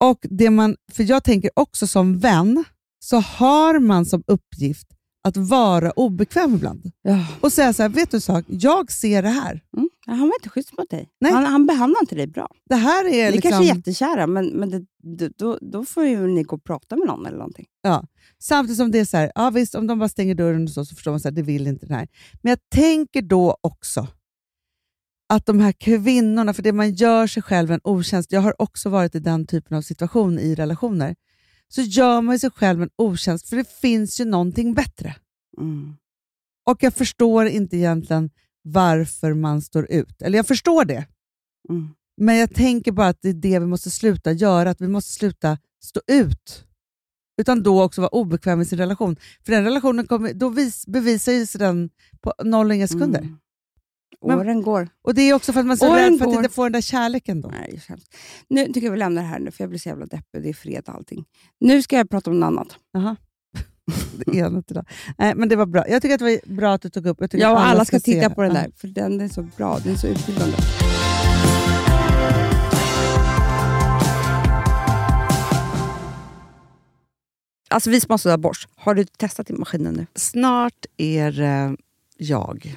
Och 0.05 0.18
det 0.31 0.51
man, 0.51 0.76
för 0.93 1.03
jag 1.03 1.24
tänker 1.24 1.51
också 1.57 1.87
som 1.87 2.18
vän, 2.18 2.64
så 3.05 3.16
har 3.20 3.78
man 3.78 4.07
som 4.07 4.22
uppgift 4.26 4.87
att 5.28 5.37
vara 5.37 5.91
obekväm 5.91 6.55
ibland. 6.55 6.91
Ja. 7.03 7.26
Och 7.41 7.53
säga 7.53 7.72
så 7.72 7.83
här, 7.83 7.89
vet 7.89 8.11
du 8.11 8.16
en 8.16 8.20
sak? 8.20 8.45
Jag 8.49 8.93
ser 8.93 9.22
det 9.22 9.28
här. 9.28 9.61
Mm. 9.76 9.89
Ja, 10.07 10.12
Han 10.12 10.20
var 10.28 10.35
inte 10.41 10.49
schysst 10.49 10.78
mot 10.78 10.91
dig. 10.91 11.09
Nej. 11.20 11.33
Han, 11.33 11.45
han 11.45 11.66
behandlar 11.66 12.01
inte 12.01 12.14
dig 12.14 12.26
bra. 12.26 12.49
Det 12.68 12.74
här 12.74 13.05
är 13.07 13.26
Ni 13.26 13.33
liksom... 13.33 13.51
kanske 13.51 13.72
är 13.72 13.76
jättekära, 13.76 14.26
men, 14.26 14.47
men 14.49 14.87
det, 15.03 15.28
då, 15.39 15.59
då 15.61 15.85
får 15.85 16.05
ju 16.07 16.26
ni 16.26 16.43
gå 16.43 16.57
och 16.57 16.64
prata 16.64 16.97
med 16.97 17.07
någon 17.07 17.26
eller 17.26 17.39
någonting. 17.39 17.66
Samtidigt 18.43 18.76
som 18.76 18.91
det 18.91 18.99
är 18.99 19.05
så 19.05 19.16
här, 19.16 19.33
ja 19.35 19.51
visst, 19.51 19.74
om 19.74 19.87
de 19.87 19.99
bara 19.99 20.09
stänger 20.09 20.35
dörren 20.35 20.64
och 20.64 20.70
så, 20.70 20.85
så 20.85 20.95
förstår 20.95 21.11
man 21.12 21.20
att 21.24 21.35
det 21.35 21.43
vill 21.43 21.66
inte 21.66 21.87
den 21.87 21.97
här. 21.97 22.09
Men 22.43 22.51
jag 22.51 22.59
tänker 22.74 23.22
då 23.22 23.57
också, 23.61 24.07
att 25.31 25.47
de 25.47 25.61
här 25.61 25.72
kvinnorna, 25.72 26.55
för 26.55 26.62
det 26.62 26.72
man 26.72 26.93
gör 26.93 27.26
sig 27.26 27.43
själv 27.43 27.72
en 27.72 27.81
otjänst, 27.85 28.33
jag 28.33 28.41
har 28.41 28.62
också 28.62 28.89
varit 28.89 29.14
i 29.14 29.18
den 29.18 29.47
typen 29.47 29.76
av 29.76 29.83
situation 29.83 30.39
i 30.39 30.55
relationer, 30.55 31.16
så 31.68 31.81
gör 31.81 32.20
man 32.20 32.39
sig 32.39 32.51
själv 32.51 32.83
en 32.83 32.91
otjänst 32.97 33.49
för 33.49 33.57
det 33.57 33.68
finns 33.81 34.20
ju 34.20 34.24
någonting 34.24 34.74
bättre. 34.74 35.16
Mm. 35.59 35.95
Och 36.66 36.83
jag 36.83 36.95
förstår 36.95 37.47
inte 37.47 37.76
egentligen 37.76 38.31
varför 38.62 39.35
man 39.35 39.62
står 39.62 39.91
ut. 39.91 40.22
Eller 40.22 40.39
jag 40.39 40.47
förstår 40.47 40.85
det, 40.85 41.07
Mm. 41.68 41.89
men 42.16 42.37
jag 42.37 42.55
tänker 42.55 42.93
bara 42.93 43.09
att 43.09 43.22
det 43.22 43.28
är 43.28 43.35
det 43.35 43.59
vi 43.59 43.66
måste 43.66 43.91
sluta 43.91 44.33
göra, 44.33 44.70
att 44.70 44.81
vi 44.81 44.89
måste 44.89 45.12
sluta 45.12 45.59
stå 45.83 46.01
ut. 46.07 46.64
Utan 47.41 47.62
då 47.62 47.83
också 47.83 48.01
vara 48.01 48.09
obekväm 48.09 48.61
i 48.61 48.64
sin 48.64 48.78
relation. 48.78 49.16
För 49.45 49.53
den 49.53 49.64
relationen 49.64 50.07
kommer, 50.07 50.35
då 50.35 50.49
vis, 50.49 50.87
bevisar 50.87 51.33
ju 51.33 51.47
sig 51.47 51.59
den 51.59 51.91
på 52.20 52.35
noll 52.45 52.66
och 52.66 52.74
inga 52.74 52.89
sekunder. 52.89 53.20
Mm. 53.20 53.39
Men- 54.27 54.39
Åren 54.39 54.62
går. 54.62 54.89
Och 55.03 55.14
det 55.14 55.23
är 55.23 55.35
också 55.35 55.53
för 55.53 55.61
att 55.61 55.66
man 55.66 55.73
är 55.73 55.77
så 55.79 55.93
Åren 55.93 56.11
rädd 56.11 56.18
för 56.18 56.25
att 56.27 56.33
går. 56.33 56.37
inte 56.45 56.55
få 56.55 56.62
den 56.62 56.73
där 56.73 56.81
kärleken 56.81 57.41
då. 57.41 57.49
Nej, 57.49 57.81
det. 57.89 57.97
Nu 58.49 58.66
tycker 58.66 58.83
jag 58.83 58.93
vi 58.93 58.99
lämnar 58.99 59.23
det 59.23 59.29
här 59.29 59.39
nu, 59.39 59.51
för 59.51 59.64
jag 59.64 59.68
blir 59.71 59.79
så 59.79 59.89
jävla 59.89 60.07
deppig. 60.07 60.43
Det 60.43 60.49
är 60.49 60.55
fredag 60.55 60.93
och 60.93 60.99
allting. 60.99 61.25
Nu 61.61 61.83
ska 61.83 61.97
jag 61.97 62.11
prata 62.11 62.31
om 62.31 62.41
något 62.41 62.47
annat. 62.47 62.68
Jaha. 62.93 63.16
Det 64.27 64.49
något 64.49 64.71
idag. 64.71 64.85
Nej, 65.18 65.35
men 65.35 65.49
det 65.49 65.57
var 65.57 65.66
bra. 65.66 65.89
Jag 65.89 66.03
tycker 66.03 66.14
att 66.14 66.18
det 66.18 66.25
var 66.47 66.55
bra 66.57 66.73
att 66.75 66.83
du 66.83 66.91
tog 66.91 67.07
upp. 67.07 67.16
Jag 67.21 67.31
tycker 67.31 67.45
Ja, 67.45 67.53
och 67.53 67.61
alla 67.66 67.85
ska 67.85 67.99
se 68.01 68.05
titta 68.12 68.29
det. 68.29 68.35
på 68.35 68.43
den 68.43 68.55
där, 68.55 68.71
för 68.77 68.89
den 68.89 69.21
är 69.21 69.29
så 69.29 69.43
bra. 69.43 69.79
Den 69.85 69.93
är 69.93 69.97
så 69.97 70.07
utbildande. 70.07 70.57
Alltså 77.71 77.91
vi 77.91 78.01
sponsrar 78.01 78.33
av 78.33 78.39
Bosch. 78.39 78.68
Har 78.77 78.95
du 78.95 79.05
testat 79.05 79.51
i 79.51 79.53
maskinen 79.53 79.95
nu? 79.95 80.07
Snart 80.14 80.87
är 80.97 81.33
det 81.33 81.77
jag 82.16 82.77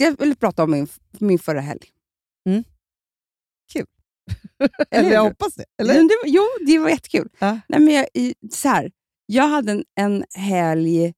Jag 0.00 0.18
vill 0.18 0.36
prata 0.36 0.62
om 0.64 0.70
min, 0.70 0.88
min 1.18 1.38
förra 1.38 1.60
helg. 1.60 1.80
Eller 4.90 5.10
jag 5.12 5.22
hoppas 5.22 5.54
det. 5.54 5.64
Eller? 5.80 5.94
Det, 5.94 6.00
var- 6.00 6.26
jo, 6.26 6.42
det 6.66 6.78
var 6.78 6.88
jättekul. 6.88 7.28
Ja. 7.38 7.60
Nej, 7.68 7.80
men 7.80 7.94
jag, 7.94 8.06
så 8.52 8.68
här, 8.68 8.90
jag 9.26 9.48
hade 9.48 9.72
en, 9.72 9.84
en 10.00 10.24
helg 10.34 11.14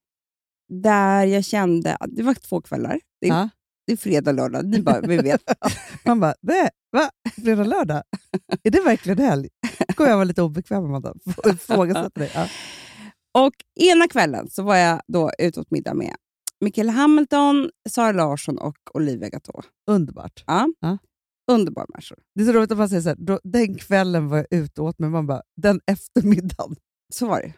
där 0.72 1.24
jag 1.24 1.44
kände 1.44 1.96
att 1.96 2.16
det 2.16 2.22
var 2.22 2.34
två 2.34 2.60
kvällar. 2.62 3.00
Det 3.20 3.26
Ja. 3.26 3.48
det 3.86 3.92
är 3.92 3.96
fredag 3.96 4.30
och 4.30 4.34
lördag, 4.36 4.64
ni 4.64 4.82
bara, 4.82 5.00
vi 5.00 5.16
vet. 5.18 5.42
Man 6.04 6.20
bara, 6.20 6.34
det, 6.40 6.70
va? 6.92 7.10
Fredag, 7.44 7.64
lördag? 7.64 8.02
Är 8.62 8.70
det 8.70 8.80
verkligen 8.80 9.18
helg? 9.18 9.48
Då 9.88 9.94
kommer 9.94 10.10
jag 10.10 10.16
vara 10.16 10.24
lite 10.24 10.42
obekväm 10.42 10.84
Amanda. 10.84 11.14
Ifrågasätta 11.54 12.20
dig. 12.20 12.30
Ja. 12.34 12.48
Och 13.38 13.52
ena 13.80 14.08
kvällen 14.08 14.50
så 14.50 14.62
var 14.62 14.76
jag 14.76 15.00
då 15.08 15.30
ute 15.38 15.60
åt 15.60 15.70
middag 15.70 15.94
med 15.94 16.14
Mikaela 16.60 16.92
Hamilton, 16.92 17.70
Sara 17.88 18.12
Larsson 18.12 18.58
och 18.58 18.76
Olivia 18.94 19.28
Gatå. 19.28 19.62
Underbart. 19.90 20.44
Ja. 20.46 20.68
Ja. 20.80 20.98
Underbara 21.50 21.86
människor. 21.94 22.18
Det 22.34 22.42
är 22.42 22.46
så 22.46 22.52
roligt 22.52 22.72
att 22.72 22.78
man 22.78 22.88
säger 22.88 23.02
så 23.02 23.08
här, 23.08 23.16
då, 23.20 23.40
den 23.44 23.74
kvällen 23.74 24.28
var 24.28 24.36
jag 24.36 24.46
ute 24.50 24.80
och 24.80 24.86
åt, 24.86 24.98
men 24.98 25.10
man 25.10 25.26
bara, 25.26 25.42
den 25.56 25.80
eftermiddagen. 25.86 26.76
Så 27.12 27.26
var 27.26 27.40
det. 27.42 27.52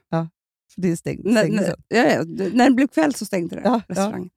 För 0.75 0.81
det 0.83 0.91
är 0.91 0.97
stängt. 0.97 1.25
När, 1.25 1.43
stängde 1.43 1.57
när, 1.61 1.67
sen. 1.67 1.77
ja, 1.89 2.05
ja, 2.05 2.49
när 2.53 2.69
det 2.69 2.75
blev 2.75 2.87
kväll 2.87 3.15
så 3.15 3.25
stängde 3.25 3.57
det 3.57 3.63
Ja, 3.65 3.81
restaurangen. 3.89 4.31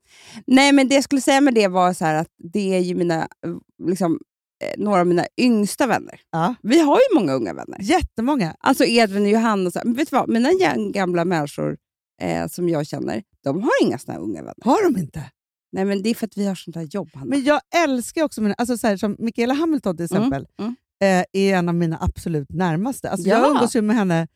Nej, 0.48 0.72
men 0.74 0.88
det 0.88 0.96
jag 0.96 1.04
skulle 1.04 1.22
säga 1.22 1.42
med 1.42 1.54
det 1.54 1.68
var 1.68 1.94
så 1.94 2.06
att 2.06 2.28
det 2.54 2.74
är 2.76 2.80
ju 2.80 2.96
mina, 2.96 3.22
eh, 3.22 3.88
liksom, 3.88 4.20
eh, 4.64 4.84
några 4.84 5.00
av 5.00 5.08
mina 5.08 5.26
yngsta 5.38 5.88
vänner. 5.88 6.22
Ja. 6.32 6.56
Vi 6.64 6.80
har 6.80 6.98
ju 6.98 7.20
många 7.20 7.34
unga 7.34 7.54
vänner. 7.54 7.78
Jättemånga. 7.82 8.56
Alltså 8.60 8.86
Edvin 8.86 9.24
och 9.24 9.30
Johanna. 9.30 9.72
Så 9.72 9.80
här, 9.80 9.86
men 9.86 9.94
vet 9.94 10.10
du 10.10 10.16
vad? 10.16 10.30
Mina 10.30 10.50
gamla 10.92 11.26
människor 11.26 11.78
eh, 12.22 12.48
som 12.48 12.70
jag 12.70 12.88
känner, 12.88 13.24
de 13.46 13.64
har 13.64 13.72
inga 13.82 13.98
såna 14.00 14.14
här 14.14 14.22
unga 14.22 14.42
vänner. 14.42 14.56
Har 14.62 14.84
de 14.94 15.00
inte? 15.00 15.32
Nej, 15.72 15.86
men 15.86 16.02
det 16.04 16.10
är 16.10 16.16
för 16.16 16.26
att 16.28 16.38
vi 16.38 16.46
har 16.48 16.56
sånt 16.56 16.76
här 16.76 16.84
jobb, 16.92 17.10
Hanna. 17.14 17.26
Men 17.26 17.44
jag 17.44 17.62
älskar 17.76 18.24
också, 18.24 18.42
mina, 18.42 18.54
alltså 18.58 18.78
så 18.78 18.88
här, 18.88 18.98
som 18.98 19.16
Michaela 19.20 19.54
Hamilton 19.54 19.98
till 19.98 20.06
exempel, 20.06 20.48
mm. 20.60 20.76
Eh, 21.00 21.24
är 21.34 21.56
en 21.56 21.70
av 21.70 21.76
mina 21.76 21.98
absolut 22.02 22.50
närmaste. 22.52 23.10
Alltså 23.10 23.30
Ja. 23.30 23.38
Jag 23.40 23.50
umgås 23.52 23.76
ju 23.76 23.82
med 23.82 23.96
henne, 23.96 24.28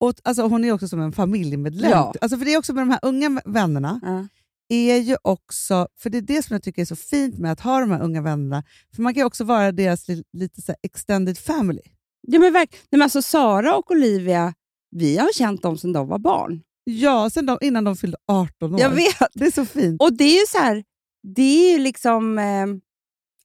och, 0.00 0.14
alltså 0.24 0.42
hon 0.42 0.64
är 0.64 0.72
också 0.72 0.88
som 0.88 1.00
en 1.00 1.12
familjemedlem. 1.12 1.90
Ja. 1.90 2.14
Alltså 2.20 2.38
för 2.38 2.44
det 2.44 2.54
är 2.54 2.58
också 2.58 2.72
med 2.72 2.82
de 2.82 2.90
här 2.90 2.98
unga 3.02 3.40
vännerna, 3.44 4.00
Ja. 4.02 4.26
är 4.68 4.96
ju 4.96 5.16
också, 5.22 5.88
för 5.98 6.10
det 6.10 6.18
är 6.18 6.22
det 6.22 6.42
som 6.44 6.54
jag 6.54 6.62
tycker 6.62 6.82
är 6.82 6.86
så 6.86 6.96
fint 6.96 7.38
med 7.38 7.52
att 7.52 7.60
ha 7.60 7.80
de 7.80 7.90
här 7.90 8.02
unga 8.02 8.22
vännerna, 8.22 8.64
för 8.94 9.02
man 9.02 9.14
kan 9.14 9.26
också 9.26 9.44
vara 9.44 9.72
deras 9.72 10.08
li, 10.08 10.24
lite 10.32 10.62
så 10.62 10.74
extended 10.82 11.38
family. 11.38 11.82
Ja, 12.20 12.38
men 12.38 12.52
verk- 12.52 12.70
Nej, 12.72 12.78
men 12.98 13.02
alltså 13.02 13.22
Sara 13.22 13.76
och 13.76 13.90
Olivia, 13.90 14.54
vi 14.90 15.16
har 15.18 15.32
känt 15.34 15.62
dem 15.62 15.78
sedan 15.78 15.92
de 15.92 16.08
var 16.08 16.18
barn. 16.18 16.60
Ja, 16.90 17.30
sen 17.30 17.46
de, 17.46 17.58
innan 17.60 17.84
de 17.84 17.96
fyllde 17.96 18.16
18 18.26 18.74
år. 18.74 18.80
Jag 18.80 18.90
vet. 18.90 19.28
Det 19.34 19.46
är 19.46 19.50
så 19.50 19.64
fint. 19.64 20.02
Och 20.02 20.12
det 20.12 20.24
är 20.24 20.40
ju 20.40 20.46
så 20.48 20.58
här, 20.58 20.84
det 21.22 21.42
är 21.42 21.72
ju 21.72 21.78
liksom... 21.78 22.38
Eh, 22.38 22.66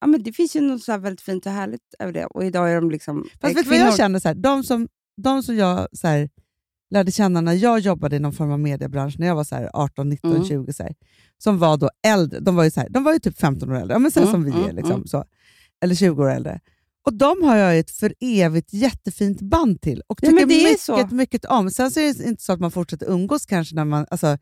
ja, 0.01 0.07
men 0.07 0.23
det 0.23 0.33
finns 0.33 0.55
ju 0.55 0.61
något 0.61 0.83
så 0.83 0.97
väldigt 0.97 1.21
fint 1.21 1.45
och 1.45 1.51
härligt 1.51 1.93
över 1.99 2.13
det. 2.13 2.25
Och 2.25 2.45
idag 2.45 2.71
är 2.71 2.75
de 2.75 2.91
liksom... 2.91 3.29
Fast 3.41 3.51
eh, 3.51 3.55
vet 3.55 3.63
du 3.63 3.69
vad 3.69 3.79
jag 3.79 3.97
känner? 3.97 4.19
Så 4.19 4.27
här, 4.27 4.35
de, 4.35 4.63
som, 4.63 4.87
de 5.17 5.43
som 5.43 5.55
jag 5.55 5.87
så 5.93 6.07
här, 6.07 6.29
lärde 6.89 7.11
känna 7.11 7.41
när 7.41 7.53
jag 7.53 7.79
jobbade 7.79 8.15
i 8.15 8.19
någon 8.19 8.33
form 8.33 8.51
av 8.51 8.59
mediebransch, 8.59 9.19
när 9.19 9.27
jag 9.27 9.35
var 9.35 9.43
så 9.43 9.55
här 9.55 9.69
18, 9.73 10.09
19, 10.09 10.31
Mm. 10.31 10.47
20, 10.47 10.73
så 10.73 10.83
här, 10.83 10.95
som 11.37 11.59
var 11.59 11.77
då 11.77 11.89
äldre. 12.07 12.39
De 12.39 12.55
var 12.55 12.63
ju, 12.63 12.71
så 12.71 12.83
de 12.89 13.03
var 13.03 13.13
ju 13.13 13.19
typ 13.19 13.39
15 13.39 13.69
år 13.69 13.75
äldre, 13.75 13.95
ja, 13.95 13.99
men 13.99 14.11
så 14.11 14.19
Mm, 14.19 14.31
som 14.31 14.43
vi 14.43 14.51
mm, 14.51 14.63
är. 14.63 14.73
Liksom, 14.73 14.95
mm. 14.95 15.07
så. 15.07 15.25
Eller 15.83 15.95
20 15.95 16.23
år 16.23 16.31
äldre. 16.31 16.59
Och 17.05 17.13
de 17.13 17.43
har 17.43 17.57
jag 17.57 17.79
ett 17.79 17.91
för 17.91 18.13
evigt 18.19 18.73
jättefint 18.73 19.41
band 19.41 19.81
till 19.81 20.01
och 20.07 20.19
Ja, 20.21 20.29
tycker 20.29 20.43
är 20.43 20.45
mycket, 20.47 20.81
så. 20.81 21.07
mycket 21.11 21.45
om. 21.45 21.71
Sen 21.71 21.91
så 21.91 21.99
är 21.99 22.13
det 22.13 22.23
inte 22.23 22.43
så 22.43 22.53
att 22.53 22.59
man 22.59 22.71
fortsätter 22.71 23.05
umgås 23.09 23.45
kanske 23.45 23.75
när, 23.75 23.85
man, 23.85 24.05
alltså, 24.09 24.37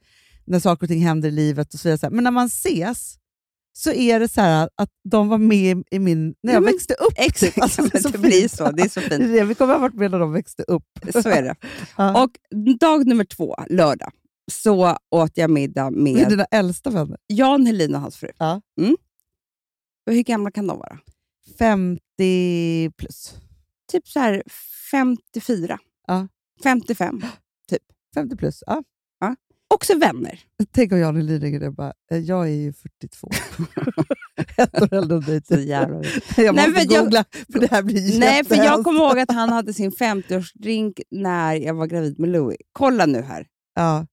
när 0.45 0.60
saker 0.60 0.84
och 0.84 0.89
ting 0.89 1.01
händer 1.01 1.30
i 1.30 1.32
livet, 1.32 1.74
och 1.74 1.80
så 1.80 1.89
vidare, 1.89 2.12
men 2.12 2.24
när 2.24 2.32
man 2.32 2.45
ses 2.45 3.16
så 3.74 3.91
är 3.91 4.20
det 4.20 4.28
så 4.28 4.41
här 4.41 4.70
att 4.76 4.89
de 5.10 5.28
var 5.28 5.38
med 5.38 5.84
i 5.91 5.99
min, 5.99 6.26
när 6.28 6.34
Ja, 6.41 6.51
jag 6.53 6.64
men 6.64 6.74
växte 6.74 6.93
upp. 6.93 7.14
Exakt, 7.16 7.53
typ. 7.53 7.64
Alltså, 7.64 7.82
men 7.82 7.89
det 7.91 7.97
är 7.97 8.01
så 8.01 8.10
det 8.10 8.18
blir 8.18 8.47
så. 8.47 8.72
Det 8.72 8.84
är 8.84 8.89
så 8.89 9.01
fint. 9.01 9.12
det. 9.34 9.43
Vi 9.43 9.55
kommer 9.55 9.74
ha 9.74 9.80
varit 9.82 9.95
med 9.95 10.12
när 10.12 10.20
de 10.20 10.32
växte 10.32 10.64
upp. 10.64 10.84
Så 11.14 11.30
är 11.30 11.43
det. 11.43 11.55
Ja. 11.97 12.24
Och 12.24 12.32
dag 12.80 13.07
nummer 13.07 13.24
två, 13.24 13.55
lördag, 13.70 14.12
så 14.51 14.97
åt 15.12 15.38
jag 15.38 15.49
middag 15.49 15.91
Med 15.91 16.14
med 16.14 16.30
dina 16.30 16.45
äldsta 16.45 16.89
vänner. 16.89 17.18
Jan 17.28 17.66
Helin 17.66 17.95
och 17.95 18.01
hans 18.01 18.18
fru. 18.18 18.30
Ja. 18.38 18.62
Mm. 18.82 18.95
Och 20.07 20.14
hur 20.14 20.24
gamla 20.24 20.51
kan 20.51 20.68
de 20.68 20.78
vara? 20.78 20.99
50 21.60 22.09
plus. 22.97 23.36
Typ 23.91 24.07
så 24.07 24.20
här 24.20 24.43
54. 24.91 25.80
Ja. 26.07 26.28
55. 26.63 27.22
50 28.15 28.36
plus, 28.36 28.63
ja. 28.67 28.84
Också 29.74 29.97
vänner. 29.97 30.39
Tänk 30.72 30.91
om 30.91 30.99
ringer 31.39 31.67
och 31.67 31.74
bara, 31.74 31.93
"Eh, 32.11 32.17
jag 32.17 32.45
är 32.47 32.51
ju 32.53 32.74
42. 32.74 33.30
Ett 34.57 34.82
år 34.82 34.93
äldre 34.93 35.17
än 35.17 35.24
dig. 35.24 35.41
Så 35.47 35.55
typ. 35.55 35.67
jävla 35.67 35.95
Jag 36.38 36.55
Nej, 36.55 36.67
måste 36.67 36.72
men 36.72 36.88
jag- 36.89 37.03
googla, 37.03 37.26
för 37.51 37.59
det 37.59 37.72
här 37.72 37.84
blir 37.84 38.20
Nej, 38.20 38.43
för 38.45 38.55
jag 38.55 38.84
kommer 38.84 38.99
ihåg 38.99 39.20
att 39.20 39.32
han 39.32 39.49
hade 39.49 39.74
sin 39.74 39.91
50-årsdrink 39.91 41.01
när 41.11 41.55
jag 41.55 41.74
var 41.74 41.88
gravid 41.88 42.20
med 42.20 42.30
Louis. 42.30 42.57
Kolla 42.72 43.05
nu 43.05 43.22
här. 43.22 43.47
Ja. 43.76 44.07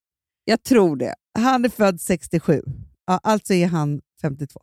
Jag 0.45 0.63
tror 0.63 0.97
det. 0.97 1.15
Han 1.39 1.65
är 1.65 1.69
född 1.69 2.01
67, 2.01 2.63
ja, 3.07 3.21
alltså 3.23 3.55
är 3.55 3.67
han 3.67 4.01
52. 4.23 4.61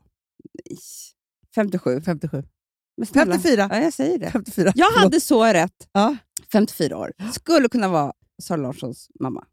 57. 1.56 2.02
57. 2.02 2.44
Men 2.98 3.06
snälla. 3.08 3.32
54. 3.34 3.70
Ja, 3.72 3.80
jag 3.82 3.94
säger 3.94 4.18
det. 4.18 4.32
54. 4.32 4.72
Jag 4.76 4.88
förlåt. 4.88 5.04
hade 5.04 5.20
så 5.22 5.44
rätt. 5.46 5.88
Ja. 5.92 6.16
54 6.52 6.98
år. 6.98 7.12
Skulle 7.34 7.70
kunna 7.70 7.88
vara 7.88 8.14
Sara 8.44 8.58
Larssons 8.58 9.08
mamma. 9.20 9.44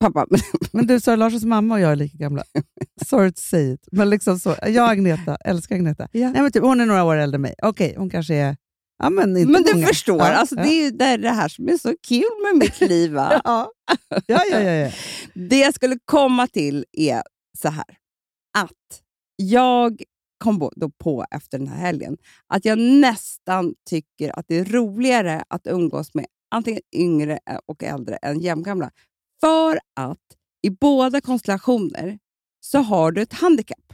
Pappa. 0.00 0.26
Men 0.72 0.86
du, 0.86 1.00
Sara 1.00 1.16
Larssons 1.16 1.44
mamma 1.44 1.74
och 1.74 1.80
jag 1.80 1.92
är 1.92 1.96
lika 1.96 2.16
gamla. 2.18 2.44
Sorry 3.06 3.32
to 3.32 3.40
say 3.40 3.72
it. 3.72 3.88
Men 3.92 4.10
liksom 4.10 4.38
så. 4.38 4.56
Jag 4.66 4.84
och 4.84 4.90
Agneta, 4.90 5.36
älskar 5.36 5.74
Agneta. 5.76 6.08
Ja. 6.12 6.30
Nej, 6.30 6.42
men 6.42 6.52
typ, 6.52 6.62
hon 6.62 6.80
är 6.80 6.86
några 6.86 7.04
år 7.04 7.16
äldre 7.16 7.36
än 7.36 7.42
mig. 7.42 7.54
Okej, 7.62 7.94
hon 7.98 8.10
kanske 8.10 8.34
är... 8.34 8.56
Ja, 9.02 9.10
men 9.10 9.36
inte 9.36 9.52
Men 9.52 9.62
du 9.62 9.72
många. 9.74 9.86
förstår, 9.86 10.18
Ja, 10.18 10.24
alltså, 10.32 10.56
ja. 10.56 10.62
det 10.62 10.68
är 10.68 10.84
ju 10.84 10.90
det, 10.90 11.16
det 11.16 11.30
här 11.30 11.48
som 11.48 11.68
är 11.68 11.76
så 11.78 11.94
kul 12.08 12.24
med 12.44 12.58
mitt 12.58 12.80
liv. 12.80 13.12
Va? 13.12 13.40
Ja, 13.44 13.72
ja, 14.26 14.44
ja, 14.50 14.60
ja. 14.60 14.90
Det 15.34 15.58
jag 15.58 15.74
skulle 15.74 15.98
komma 16.04 16.46
till 16.46 16.84
är 16.92 17.22
så 17.58 17.68
här. 17.68 17.84
Att 18.58 19.00
jag 19.36 20.02
kom 20.40 20.70
då 20.76 20.90
på 20.90 21.24
efter 21.30 21.58
den 21.58 21.66
här 21.68 21.76
helgen 21.78 22.16
att 22.46 22.64
jag 22.64 22.78
nästan 22.78 23.74
tycker 23.90 24.38
att 24.38 24.44
det 24.48 24.54
är 24.58 24.64
roligare 24.64 25.44
att 25.48 25.66
umgås 25.66 26.14
med 26.14 26.26
antingen 26.50 26.80
yngre 26.94 27.38
och 27.66 27.82
äldre 27.82 28.16
än 28.16 28.40
jämngamla. 28.40 28.90
För 29.40 29.80
att 29.96 30.18
i 30.62 30.70
båda 30.70 31.20
konstellationer 31.20 32.18
så 32.60 32.78
har 32.78 33.12
du 33.12 33.22
ett 33.22 33.32
handikapp. 33.32 33.92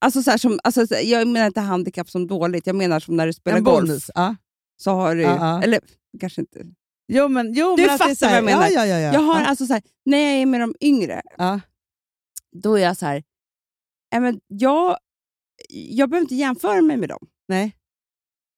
Alltså, 0.00 0.22
så 0.22 0.38
som, 0.38 0.58
alltså, 0.64 0.94
jag 0.96 1.28
menar 1.28 1.46
inte 1.46 1.60
handikapp 1.60 2.10
som 2.10 2.26
dåligt, 2.26 2.66
jag 2.66 2.76
menar 2.76 3.00
som 3.00 3.16
när 3.16 3.26
du 3.26 3.32
spelar 3.32 3.58
En 3.58 3.64
golf. 3.64 3.80
bonus. 3.88 4.10
Ja. 4.14 4.36
Så 4.82 4.90
har 4.90 5.14
du, 5.14 5.22
Ja, 5.22 5.36
ja. 5.36 5.62
Eller 5.62 5.80
kanske 6.20 6.40
inte. 6.40 6.66
Jo, 7.12 7.28
men, 7.28 7.52
jo, 7.52 7.76
Du 7.76 7.86
men 7.86 7.98
fattar 7.98 8.26
här- 8.26 8.30
vad 8.30 8.36
jag 8.36 8.44
menar. 8.44 8.68
Ja, 8.70 8.86
ja, 8.86 8.86
ja, 8.86 8.98
ja. 8.98 9.12
Jag 9.12 9.20
har 9.20 9.40
alltså 9.40 9.66
så 9.66 9.72
här, 9.72 9.82
när 10.04 10.18
jag 10.18 10.32
är 10.32 10.46
med 10.46 10.60
de 10.60 10.74
yngre, 10.80 11.22
då 12.56 12.74
är 12.78 12.82
jag 12.82 12.96
så 12.96 13.06
här, 13.06 13.22
"Nej, 14.12 14.20
men 14.20 14.40
jag, 14.46 14.96
jag 15.68 16.10
behöver 16.10 16.22
inte 16.24 16.34
jämföra 16.34 16.82
mig 16.82 16.96
med 16.96 17.08
dem. 17.08 17.26
Nej. 17.48 17.76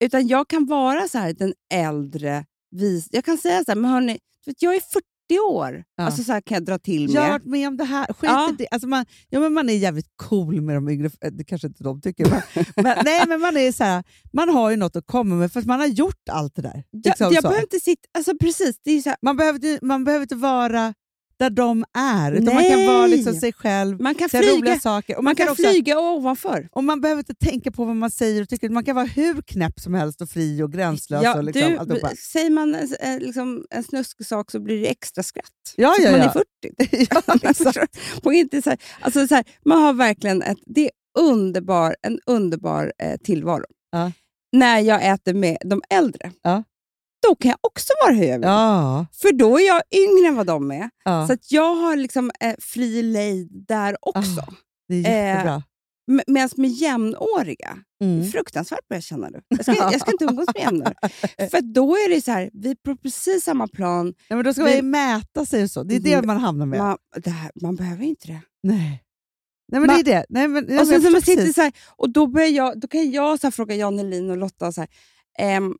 Utan 0.04 0.26
jag 0.28 0.48
kan 0.48 0.66
vara 0.66 1.08
så 1.08 1.18
här, 1.18 1.32
den 1.32 1.54
äldre, 1.74 2.44
vis, 2.76 3.08
jag 3.10 3.24
kan 3.24 3.38
säga 3.38 3.64
så 3.64 3.70
här, 3.70 3.76
men 3.76 3.90
hörni, 3.90 4.18
jag 4.58 4.74
är 4.76 4.80
40 4.80 5.04
år. 5.50 5.84
Ja. 5.96 6.04
Alltså 6.04 6.22
så 6.22 6.32
här 6.32 6.40
kan 6.40 6.54
jag 6.54 6.64
dra 6.64 6.78
till 6.78 7.14
Jag 7.14 7.20
har 7.20 7.28
med. 7.28 7.32
varit 7.40 7.44
med 7.50 7.68
om 7.68 7.76
det 7.76 7.84
här. 7.84 8.06
Skit 8.06 8.16
Ja. 8.30 8.54
det. 8.58 8.66
Alltså 8.70 8.88
man, 8.88 9.06
ja, 9.28 9.40
men 9.40 9.52
man 9.52 9.68
är 9.68 9.72
jävligt 9.74 10.06
cool 10.16 10.60
med 10.60 10.76
de 10.76 10.88
yngre. 10.88 11.10
Det 11.32 11.44
kanske 11.44 11.66
inte 11.66 11.84
de 11.84 12.00
tycker. 12.00 12.30
Men, 12.30 12.42
men, 12.84 12.98
nej, 13.04 13.24
men 13.28 13.40
man, 13.40 13.56
är 13.56 13.72
så 13.72 13.84
här, 13.84 14.04
man 14.32 14.48
har 14.48 14.70
ju 14.70 14.76
något 14.76 14.96
att 14.96 15.06
komma 15.06 15.34
med 15.34 15.52
för 15.52 15.60
att 15.60 15.66
man 15.66 15.80
har 15.80 15.86
gjort 15.86 16.28
allt 16.30 16.54
det 16.54 16.62
där. 16.62 16.84
Jag, 16.90 17.04
Liksom 17.06 17.32
jag 17.34 17.42
så. 17.42 17.48
behöver 17.48 17.62
inte 17.62 17.80
sitta... 17.80 18.02
Alltså 18.18 18.32
precis, 18.40 18.80
det 18.84 18.90
är 18.90 19.00
så 19.02 19.08
här, 19.08 19.18
man, 19.22 19.36
behöver, 19.36 19.84
man 19.84 20.04
behöver 20.04 20.22
inte 20.22 20.34
vara 20.36 20.94
där 21.38 21.50
de 21.50 21.84
är, 21.98 22.32
utan 22.32 22.54
man 22.54 22.64
kan 22.64 22.86
vara 22.86 23.06
liksom 23.06 23.34
sig 23.34 23.52
själv, 23.52 24.00
man 24.00 24.14
kan 24.14 24.28
flyga, 24.28 24.52
roliga 24.52 24.80
saker. 24.80 25.16
Och 25.16 25.24
man 25.24 25.36
kan 25.36 25.48
också, 25.48 25.62
flyga 25.62 25.98
ovanför. 26.00 26.68
och 26.72 26.84
man 26.84 27.00
behöver 27.00 27.20
inte 27.20 27.34
tänka 27.34 27.70
på 27.70 27.84
vad 27.84 27.96
man 27.96 28.10
säger 28.10 28.42
och 28.42 28.48
tycker. 28.48 28.68
Man 28.68 28.84
kan 28.84 28.96
vara 28.96 29.06
hur 29.06 29.42
knäpp 29.42 29.80
som 29.80 29.94
helst 29.94 30.20
och 30.20 30.30
fri 30.30 30.62
och 30.62 30.72
gränslös. 30.72 31.22
Ja, 31.22 31.38
och 31.38 31.44
liksom, 31.44 31.86
du, 31.88 32.00
säger 32.16 32.50
man 32.50 32.74
en, 33.00 33.18
liksom, 33.18 33.64
en 33.70 33.84
snuskig 33.84 34.26
sak 34.26 34.50
så 34.50 34.60
blir 34.60 34.80
det 34.80 34.88
extra 34.88 35.22
skratt. 35.22 35.44
Ja, 35.76 35.94
ja, 35.98 36.10
man 36.10 36.20
ja. 36.20 36.26
är 36.26 36.32
40. 36.32 37.06
ja, 38.22 38.32
inte 38.32 38.62
så 38.62 38.70
här, 38.70 38.78
alltså 39.00 39.26
så 39.26 39.34
här, 39.34 39.44
man 39.64 39.82
har 39.82 39.92
verkligen 39.92 40.42
ett, 40.42 40.58
det 40.66 40.84
är 40.84 40.90
underbar, 41.18 41.96
en 42.02 42.20
underbar 42.26 42.92
eh, 42.98 43.16
tillvaro. 43.16 43.64
Ja. 43.92 44.12
När 44.52 44.80
jag 44.80 45.06
äter 45.06 45.34
med 45.34 45.58
de 45.64 45.82
äldre, 45.90 46.32
Ja. 46.42 46.64
Då 47.28 47.34
kan 47.34 47.48
jag 47.48 47.58
också 47.62 47.92
vara 48.04 48.14
hur 48.14 48.24
jag 48.24 48.38
vill. 48.38 48.48
Ja, 48.48 49.06
För 49.12 49.32
då 49.32 49.58
är 49.58 49.66
jag 49.66 49.82
yngre 49.94 50.28
än 50.28 50.36
vad 50.36 50.46
de 50.46 50.70
är. 50.70 50.90
ja. 51.04 51.26
Så 51.26 51.32
att 51.32 51.52
jag 51.52 51.74
har 51.74 51.96
liksom 51.96 52.30
eh, 52.40 52.54
fri 52.58 53.02
lejd 53.02 53.64
där 53.68 53.96
också. 54.00 54.40
Ah, 54.40 54.52
det 54.88 54.94
är 54.94 55.28
jättebra. 55.28 55.62
M- 56.10 56.20
Medan 56.26 56.48
med 56.56 56.70
jämnåriga, 56.70 57.78
Mm. 58.04 58.28
fruktansvärt 58.30 58.88
börjar 58.88 58.96
jag 58.96 59.02
känna 59.04 59.28
nu. 59.28 59.40
Jag 59.48 59.62
ska, 59.62 59.74
jag 59.74 60.00
ska 60.00 60.10
inte 60.12 60.24
umgås 60.24 60.46
med 60.54 60.62
jämnåriga. 60.62 60.98
För 61.50 61.60
då 61.74 61.92
är 61.94 62.08
det 62.14 62.22
så 62.22 62.30
här, 62.30 62.50
vi 62.52 62.70
är 62.70 62.74
på 62.84 62.96
precis 62.96 63.44
samma 63.44 63.68
plan. 63.68 64.04
Nej, 64.06 64.36
men 64.36 64.44
då 64.44 64.52
ska 64.52 64.64
Vi- 64.64 64.82
man 64.82 64.90
mäta 64.90 65.46
sig 65.46 65.62
och 65.64 65.70
så. 65.70 65.82
Det 65.82 65.96
är 65.96 66.00
det 66.00 66.12
Mm. 66.12 66.26
man 66.26 66.36
hamnar 66.36 66.66
med. 66.66 66.78
Man, 66.78 66.96
här, 67.26 67.50
man 67.62 67.76
behöver 67.76 68.04
inte 68.04 68.26
det. 68.26 68.40
Nej. 68.62 69.02
Nej, 69.72 69.80
men 69.80 69.86
Man- 69.86 69.96
det 69.96 70.00
är 70.00 70.04
det. 70.18 70.26
Nej, 70.28 70.48
men, 70.48 70.66
ja, 70.68 70.80
och, 70.80 70.86
men 70.86 70.86
sen, 70.86 71.00
så 71.00 71.06
jag 71.06 71.12
man 71.12 71.20
förstår 71.20 71.32
sitter 71.32 71.42
precis. 71.42 71.54
så 71.54 71.62
här, 71.62 71.72
och 71.96 72.10
då, 72.10 72.26
börjar 72.26 72.48
jag, 72.48 72.80
då 72.80 72.88
kan 72.88 73.10
jag 73.10 73.40
så 73.40 73.50
fråga 73.50 73.74
Jan 73.74 73.98
Helin 73.98 74.30
och 74.30 74.36
Lotta, 74.36 74.72
så 74.72 74.80
här, 74.80 74.88
ehm, 75.38 75.74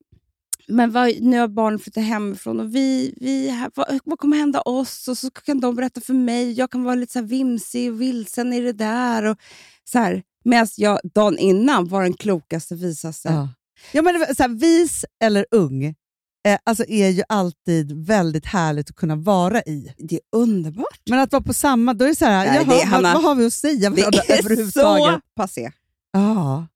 men 0.68 0.92
vad, 0.92 1.20
nu 1.20 1.38
har 1.38 1.48
barnen 1.48 1.78
flyttat 1.78 2.04
hemifrån 2.04 2.60
och 2.60 2.74
vi, 2.74 3.14
vi 3.20 3.54
vad, 3.74 3.98
vad 4.04 4.18
kommer 4.18 4.36
hända 4.36 4.60
oss? 4.60 5.08
Och 5.08 5.18
så 5.18 5.30
kan 5.30 5.60
de 5.60 5.74
berätta 5.76 6.00
för 6.00 6.14
mig. 6.14 6.52
Jag 6.52 6.70
kan 6.70 6.84
vara 6.84 6.94
lite 6.94 7.12
så 7.12 7.22
vimsig 7.22 7.92
och 7.92 8.00
vilsen 8.00 8.52
i 8.52 8.60
det 8.60 8.72
där. 8.72 9.24
Och 9.24 9.36
så 9.84 9.98
här, 9.98 10.22
Medan 10.44 10.66
jag 10.76 11.00
dagen 11.14 11.38
innan 11.38 11.88
var 11.88 12.02
den 12.02 12.14
klokaste, 12.14 12.74
visaste. 12.74 13.28
Ja. 13.28 13.48
Ja, 13.92 14.02
men 14.02 14.14
det 14.20 14.34
så 14.36 14.42
här, 14.42 14.48
vis 14.60 15.04
eller 15.24 15.46
ung 15.50 15.84
eh, 15.84 16.58
alltså 16.64 16.84
är 16.88 17.08
ju 17.08 17.22
alltid 17.28 18.06
väldigt 18.06 18.46
härligt 18.46 18.90
att 18.90 18.96
kunna 18.96 19.16
vara 19.16 19.62
i. 19.62 19.92
Det 19.98 20.14
är 20.14 20.20
underbart. 20.36 21.00
Men 21.10 21.18
att 21.18 21.32
vara 21.32 21.42
på 21.42 21.52
samma, 21.54 21.94
då 21.94 22.04
är 22.04 22.08
det 22.08 22.16
så 22.16 22.24
här, 22.24 22.46
Nej, 22.46 22.54
jaha, 22.56 22.64
det 22.64 22.70
är- 22.74 22.78
vad, 22.78 22.86
Hanna, 22.88 23.14
vad 23.14 23.22
har 23.22 23.34
vi 23.34 23.46
att 23.46 23.52
säga 23.52 23.90
Det 23.90 23.96
varandra 24.02 24.20
är 24.20 24.42
så 24.42 24.48
överhuvudtaget? 24.48 25.20
passé. 25.36 25.70
Ja, 26.12 26.66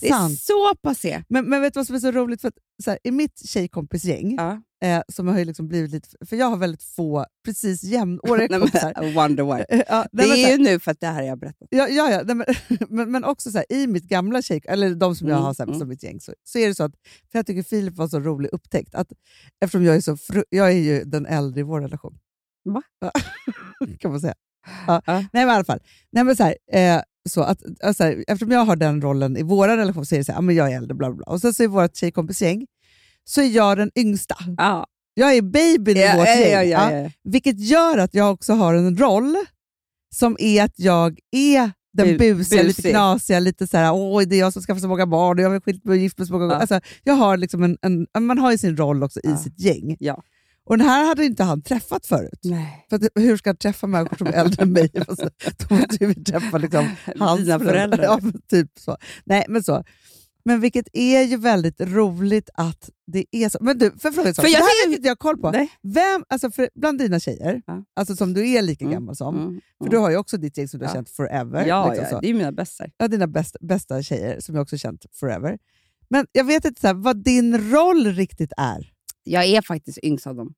Det 0.00 0.06
är 0.08 0.12
sant. 0.12 0.40
så 0.40 0.74
passé. 0.82 1.22
Men, 1.28 1.44
men 1.48 1.62
vet 1.62 1.74
du 1.74 1.78
vad 1.80 1.86
som 1.86 1.96
är 1.96 2.00
så 2.00 2.10
roligt? 2.12 2.40
För 2.40 2.48
att, 2.48 2.54
så 2.84 2.90
här, 2.90 2.98
I 3.04 3.10
mitt 3.10 3.48
tjejkompisgäng, 3.48 4.34
Ja. 4.36 4.62
eh, 4.88 5.02
som 5.08 5.28
har 5.28 5.44
liksom 5.44 5.68
blivit 5.68 5.90
lite, 5.90 6.08
för 6.26 6.36
jag 6.36 6.46
har 6.46 6.56
väldigt 6.56 6.82
få 6.82 7.26
precis 7.44 7.82
jämnåriga 7.84 8.48
kompisar. 8.60 9.14
wonder 9.14 9.44
why. 9.56 9.82
Ja, 9.88 10.06
Det 10.12 10.22
är 10.22 10.50
ju 10.50 10.64
nu 10.64 10.78
för 10.80 10.90
att 10.90 11.00
det 11.00 11.06
här 11.06 11.14
har 11.14 11.22
jag 11.22 11.38
berättat. 11.38 11.68
Ja, 11.70 11.88
ja, 11.88 12.10
ja 12.10 12.22
nej, 12.24 12.34
men, 12.36 12.46
men, 12.88 13.10
men 13.12 13.24
också 13.24 13.50
så 13.50 13.58
här, 13.58 13.72
i 13.72 13.86
mitt 13.86 14.04
gamla 14.08 14.42
tjej, 14.42 14.60
eller 14.64 14.94
de 14.94 15.16
som 15.16 15.28
jag 15.28 15.36
Mm, 15.36 15.44
har 15.44 15.54
så 15.54 15.62
här, 15.62 15.68
mm. 15.68 15.78
som 15.78 15.88
mitt 15.88 16.02
gäng, 16.02 16.20
så, 16.20 16.32
så 16.44 16.58
är 16.58 16.68
det 16.68 16.74
så 16.74 16.84
att, 16.84 16.92
för 17.32 17.38
jag 17.38 17.46
tycker 17.46 17.62
Filip 17.62 17.94
var 17.96 18.08
så 18.08 18.20
rolig 18.20 18.48
upptäckt, 18.52 18.94
att 18.94 19.12
eftersom 19.60 19.84
jag 19.84 19.96
är 19.96 20.00
så 20.00 20.16
fru, 20.16 20.44
jag 20.50 20.66
är 20.68 20.78
ju 20.78 21.04
den 21.04 21.26
äldre 21.26 21.60
i 21.60 21.62
vår 21.62 21.80
relation. 21.80 22.18
Va? 22.64 22.82
Kan 23.98 24.10
man 24.10 24.20
säga. 24.20 24.34
Ja. 24.86 25.02
Ja. 25.06 25.12
Nej 25.14 25.28
men 25.32 25.48
i 25.48 25.50
alla 25.52 25.64
fall, 25.64 25.80
nej, 26.10 26.24
men 26.24 26.36
så 26.36 26.42
här, 26.44 26.56
eh, 26.72 27.02
så 27.26 27.42
att, 27.42 27.62
alltså, 27.82 28.04
här, 28.04 28.24
eftersom 28.28 28.50
jag 28.50 28.64
har 28.64 28.76
den 28.76 29.02
rollen 29.02 29.36
i 29.36 29.42
vår 29.42 29.68
relation 29.68 30.06
så 30.06 30.14
är 30.14 30.18
det 30.18 30.24
så 30.24 30.32
här, 30.32 30.40
men 30.42 30.54
jag 30.54 30.72
är 30.72 30.76
äldre, 30.76 30.94
bla 30.94 31.12
bla. 31.12 31.24
Och 31.26 31.40
sen 31.40 31.54
så 31.54 31.62
i 31.62 31.66
vårt 31.66 31.96
tjejkompisgäng 31.96 32.66
så 33.24 33.40
är 33.40 33.46
jag 33.46 33.78
den 33.78 33.90
yngsta. 33.98 34.36
Ja. 34.56 34.86
Jag 35.14 35.36
är 35.36 35.42
babyn 35.42 35.96
i 35.96 36.00
Ja, 36.00 36.16
vårt 36.16 36.26
ja, 36.26 36.40
gäng. 36.40 36.70
ja, 36.70 36.92
ja. 36.92 37.10
Vilket 37.24 37.60
gör 37.60 37.98
att 37.98 38.14
jag 38.14 38.32
också 38.32 38.52
har 38.52 38.74
en 38.74 38.96
roll 38.96 39.36
som 40.14 40.36
är 40.40 40.64
att 40.64 40.78
jag 40.78 41.18
är 41.32 41.70
den 41.92 42.06
Bu- 42.06 42.18
busiga, 42.18 42.62
lite 42.62 42.82
busig. 42.82 42.90
knasiga, 42.92 43.40
lite 43.40 43.66
så 43.66 43.76
här, 43.76 43.92
åh 43.94 44.22
det 44.22 44.36
är 44.36 44.40
jag 44.40 44.52
som 44.52 44.62
skaffar 44.62 44.80
så 44.80 44.88
många 44.88 45.06
barn 45.06 45.38
och 45.38 45.44
jag 45.44 45.50
har 45.50 45.60
skilt 45.60 45.84
mig 45.84 45.92
och 45.92 45.96
gift 45.98 46.18
mig 46.18 46.26
så 46.26 46.32
många. 46.32 46.44
Ja. 46.44 46.54
Alltså, 46.54 46.80
jag 47.04 47.14
har 47.14 47.36
liksom 47.36 47.62
en, 47.62 47.76
en, 47.82 48.06
man 48.26 48.38
har 48.38 48.52
ju 48.52 48.58
sin 48.58 48.76
roll 48.76 49.02
också 49.02 49.20
i 49.20 49.28
Ja. 49.28 49.36
sitt 49.36 49.60
gäng. 49.60 49.96
Ja. 50.00 50.22
Och 50.66 50.78
den 50.78 50.86
här 50.86 51.04
hade 51.06 51.24
inte 51.24 51.44
han 51.44 51.62
träffat 51.62 52.06
förut. 52.06 52.40
Nej. 52.44 52.86
För 52.90 52.96
att, 52.96 53.02
hur 53.14 53.36
ska 53.36 53.50
han 53.50 53.56
träffa 53.56 53.86
människor 53.86 54.16
som 54.16 54.26
är 54.26 54.32
äldre 54.32 54.62
än 54.62 54.72
mig? 54.72 54.90
Alltså, 55.08 55.30
Då 55.68 55.74
måste 55.74 56.06
vi 56.06 56.14
träffa 56.24 56.58
liksom, 56.58 56.88
hans 57.18 57.40
Dina 57.40 57.58
föräldrar. 57.58 58.02
Ja, 58.04 58.20
typ 58.50 58.70
så. 58.78 58.96
Nej, 59.24 59.44
men 59.48 59.62
så. 59.62 59.84
Men 60.44 60.60
vilket 60.60 60.88
är 60.92 61.22
ju 61.22 61.36
väldigt 61.36 61.80
roligt 61.80 62.50
att 62.54 62.90
det 63.06 63.24
är 63.30 63.48
så. 63.48 63.58
Men 63.60 63.78
du, 63.78 63.90
för 63.90 64.10
fråga? 64.10 64.34
För 64.34 64.42
jag 64.42 64.52
det 64.52 64.56
här 64.56 64.88
vet 64.88 64.96
inte 64.96 65.06
jag 65.08 65.10
har 65.10 65.16
koll 65.16 65.38
på. 65.38 65.50
Nej. 65.50 65.68
Vem, 65.82 66.24
alltså 66.28 66.50
för, 66.50 66.70
bland 66.74 66.98
dina 66.98 67.20
tjejer, 67.20 67.62
Ja. 67.66 67.84
alltså 67.96 68.16
som 68.16 68.34
du 68.34 68.48
är 68.50 68.62
lika 68.62 68.84
Mm, 68.84 68.92
gammal 68.94 69.16
som, 69.16 69.34
Mm, 69.36 69.46
för 69.78 69.84
mm. 69.84 69.90
du 69.90 69.98
har 69.98 70.10
ju 70.10 70.16
också 70.16 70.36
ditt 70.36 70.58
gäng 70.58 70.68
som 70.68 70.80
du 70.80 70.84
har 70.86 70.90
Ja. 70.90 70.94
känt 70.94 71.10
forever. 71.10 71.66
Ja, 71.66 71.88
liksom 71.90 72.06
ja 72.12 72.20
det 72.20 72.30
är 72.30 72.34
mina 72.34 72.52
bästar. 72.52 72.90
ja, 72.96 73.08
dina 73.08 73.26
bästa, 73.26 73.58
bästa 73.62 74.02
tjejer 74.02 74.40
som 74.40 74.54
jag 74.54 74.62
också 74.62 74.78
känt 74.78 75.06
forever. 75.12 75.58
Men 76.10 76.26
jag 76.32 76.44
vet 76.44 76.64
inte 76.64 76.80
så 76.80 76.86
här, 76.86 76.94
vad 76.94 77.24
din 77.24 77.70
roll 77.70 78.06
riktigt 78.06 78.52
är. 78.56 78.92
Jag 79.26 79.44
är 79.46 79.62
faktiskt 79.62 79.98
yngst 80.02 80.26
av 80.26 80.34
dem. 80.34 80.54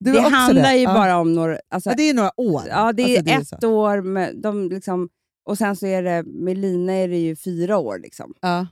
Du 0.00 0.12
det 0.12 0.18
är 0.18 0.30
handlar 0.30 0.72
ju 0.72 0.82
ja. 0.82 0.94
bara 0.94 1.16
om 1.18 1.34
några... 1.34 1.58
Alltså, 1.70 1.90
Ja, 1.90 1.94
det 1.96 2.02
är 2.02 2.14
några 2.14 2.40
år. 2.40 2.62
ja, 2.68 2.92
det 2.92 3.16
är 3.16 3.36
Alltså, 3.36 3.54
ett 3.54 3.60
så. 3.60 3.72
år, 3.72 4.00
med, 4.00 4.36
de 4.42 4.68
liksom, 4.68 5.08
och 5.44 5.58
sen 5.58 5.76
så 5.76 5.86
är 5.86 6.02
det 6.02 6.22
med 6.22 6.58
Lina 6.58 6.92
är 6.92 7.08
det 7.08 7.18
ju 7.18 7.36
fyra 7.36 7.78
år. 7.78 7.98
Liksom. 7.98 8.34
Ja. 8.40 8.66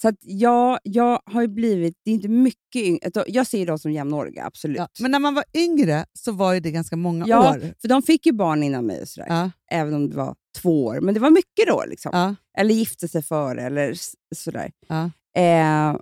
Så 0.00 0.08
att 0.08 0.16
jag, 0.20 0.78
jag 0.82 1.20
har 1.24 1.42
ju 1.42 1.48
blivit, 1.48 1.94
det 2.04 2.10
är 2.10 2.14
inte 2.14 2.28
mycket 2.28 2.76
yngre, 2.82 3.10
jag 3.26 3.46
ser 3.46 3.66
dem 3.66 3.78
som 3.78 3.92
jämnåriga, 3.92 4.44
absolut. 4.44 4.78
Ja. 4.78 4.88
Men 5.00 5.10
när 5.10 5.18
man 5.18 5.34
var 5.34 5.44
yngre 5.54 6.04
så 6.12 6.32
var 6.32 6.52
ju 6.52 6.60
det 6.60 6.70
ganska 6.70 6.96
många 6.96 7.24
Ja, 7.28 7.50
år. 7.50 7.74
För 7.80 7.88
de 7.88 8.02
fick 8.02 8.26
ju 8.26 8.32
barn 8.32 8.62
innan 8.62 8.86
mig, 8.86 9.02
och 9.02 9.08
sådär, 9.08 9.26
Ja. 9.28 9.50
även 9.70 9.94
om 9.94 10.10
det 10.10 10.16
var 10.16 10.34
två 10.62 10.84
år. 10.84 11.00
Men 11.00 11.14
det 11.14 11.20
var 11.20 11.30
mycket 11.30 11.66
då. 11.66 11.84
Liksom. 11.88 12.36
Eller 12.58 12.74
gifte 12.74 13.08
sig 13.08 13.22
före, 13.22 13.62
eller 13.62 13.94
sådär. 14.36 14.70
Eh, 15.36 15.96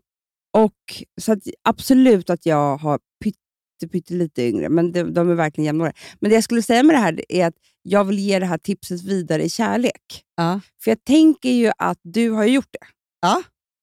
och, 0.52 0.74
så 1.20 1.32
att, 1.32 1.38
absolut 1.62 2.30
att 2.30 2.46
jag 2.46 2.76
har 2.76 2.98
pytte, 3.24 3.88
pytte 3.92 4.14
lite 4.14 4.42
yngre, 4.42 4.68
men 4.68 4.92
de, 4.92 5.02
de 5.02 5.30
är 5.30 5.34
verkligen 5.34 5.66
jämnåriga. 5.66 5.94
Men 6.20 6.28
det 6.30 6.34
jag 6.34 6.44
skulle 6.44 6.62
säga 6.62 6.82
med 6.82 6.94
det 6.96 7.00
här 7.00 7.20
är 7.28 7.46
att 7.46 7.54
jag 7.82 8.04
vill 8.04 8.18
ge 8.18 8.38
det 8.38 8.46
här 8.46 8.58
tipset 8.58 9.02
vidare 9.02 9.42
i 9.44 9.48
kärlek. 9.50 10.24
Ja. 10.36 10.60
För 10.84 10.90
jag 10.90 11.04
tänker 11.04 11.50
ju 11.50 11.70
att 11.78 11.98
du 12.02 12.30
har 12.30 12.44
gjort 12.44 12.68
det. 12.70 12.86
Ja, 13.20 13.42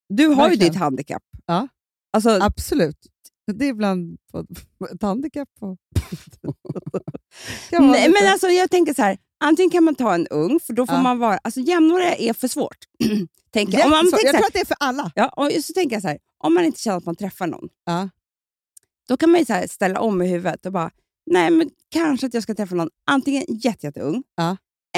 Du 0.10 0.28
har 0.28 0.36
verkligen. 0.36 0.64
ju 0.64 0.70
ditt 0.70 0.80
handikapp. 0.80 1.24
Ja. 1.46 1.68
Alltså, 2.14 2.30
Absolut. 2.42 2.98
Det 3.54 3.66
är 3.66 3.70
ibland 3.70 4.18
ett 4.94 5.02
handikapp. 5.02 5.50
Och 5.60 5.78
nej, 7.72 8.10
men 8.10 8.32
alltså, 8.32 8.48
jag 8.48 8.72
tänker 8.72 8.94
så 8.94 9.02
här, 9.02 9.18
antingen 9.44 9.70
kan 9.72 9.84
man 9.84 9.96
ta 9.96 10.14
en 10.14 10.28
ung, 10.28 10.60
för 10.60 10.74
då 10.74 10.88
får 10.88 10.96
Ja. 10.96 11.02
man 11.02 11.20
vara... 11.20 11.38
Alltså 11.38 11.60
jämnåriga 11.60 12.16
är 12.16 12.34
för 12.34 12.48
svårt. 12.48 12.78
tänker. 13.54 13.84
Om 13.86 13.90
man 13.90 14.12
tänker 14.12 14.18
jag 14.18 14.22
så 14.22 14.28
här, 14.28 14.34
tror 14.34 14.48
att 14.48 14.54
det 14.54 14.60
är 14.60 14.66
för 14.66 14.78
alla. 14.80 15.12
Ja, 15.16 15.28
och 15.30 15.52
så 15.64 15.74
tänker 15.74 15.96
jag 15.96 16.02
så 16.02 16.08
här, 16.08 16.18
om 16.46 16.54
man 16.54 16.66
inte 16.66 16.80
känner 16.80 16.98
att 16.98 17.06
man 17.06 17.16
träffar 17.16 17.48
någon, 17.48 17.70
Ja. 17.86 18.10
då 19.08 19.18
kan 19.18 19.32
man 19.32 19.40
ju 19.40 19.46
så 19.46 19.64
ställa 19.70 20.00
om 20.00 20.22
i 20.22 20.28
huvudet 20.28 20.66
och 20.66 20.72
bara, 20.72 20.92
nej 21.32 21.52
men 21.52 21.70
kanske 21.92 22.28
att 22.28 22.34
jag 22.34 22.44
ska 22.44 22.56
träffa 22.56 22.76
någon 22.76 22.90
antingen 23.06 23.44
jätte, 23.48 23.88
jätteung 23.88 24.24
Ja. 24.36 24.58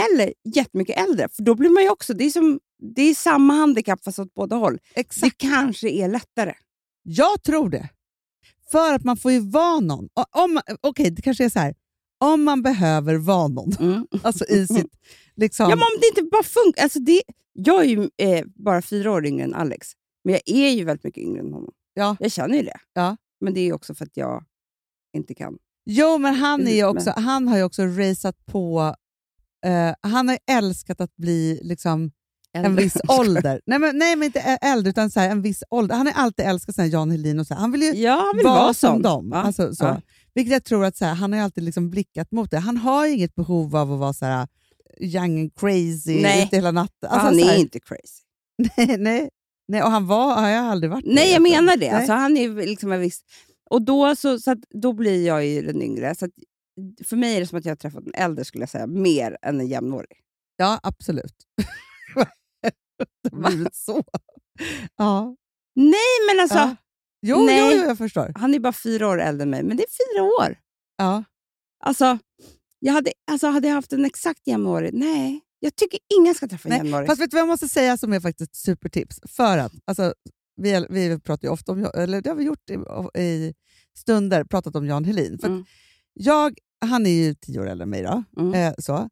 eller 0.09 0.33
jättemycket 0.55 0.97
äldre. 1.09 1.29
För 1.31 1.43
då 1.43 1.55
blir 1.55 1.69
man 1.69 1.83
ju 1.83 1.89
också, 1.89 2.13
det 2.13 2.23
är, 2.23 2.29
som, 2.29 2.59
det 2.95 3.01
är 3.01 3.15
samma 3.15 3.53
handikapp 3.53 4.03
fast 4.03 4.19
åt 4.19 4.33
båda 4.33 4.55
håll. 4.55 4.79
Exakt. 4.95 5.39
Det 5.39 5.47
kanske 5.47 5.89
är 5.89 6.07
lättare. 6.07 6.53
Jag 7.03 7.43
tror 7.43 7.69
det. 7.69 7.89
För 8.71 8.93
att 8.93 9.03
man 9.03 9.17
får 9.17 9.31
ju 9.31 9.39
vara 9.39 9.79
någon. 9.79 10.09
Om, 10.31 10.61
Okej, 10.81 11.09
det 11.11 11.21
kanske 11.21 11.45
är 11.45 11.49
så 11.49 11.59
här. 11.59 11.75
Om 12.19 12.43
man 12.43 12.61
behöver 12.61 13.15
vara 13.15 13.47
någon, 13.47 13.71
Mm. 13.79 14.07
alltså 14.23 14.45
i 14.45 14.67
sitt... 14.67 14.91
Liksom, 15.35 15.69
Ja, 15.69 15.75
men 15.75 15.83
om 15.83 15.99
det 16.01 16.07
inte 16.07 16.23
bara 16.31 16.43
funkar. 16.43 16.83
Alltså 16.83 16.99
det, 16.99 17.21
jag 17.53 17.81
är 17.81 17.89
ju 17.89 18.09
eh, 18.17 18.45
bara 18.55 18.81
fyra 18.81 19.11
år 19.11 19.25
yngre 19.25 19.43
än 19.43 19.53
Alex, 19.53 19.87
men 20.27 20.33
jag 20.33 20.55
är 20.55 20.69
ju 20.69 20.83
väldigt 20.83 21.03
mycket 21.03 21.23
yngre 21.23 21.39
än 21.39 21.53
honom. 21.53 21.73
Ja. 21.93 22.17
Jag 22.19 22.31
känner 22.31 22.55
ju 22.55 22.63
det. 22.63 22.79
Ja. 22.93 23.17
Men 23.41 23.53
det 23.53 23.59
är 23.59 23.73
också 23.73 23.95
för 23.95 24.05
att 24.05 24.17
jag 24.17 24.43
inte 25.13 25.33
kan. 25.33 25.57
Jo, 25.85 26.17
men 26.17 26.35
han, 26.35 26.67
är 26.67 26.85
också, 26.85 27.13
han 27.15 27.47
har 27.47 27.57
ju 27.57 27.63
också 27.63 27.83
raceat 27.83 28.45
på 28.45 28.95
Eh, 29.65 29.93
han 30.01 30.27
har 30.29 30.37
älskat 30.51 31.01
att 31.01 31.15
bli 31.15 31.59
liksom, 31.63 32.11
en 32.53 32.75
viss 32.75 32.97
ålder. 33.07 33.61
Nej 33.65 33.79
men, 33.79 33.97
nej, 33.97 34.15
men 34.15 34.25
inte 34.25 34.39
äldre, 34.39 34.89
utan 34.89 35.11
så 35.11 35.19
här, 35.19 35.29
en 35.29 35.41
viss 35.41 35.63
ålder. 35.69 35.95
Han 35.95 36.07
har 36.07 36.13
alltid 36.13 36.45
älskat 36.45 36.75
så 36.75 36.81
här, 36.81 36.89
Jan 36.89 37.11
Helin 37.11 37.39
och 37.39 37.47
så 37.47 37.53
här. 37.53 37.61
Han 37.61 37.71
vill 37.71 37.81
ju 37.81 37.91
Ja, 37.91 38.23
han 38.27 38.37
vill 38.37 38.45
vara, 38.45 38.61
vara 38.61 38.73
som 38.73 39.01
dem. 39.01 39.29
Ja. 39.31 39.37
Alltså, 39.37 39.75
så. 39.75 39.85
Ja. 39.85 40.01
Vilket 40.33 40.53
jag 40.53 40.63
tror 40.63 40.85
att 40.85 40.97
så 40.97 41.05
här, 41.05 41.13
han 41.13 41.33
har 41.33 41.39
alltid 41.39 41.63
liksom 41.63 41.89
blickat 41.89 42.31
mot 42.31 42.51
det. 42.51 42.59
Han 42.59 42.77
har 42.77 43.05
inget 43.05 43.35
behov 43.35 43.75
av 43.75 43.93
att 43.93 43.99
vara 43.99 44.13
så 44.13 44.25
här 44.25 44.47
young 44.99 45.39
and 45.39 45.51
crazy 45.55 46.21
Nej. 46.21 46.43
ute 46.43 46.55
hela 46.55 46.71
natten. 46.71 47.09
Alltså, 47.09 47.25
han 47.25 47.39
är 47.39 47.57
inte 47.57 47.79
crazy. 47.79 48.23
nej, 48.77 48.97
nej, 48.97 49.29
nej, 49.67 49.83
och 49.83 49.91
han 49.91 50.07
var, 50.07 50.35
har 50.35 50.49
jag 50.49 50.65
aldrig 50.65 50.91
varit 50.91 51.05
Nej, 51.05 51.31
jag 51.33 51.41
menar 51.41 51.77
det. 51.77 51.87
Nej. 51.87 51.95
Alltså, 51.95 52.13
han 52.13 52.37
är 52.37 52.49
liksom 52.49 52.91
en 52.91 53.01
viss... 53.01 53.21
Och 53.69 53.81
då, 53.81 54.15
så, 54.15 54.39
så 54.39 54.51
att, 54.51 54.59
då 54.69 54.93
blir 54.93 55.27
jag 55.27 55.45
ju 55.45 55.61
den 55.61 55.81
yngre. 55.81 56.15
Så 56.15 56.25
att, 56.25 56.31
för 57.05 57.15
mig 57.15 57.35
är 57.35 57.39
det 57.39 57.47
som 57.47 57.57
att 57.57 57.65
jag 57.65 57.71
har 57.71 57.75
träffat 57.75 58.03
en 58.05 58.13
äldre, 58.13 58.45
skulle 58.45 58.61
jag 58.61 58.69
säga, 58.69 58.87
mer 58.87 59.37
än 59.41 59.59
en 59.59 59.67
jämnårig. 59.67 60.21
Ja, 60.55 60.79
absolut. 60.83 61.35
det 63.23 63.35
har 63.35 63.49
blivit 63.49 63.75
så. 63.75 64.03
Ja. 64.95 65.35
Nej, 65.75 66.27
men 66.27 66.39
alltså, 66.41 66.57
ja. 66.57 66.75
Jo, 67.21 67.45
nej. 67.45 67.77
jo, 67.77 67.83
jag 67.83 67.97
förstår. 67.97 68.31
han 68.35 68.53
är 68.53 68.59
bara 68.59 68.73
fyra 68.73 69.07
år 69.07 69.21
äldre 69.21 69.43
än 69.43 69.49
mig, 69.49 69.63
men 69.63 69.77
det 69.77 69.83
är 69.83 70.13
fyra 70.13 70.23
år. 70.23 70.59
Ja. 70.97 71.23
Alltså, 71.83 72.17
jag 72.79 72.93
hade, 72.93 73.11
alltså, 73.31 73.47
hade 73.47 73.67
jag 73.67 73.75
haft 73.75 73.93
en 73.93 74.05
exakt 74.05 74.47
jämnårig? 74.47 74.93
Nej, 74.93 75.41
jag 75.59 75.75
tycker 75.75 75.99
ingen 76.19 76.35
ska 76.35 76.47
träffa 76.47 76.67
en 76.67 76.69
Nej, 76.69 76.77
jämnårig. 76.77 77.07
Fast 77.07 77.21
vet 77.21 77.31
du 77.31 77.35
vad 77.35 77.41
jag 77.41 77.47
måste 77.47 77.67
säga 77.67 77.97
som 77.97 78.13
är 78.13 78.19
faktiskt 78.19 78.51
ett 78.51 78.55
supertips? 78.55 79.19
För 79.27 79.57
att, 79.57 79.71
alltså, 79.85 80.13
vi, 80.61 80.85
vi 80.89 81.19
pratar 81.19 81.47
ju 81.47 81.51
ofta 81.51 81.71
om, 81.71 81.89
eller 81.93 82.21
det 82.21 82.29
har 82.29 82.35
vi 82.35 82.43
gjort 82.43 82.69
i, 82.69 82.73
i 83.21 83.53
stunder, 83.97 84.43
pratat 84.43 84.75
om 84.75 84.85
Jan 84.85 85.05
Helin. 85.05 85.37
För 85.39 85.47
Mm. 85.47 85.65
jag, 86.13 86.57
han 86.85 87.05
är 87.05 87.09
ju 87.11 87.35
tio 87.35 87.59
år 87.59 87.67
äldre 87.67 87.83
än 87.83 87.89
mig. 87.89 88.03
Då, 88.03 88.23
Mm. 88.41 88.53
eh, 88.53 88.73
så. 88.77 89.09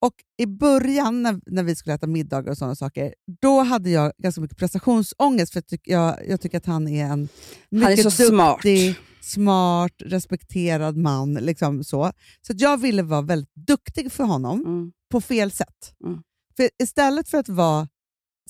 Och 0.00 0.12
I 0.36 0.46
början 0.46 1.22
när, 1.22 1.40
när 1.46 1.62
vi 1.62 1.76
skulle 1.76 1.94
äta 1.94 2.06
middagar 2.06 2.50
och 2.50 2.58
sådana 2.58 2.74
saker, 2.74 3.14
då 3.40 3.60
hade 3.62 3.90
jag 3.90 4.12
ganska 4.18 4.40
mycket 4.40 4.58
prestationsångest 4.58 5.52
för 5.52 5.58
jag, 5.58 5.66
tyck, 5.66 5.80
jag, 5.88 6.16
jag 6.28 6.40
tycker 6.40 6.58
att 6.58 6.66
han 6.66 6.88
är 6.88 7.04
en 7.04 7.28
mycket 7.70 7.88
Han 7.88 7.92
är 7.92 7.96
så 7.96 8.10
smart. 8.10 8.56
duktig, 8.56 8.94
smart, 9.20 9.92
respekterad 9.98 10.96
man. 10.96 11.34
Liksom 11.34 11.84
så 11.84 12.12
så 12.46 12.52
jag 12.56 12.76
ville 12.80 13.02
vara 13.02 13.22
väldigt 13.22 13.54
duktig 13.54 14.12
för 14.12 14.24
honom 14.24 14.60
Mm. 14.60 14.92
På 15.10 15.20
fel 15.20 15.50
sätt. 15.50 15.94
Mm. 16.04 16.18
För 16.56 16.70
istället 16.82 17.28
för 17.28 17.38
att 17.38 17.48
vara 17.48 17.88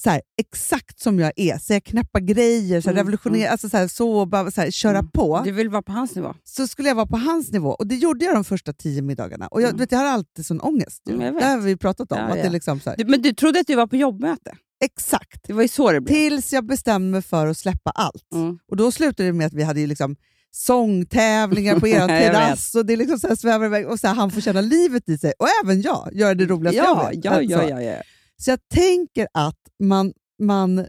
så 0.01 0.11
här, 0.11 0.23
exakt 0.41 1.01
som 1.01 1.19
jag 1.19 1.33
är, 1.37 1.59
säga 1.59 1.81
knäppa 1.81 2.21
grejer, 2.21 2.81
så 2.81 2.89
här, 2.89 2.93
Mm, 2.95 2.97
revolutionera, 2.97 3.51
alltså 3.51 3.69
så, 3.69 3.77
här, 3.77 3.89
så 3.89 4.27
bara 4.27 4.51
så 4.51 4.61
här, 4.61 4.71
köra 4.71 4.99
Mm. 4.99 5.11
på, 5.11 5.41
Du 5.45 5.53
vill 5.53 5.69
vara 5.69 5.83
på 5.83 5.93
hans 5.93 6.15
nivå. 6.15 6.35
så 6.45 6.67
skulle 6.67 6.89
jag 6.89 6.95
vara 6.97 7.07
på 7.07 7.17
hans 7.17 7.53
nivå. 7.53 7.71
Och 7.71 7.87
Det 7.87 7.95
gjorde 7.97 8.25
jag 8.25 8.35
de 8.35 8.45
första 8.45 8.73
tio 8.73 9.03
middagarna. 9.03 9.47
Och 9.47 9.63
jag, 9.63 9.69
Mm. 9.69 9.79
vet, 9.79 9.93
jag 9.93 9.99
har 9.99 10.07
alltid 10.07 10.47
sån 10.47 10.61
ångest. 10.61 11.09
Mm, 11.09 11.35
det 11.35 11.45
har 11.45 11.59
vi 11.59 11.77
pratat 11.77 12.13
om. 12.13 12.19
Ja, 12.19 12.25
att 12.25 12.33
Det 12.33 12.39
ja. 12.39 12.45
är 12.45 12.51
liksom 12.51 12.81
så 12.81 12.95
Du, 12.99 13.05
men 13.05 13.23
du 13.23 13.33
trodde 13.33 13.61
att 13.61 13.67
du 13.67 13.75
var 13.75 13.87
på 13.87 13.97
jobbmöte? 13.97 14.57
exakt. 14.85 15.41
Det 15.47 15.53
var 15.53 15.63
ju 15.63 15.69
så 15.69 15.93
det 15.93 16.01
blev. 16.01 16.15
Tills 16.15 16.53
jag 16.53 16.67
bestämde 16.67 17.11
mig 17.11 17.23
för 17.23 17.47
att 17.47 17.59
släppa 17.59 17.91
allt. 17.91 18.33
Mm. 18.35 18.59
Och 18.71 18.77
Då 18.77 18.93
slutade 18.93 19.29
det 19.29 19.33
med 19.33 19.47
att 19.47 19.53
vi 19.55 19.63
hade 19.63 19.81
ju 19.81 19.87
liksom 19.87 20.17
sångtävlingar 20.57 21.81
på 21.81 21.89
er 21.89 21.99
Jag 21.99 22.09
terrass 22.09 22.75
och 22.75 22.87
det 22.87 22.97
liksom 22.97 23.19
så 23.19 23.29
här 23.29 23.35
svävar 23.37 23.67
iväg 23.67 23.87
och 23.89 24.01
så 24.01 24.07
här, 24.07 24.15
han 24.15 24.31
får 24.31 24.41
känna 24.41 24.61
livet 24.61 25.09
i 25.09 25.19
sig. 25.19 25.33
Och 25.39 25.47
även 25.65 25.81
jag 25.83 26.09
gör 26.13 26.35
det 26.35 26.47
roligaste 26.47 26.77
jag 26.77 26.87
Ja, 26.87 27.09
vet. 27.11 27.25
ja, 27.25 27.31
Alltså. 27.31 27.53
ja, 27.53 27.69
ja, 27.69 27.83
ja. 27.83 28.03
Så 28.37 28.51
jag 28.51 28.59
tänker 28.75 29.29
att 29.35 29.59
man, 29.83 30.13
man 30.43 30.87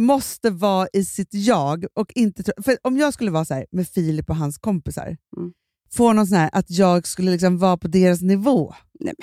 måste 0.00 0.50
vara 0.50 0.88
i 0.92 1.04
sitt 1.04 1.34
jag. 1.34 1.84
och 1.94 2.12
inte 2.14 2.52
För 2.64 2.76
Om 2.82 2.96
jag 2.98 3.14
skulle 3.14 3.30
vara 3.30 3.44
så 3.44 3.54
här 3.54 3.66
med 3.72 3.88
Filip 3.88 4.30
och 4.30 4.36
hans 4.36 4.58
kompisar, 4.58 5.16
Mm. 5.36 5.52
få 5.92 6.12
någon 6.12 6.26
sån 6.26 6.38
här 6.38 6.50
att 6.52 6.70
jag 6.70 7.06
skulle 7.06 7.30
liksom 7.30 7.58
vara 7.58 7.76
på 7.76 7.88
deras 7.88 8.20
nivå, 8.22 8.74
Nej, 9.00 9.14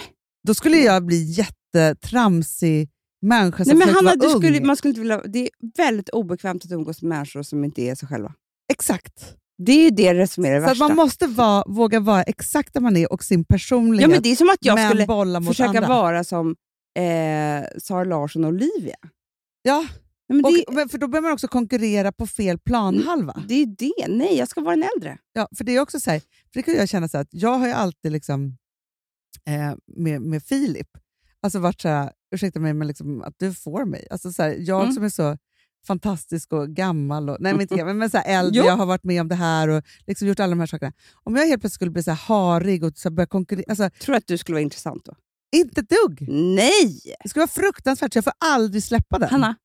då 0.47 0.53
skulle 0.53 0.77
jag 0.77 1.05
bli 1.05 1.23
jättetramsig 1.23 2.89
människa 3.21 3.65
som 3.65 3.77
Nej, 3.77 3.87
men 3.87 3.95
Hanna, 3.95 4.15
du 4.15 4.27
ung. 4.27 4.37
skulle, 4.41 4.61
man 4.65 4.75
skulle 4.77 4.89
inte 4.89 5.01
vilja, 5.01 5.21
det 5.21 5.39
är 5.39 5.49
väldigt 5.77 6.09
obekvämt 6.09 6.65
att 6.65 6.71
umgås 6.71 7.01
med 7.01 7.09
människor 7.09 7.43
som 7.43 7.63
inte 7.63 7.81
är 7.81 7.95
sig 7.95 8.07
själva. 8.07 8.33
Exakt. 8.71 9.35
Det 9.57 9.71
är 9.71 9.83
ju 9.83 9.89
det 9.89 10.27
som 10.31 10.45
är 10.45 10.51
det 10.53 10.61
Så 10.61 10.65
värsta. 10.67 10.87
man 10.87 10.95
måste 10.95 11.27
vara, 11.27 11.63
våga 11.67 11.99
vara 11.99 12.23
exakt 12.23 12.73
där 12.73 12.81
man 12.81 12.97
är 12.97 13.13
och 13.13 13.23
sin 13.23 13.45
personlighet, 13.45 14.01
ja, 14.09 14.15
men 14.15 14.21
det 14.23 14.29
är 14.31 14.35
som 14.35 14.49
att 14.49 14.57
jag 14.65 14.79
skulle 14.89 15.41
försöka 15.47 15.69
andra. 15.69 15.87
vara 15.87 16.23
som 16.23 16.55
eh, 16.99 17.65
Sara 17.77 18.03
Larsson 18.03 18.43
och 18.43 18.49
Olivia. 18.49 18.95
Ja, 19.61 19.87
Nej, 20.29 20.41
men 20.41 20.45
och, 20.67 20.75
det, 20.75 20.87
för 20.91 20.97
då 20.97 21.07
börjar 21.07 21.21
man 21.21 21.31
också 21.31 21.47
konkurrera 21.47 22.11
på 22.11 22.27
fel 22.27 22.59
planhalva. 22.59 23.43
det 23.47 23.53
är 23.55 23.65
det. 23.65 24.07
Nej, 24.07 24.37
jag 24.37 24.47
ska 24.47 24.61
vara 24.61 24.75
den 24.75 24.85
äldre. 24.95 25.17
Ja, 25.33 25.47
för 25.57 25.63
det 25.63 25.75
är 25.75 25.79
också 25.79 25.99
så 25.99 26.11
här, 26.11 26.19
för 26.19 26.27
det 26.53 26.61
kan 26.63 26.73
jag 26.73 26.89
känna 26.89 27.07
så 27.07 27.17
här, 27.17 27.21
att 27.21 27.27
jag 27.31 27.57
har 27.59 27.67
ju 27.67 27.73
alltid 27.73 28.11
liksom, 28.11 28.57
eh, 29.47 29.75
med, 29.97 30.21
med 30.21 30.43
Filip 30.43 30.87
alltså 31.41 31.59
varit 31.59 31.81
så 31.81 31.87
här, 31.87 32.11
ursäkta 32.35 32.59
mig, 32.59 32.73
men 32.73 32.87
liksom, 32.87 33.21
att 33.21 33.33
du 33.37 33.53
får 33.53 33.85
mig. 33.85 34.07
Alltså 34.11 34.31
så 34.31 34.43
här, 34.43 34.55
jag 34.59 34.81
Mm. 34.81 34.93
som 34.93 35.03
är 35.03 35.09
så 35.09 35.37
fantastisk 35.87 36.53
och 36.53 36.69
gammal, 36.69 37.29
och, 37.29 37.37
nej 37.39 37.53
men 37.53 37.61
inte 37.61 37.75
gammal, 37.75 37.95
men 37.95 38.09
så 38.09 38.17
äldre, 38.25 38.59
Jo. 38.59 38.65
jag 38.65 38.77
har 38.77 38.85
varit 38.85 39.03
med 39.03 39.21
om 39.21 39.27
det 39.27 39.35
här 39.35 39.67
och 39.67 39.83
liksom 40.07 40.27
gjort 40.27 40.39
alla 40.39 40.49
de 40.49 40.59
här 40.59 40.67
sakerna. 40.67 40.93
Om 41.23 41.35
jag 41.35 41.47
helt 41.47 41.61
plötsligt 41.61 41.73
skulle 41.75 41.91
bli 41.91 42.03
så 42.03 42.11
harig 42.11 42.83
och 42.83 42.97
så 42.97 43.09
börja 43.11 43.27
konkurrera, 43.27 43.65
alltså 43.69 43.89
Tror 43.89 44.13
du 44.13 44.17
att 44.17 44.27
du 44.27 44.37
skulle 44.37 44.53
vara 44.55 44.61
intressant 44.63 45.05
då? 45.05 45.15
inte 45.55 45.81
ett 45.81 45.89
dugg. 45.89 46.27
Nej! 46.29 47.01
Det 47.23 47.29
skulle 47.29 47.41
vara 47.41 47.47
fruktansvärt, 47.47 48.13
så 48.13 48.17
jag 48.17 48.23
får 48.23 48.33
aldrig 48.45 48.83
släppa 48.83 49.19
den. 49.19 49.29
Hanna, 49.29 49.55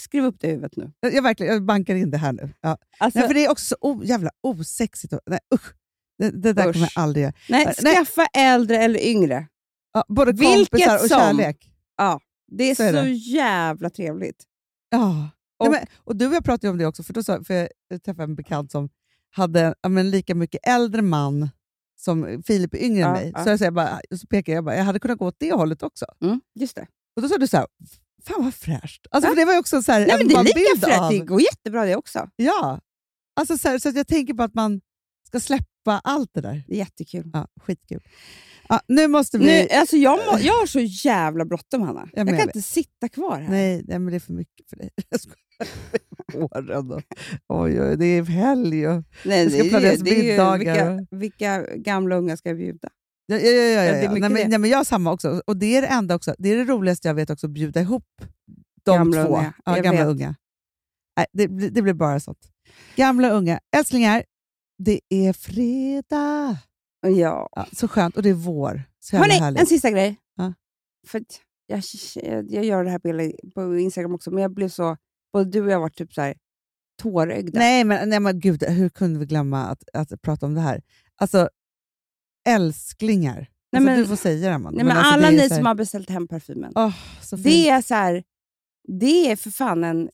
skriv 0.00 0.24
upp 0.24 0.36
det 0.40 0.46
i 0.46 0.50
huvudet 0.50 0.76
nu. 0.76 0.92
Jag, 1.00 1.14
jag, 1.14 1.22
verkligen, 1.22 1.52
jag 1.52 1.64
bankar 1.64 1.94
in 1.94 2.10
det 2.10 2.18
här 2.18 2.32
nu. 2.32 2.50
Ja. 2.60 2.78
Alltså, 2.98 3.18
Nej, 3.18 3.28
för 3.28 3.34
det 3.34 3.44
är 3.44 3.50
också 3.50 3.64
så 3.64 3.76
o, 3.80 4.02
jävla 4.04 4.30
osexigt. 4.42 5.12
Och, 5.12 5.20
nej, 5.26 5.38
usch. 5.54 5.72
Det, 6.18 6.30
det 6.30 6.52
där 6.52 6.68
Usch. 6.68 6.72
kommer 6.72 6.90
jag 6.94 7.02
aldrig 7.02 7.22
göra. 7.22 7.32
nej, 7.48 7.74
nej. 7.82 7.94
skaffa 7.96 8.26
äldre 8.36 8.76
eller 8.78 9.00
yngre. 9.06 9.46
Ja, 9.92 10.04
både 10.08 10.32
Vilket 10.32 10.70
kompisar 10.70 10.94
och 10.94 11.00
som. 11.00 11.08
kärlek. 11.08 11.70
Det 12.52 12.64
är 12.70 12.74
Så 12.74 12.82
så, 12.82 12.88
är 12.88 12.92
det. 12.92 13.10
jävla 13.10 13.90
trevligt. 13.90 14.42
Ja. 14.90 15.30
Och- 15.66 15.72
Nej, 15.72 15.80
men, 15.90 15.98
och 16.04 16.16
du 16.16 16.26
och 16.26 16.34
jag 16.34 16.44
pratade 16.44 16.70
om 16.70 16.78
det 16.78 16.86
också, 16.86 17.02
för, 17.02 17.12
då 17.12 17.22
sa, 17.22 17.44
för 17.44 17.68
jag 17.88 18.02
träffade 18.02 18.22
en 18.24 18.34
bekant 18.34 18.72
som 18.72 18.88
hade 19.30 19.74
men, 19.88 20.10
lika 20.10 20.34
mycket 20.34 20.60
äldre 20.68 21.02
man 21.02 21.48
som 22.00 22.42
Filip 22.46 22.74
är 22.74 22.78
yngre 22.84 23.00
Ja, 23.00 23.06
än 23.06 23.12
mig. 23.12 23.32
ja. 23.34 23.44
Så, 23.44 23.50
jag, 23.50 23.58
så, 23.58 23.64
jag, 23.64 23.74
bara, 23.74 24.00
så 24.20 24.26
pekade 24.26 24.54
jag 24.54 24.64
bara, 24.64 24.76
jag 24.76 24.84
hade 24.84 25.00
kunnat 25.00 25.18
gå 25.18 25.26
åt 25.26 25.36
det 25.38 25.52
hållet 25.52 25.82
också. 25.82 26.06
Mm, 26.22 26.40
just 26.54 26.76
det. 26.76 26.86
Och 27.16 27.22
då 27.22 27.28
sa 27.28 27.38
du 27.38 27.46
så 27.46 27.56
här, 27.56 27.66
fan 28.24 28.44
vad 28.44 28.54
fräscht. 28.54 29.06
Alltså, 29.10 29.30
Ja. 29.30 29.34
det 29.34 29.44
var 29.44 29.58
också 29.58 29.82
så 29.82 29.92
här, 29.92 30.00
Nej, 30.00 30.10
en 30.10 30.18
men 30.18 30.28
det 30.28 30.34
är 30.34 30.44
lika 30.74 30.86
fräscht. 30.86 31.00
av- 31.00 31.10
Det 31.10 31.18
går 31.18 31.40
jättebra 31.40 31.84
det 31.84 31.96
också. 31.96 32.28
Ja. 32.36 32.80
Alltså, 33.36 33.58
så, 33.58 33.68
här, 33.68 33.78
så 33.78 33.88
jag 33.94 34.06
tänker 34.06 34.34
på 34.34 34.42
att 34.42 34.54
man 34.54 34.80
ska 35.26 35.40
släppa 35.40 36.00
allt 36.04 36.30
det 36.34 36.40
där. 36.40 36.64
Det 36.66 36.74
är 36.74 36.78
jättekul. 36.78 37.30
Ja, 37.32 37.48
skitkul. 37.60 38.00
Ja, 38.68 38.80
nu 38.88 39.08
måste 39.08 39.38
vi... 39.38 39.44
Nu, 39.44 39.68
alltså 39.78 39.96
jag, 39.96 40.18
må, 40.32 40.38
jag 40.38 40.52
har 40.54 40.66
så 40.66 40.80
jävla 40.80 41.44
bråttom, 41.44 41.82
Hanna. 41.82 42.08
Jag, 42.12 42.24
men 42.24 42.26
kan 42.26 42.38
jag 42.38 42.48
inte 42.48 42.62
sitta 42.62 43.08
kvar 43.08 43.40
här. 43.40 43.50
Nej, 43.50 43.82
nej, 43.88 43.98
men 43.98 44.10
det 44.10 44.16
är 44.16 44.20
för 44.20 44.32
mycket 44.32 44.68
för 44.68 44.76
dig. 44.76 44.90
Jag. 45.08 45.20
Åren 46.34 46.92
och, 46.92 47.02
oj, 47.48 47.80
oj, 47.82 47.96
det 47.96 48.06
är 48.06 48.22
helg 48.22 48.88
och... 48.88 49.04
Nej, 49.24 49.44
Det 49.44 49.50
ska 49.50 49.68
planeras 49.68 50.00
middagar 50.02 51.06
Vilka, 51.10 51.60
vilka 51.60 51.76
gamla 51.76 52.16
unga 52.16 52.36
ska 52.36 52.48
jag 52.48 52.58
bjuda? 52.58 52.88
Ja, 53.26 53.36
ja, 53.36 53.50
ja, 53.50 53.84
ja, 53.84 53.84
ja, 53.84 54.10
Nej, 54.10 54.20
men, 54.20 54.32
nej, 54.50 54.58
men 54.58 54.70
jag 54.70 54.76
har 54.78 54.84
samma 54.84 55.12
också. 55.12 55.42
Och 55.46 55.56
det 55.56 55.76
är 55.76 55.82
det 55.82 55.88
enda 55.88 56.14
också. 56.14 56.34
Det 56.38 56.48
är 56.48 56.56
det 56.56 56.64
roligaste 56.64 57.08
jag 57.08 57.14
vet 57.14 57.30
också, 57.30 57.46
att 57.46 57.52
bjuda 57.52 57.80
ihop 57.80 58.04
de 58.82 58.96
Gamla 58.98 59.24
två. 59.24 59.36
unga. 59.36 59.52
Ja, 59.64 59.76
Jag 59.76 59.84
gamla 59.84 60.00
vet. 60.00 60.08
unga. 60.10 60.34
Nej, 61.16 61.26
det, 61.32 61.48
blir- 61.48 61.70
det 61.70 61.82
blir 61.82 61.94
bara 61.94 62.20
sånt. 62.20 62.38
Gamla 62.96 63.30
unga. 63.30 63.60
Älsklingar, 63.76 64.24
det 64.78 65.00
är 65.08 65.32
fredag. 65.32 66.58
Ja. 67.06 67.48
Ja, 67.56 67.66
så 67.72 67.88
skönt. 67.88 68.16
Och 68.16 68.22
det 68.22 68.30
är 68.30 68.34
vår. 68.34 68.82
Så 69.00 69.16
Hörni, 69.16 69.32
härligt. 69.34 69.60
en 69.60 69.66
sista 69.66 69.90
grej. 69.90 70.16
Ja. 70.36 70.52
För 71.06 71.24
jag, 71.66 71.82
jag 72.52 72.64
gör 72.64 72.84
det 72.84 72.90
här 72.90 72.98
på 73.54 73.78
Instagram 73.78 74.14
också, 74.14 74.30
men 74.30 74.42
jag 74.42 74.50
blev 74.54 74.68
så... 74.68 74.96
Både 75.34 75.50
du 75.50 75.60
och 75.62 75.70
jag 75.70 75.80
var 75.80 75.88
typ 75.88 76.12
så 76.14 76.20
här 76.20 76.34
tårögda. 77.02 77.58
Nej, 77.58 77.84
men, 77.84 78.08
nej, 78.08 78.20
men 78.20 78.40
gud, 78.40 78.62
hur 78.64 78.88
kunde 78.88 79.18
vi 79.18 79.26
glömma 79.26 79.64
att, 79.66 79.82
att 79.92 80.22
prata 80.22 80.46
om 80.46 80.54
det 80.54 80.60
här? 80.60 80.82
Alltså, 81.16 81.48
älsklingar. 82.48 83.34
Nej, 83.34 83.48
Alltså, 83.76 83.84
men- 83.90 83.98
du 83.98 84.06
får 84.06 84.16
säga 84.16 84.48
det, 84.48 84.54
Amanda. 84.54 84.76
Nej, 84.76 84.84
men 84.86 84.96
alltså, 84.96 85.12
alla 85.12 85.30
ni 85.30 85.38
här- 85.38 85.48
som 85.48 85.66
har 85.66 85.74
beställt 85.74 86.10
hem 86.10 86.28
parfymen. 86.28 86.72
Fint. 87.36 87.44
det 87.44 87.68
är 87.68 87.82
så 87.82 87.94
här... 87.94 88.24
Det 88.88 89.30
är 89.30 89.36
för 89.36 89.50
fan 89.50 89.84
en... 89.84 90.10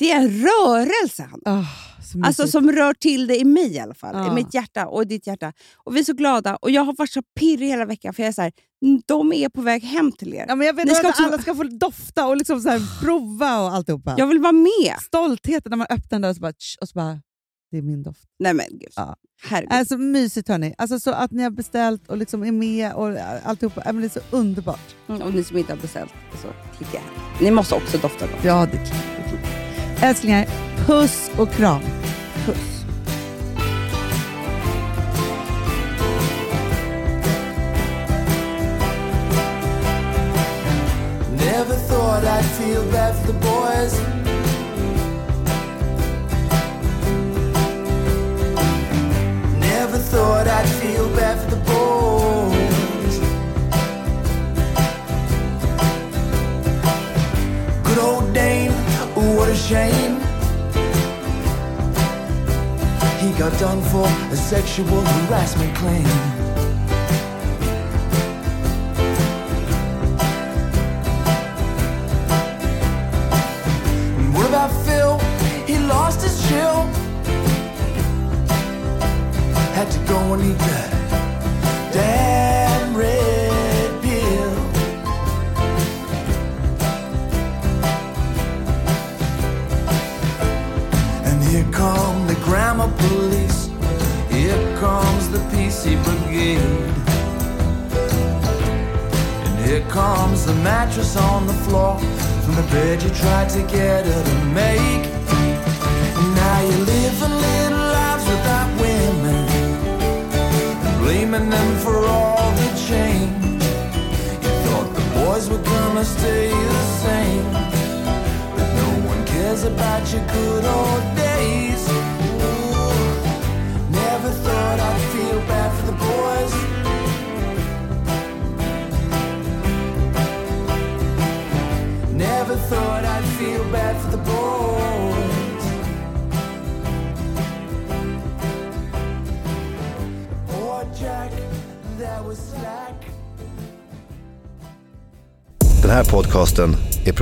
Det 0.00 0.10
är 0.12 0.16
en 0.16 0.28
rörelse, 0.30 1.22
Hanna. 1.22 1.60
Åh, 1.60 1.64
så 2.12 2.18
Alltså 2.24 2.42
mysigt. 2.42 2.52
som 2.52 2.72
rör 2.72 2.94
till 2.94 3.26
det 3.26 3.36
i 3.40 3.44
mig 3.44 3.72
i 3.74 3.78
alla 3.78 3.94
fall. 3.94 4.14
Ja. 4.14 4.32
I 4.32 4.34
mitt 4.34 4.54
hjärta 4.54 4.86
och 4.86 5.06
ditt 5.06 5.26
hjärta. 5.26 5.52
Och 5.76 5.96
vi 5.96 6.00
är 6.00 6.04
så 6.04 6.12
glada. 6.12 6.56
Och 6.56 6.70
jag 6.70 6.84
har 6.84 6.94
varit 6.98 7.10
så 7.10 7.22
pirrig 7.38 7.66
hela 7.68 7.84
veckan 7.84 8.14
för 8.14 8.22
jag 8.22 8.28
är 8.28 8.32
så 8.32 8.42
här, 8.42 8.52
de 9.06 9.32
är 9.32 9.48
på 9.48 9.60
väg 9.60 9.82
hem 9.82 10.12
till 10.12 10.34
er. 10.34 10.44
Ja, 10.48 10.54
men 10.54 10.66
jag 10.66 10.74
vet 10.74 10.86
Ni 10.86 10.92
att 10.92 11.04
också- 11.04 11.22
alla 11.22 11.38
ska 11.38 11.54
få 11.54 11.62
dofta 11.62 12.26
och 12.26 12.36
liksom 12.36 12.60
så 12.60 12.68
här, 12.68 13.00
prova 13.02 13.60
och 13.60 13.72
alltihopa. 13.74 14.14
Jag 14.18 14.26
vill 14.26 14.38
vara 14.38 14.52
med. 14.52 14.94
Stoltheten 15.02 15.70
när 15.70 15.76
man 15.76 15.86
öppnar 15.90 16.08
den 16.10 16.22
där 16.22 16.28
och 16.28 16.36
så 16.36 16.40
bara, 16.42 16.52
och 16.80 16.88
så 16.88 16.92
bara 16.94 17.20
det 17.70 17.78
är 17.78 17.82
min 17.82 18.02
doft. 18.02 18.24
Nej 18.38 18.54
men 18.54 18.66
gud. 18.70 18.92
Ja. 18.96 19.16
Herregud. 19.42 19.72
Alltså 19.72 19.96
mysigt 19.98 20.48
hörni. 20.48 20.74
Alltså, 20.78 21.00
så 21.00 21.10
att 21.10 21.30
ni 21.30 21.42
har 21.42 21.50
beställt 21.50 22.08
och 22.08 22.16
liksom 22.16 22.42
är 22.44 22.52
med 22.52 22.92
och 22.92 23.08
alltihopa. 23.44 23.82
Ja, 23.84 23.92
men 23.92 24.02
det 24.02 24.06
är 24.16 24.20
så 24.20 24.36
underbart. 24.36 24.94
Mm, 25.08 25.22
och 25.22 25.34
ni 25.34 25.44
som 25.44 25.58
inte 25.58 25.72
har 25.72 25.80
beställt, 25.80 26.12
så 26.42 26.48
klicka 26.76 26.98
här. 26.98 27.42
Ni 27.44 27.50
måste 27.50 27.74
också 27.74 27.98
dofta 27.98 28.26
då. 28.26 28.32
Ja, 28.48 28.66
det 28.72 28.76
är 28.78 29.19
Älsklingar, 30.02 30.46
puss 30.86 31.30
och 31.38 31.52
kram. 31.52 31.80
Puss. 32.46 32.84
Never 41.36 41.74
thought 41.74 42.24
I'd 42.24 42.44
feel 42.44 42.82
bad 42.92 43.14
for 43.14 43.32
the 43.32 43.38
boys 43.38 44.19
done 63.60 63.82
for 63.82 64.06
a 64.32 64.36
sexual 64.36 65.02
harassment 65.02 65.76
claim. 65.76 66.39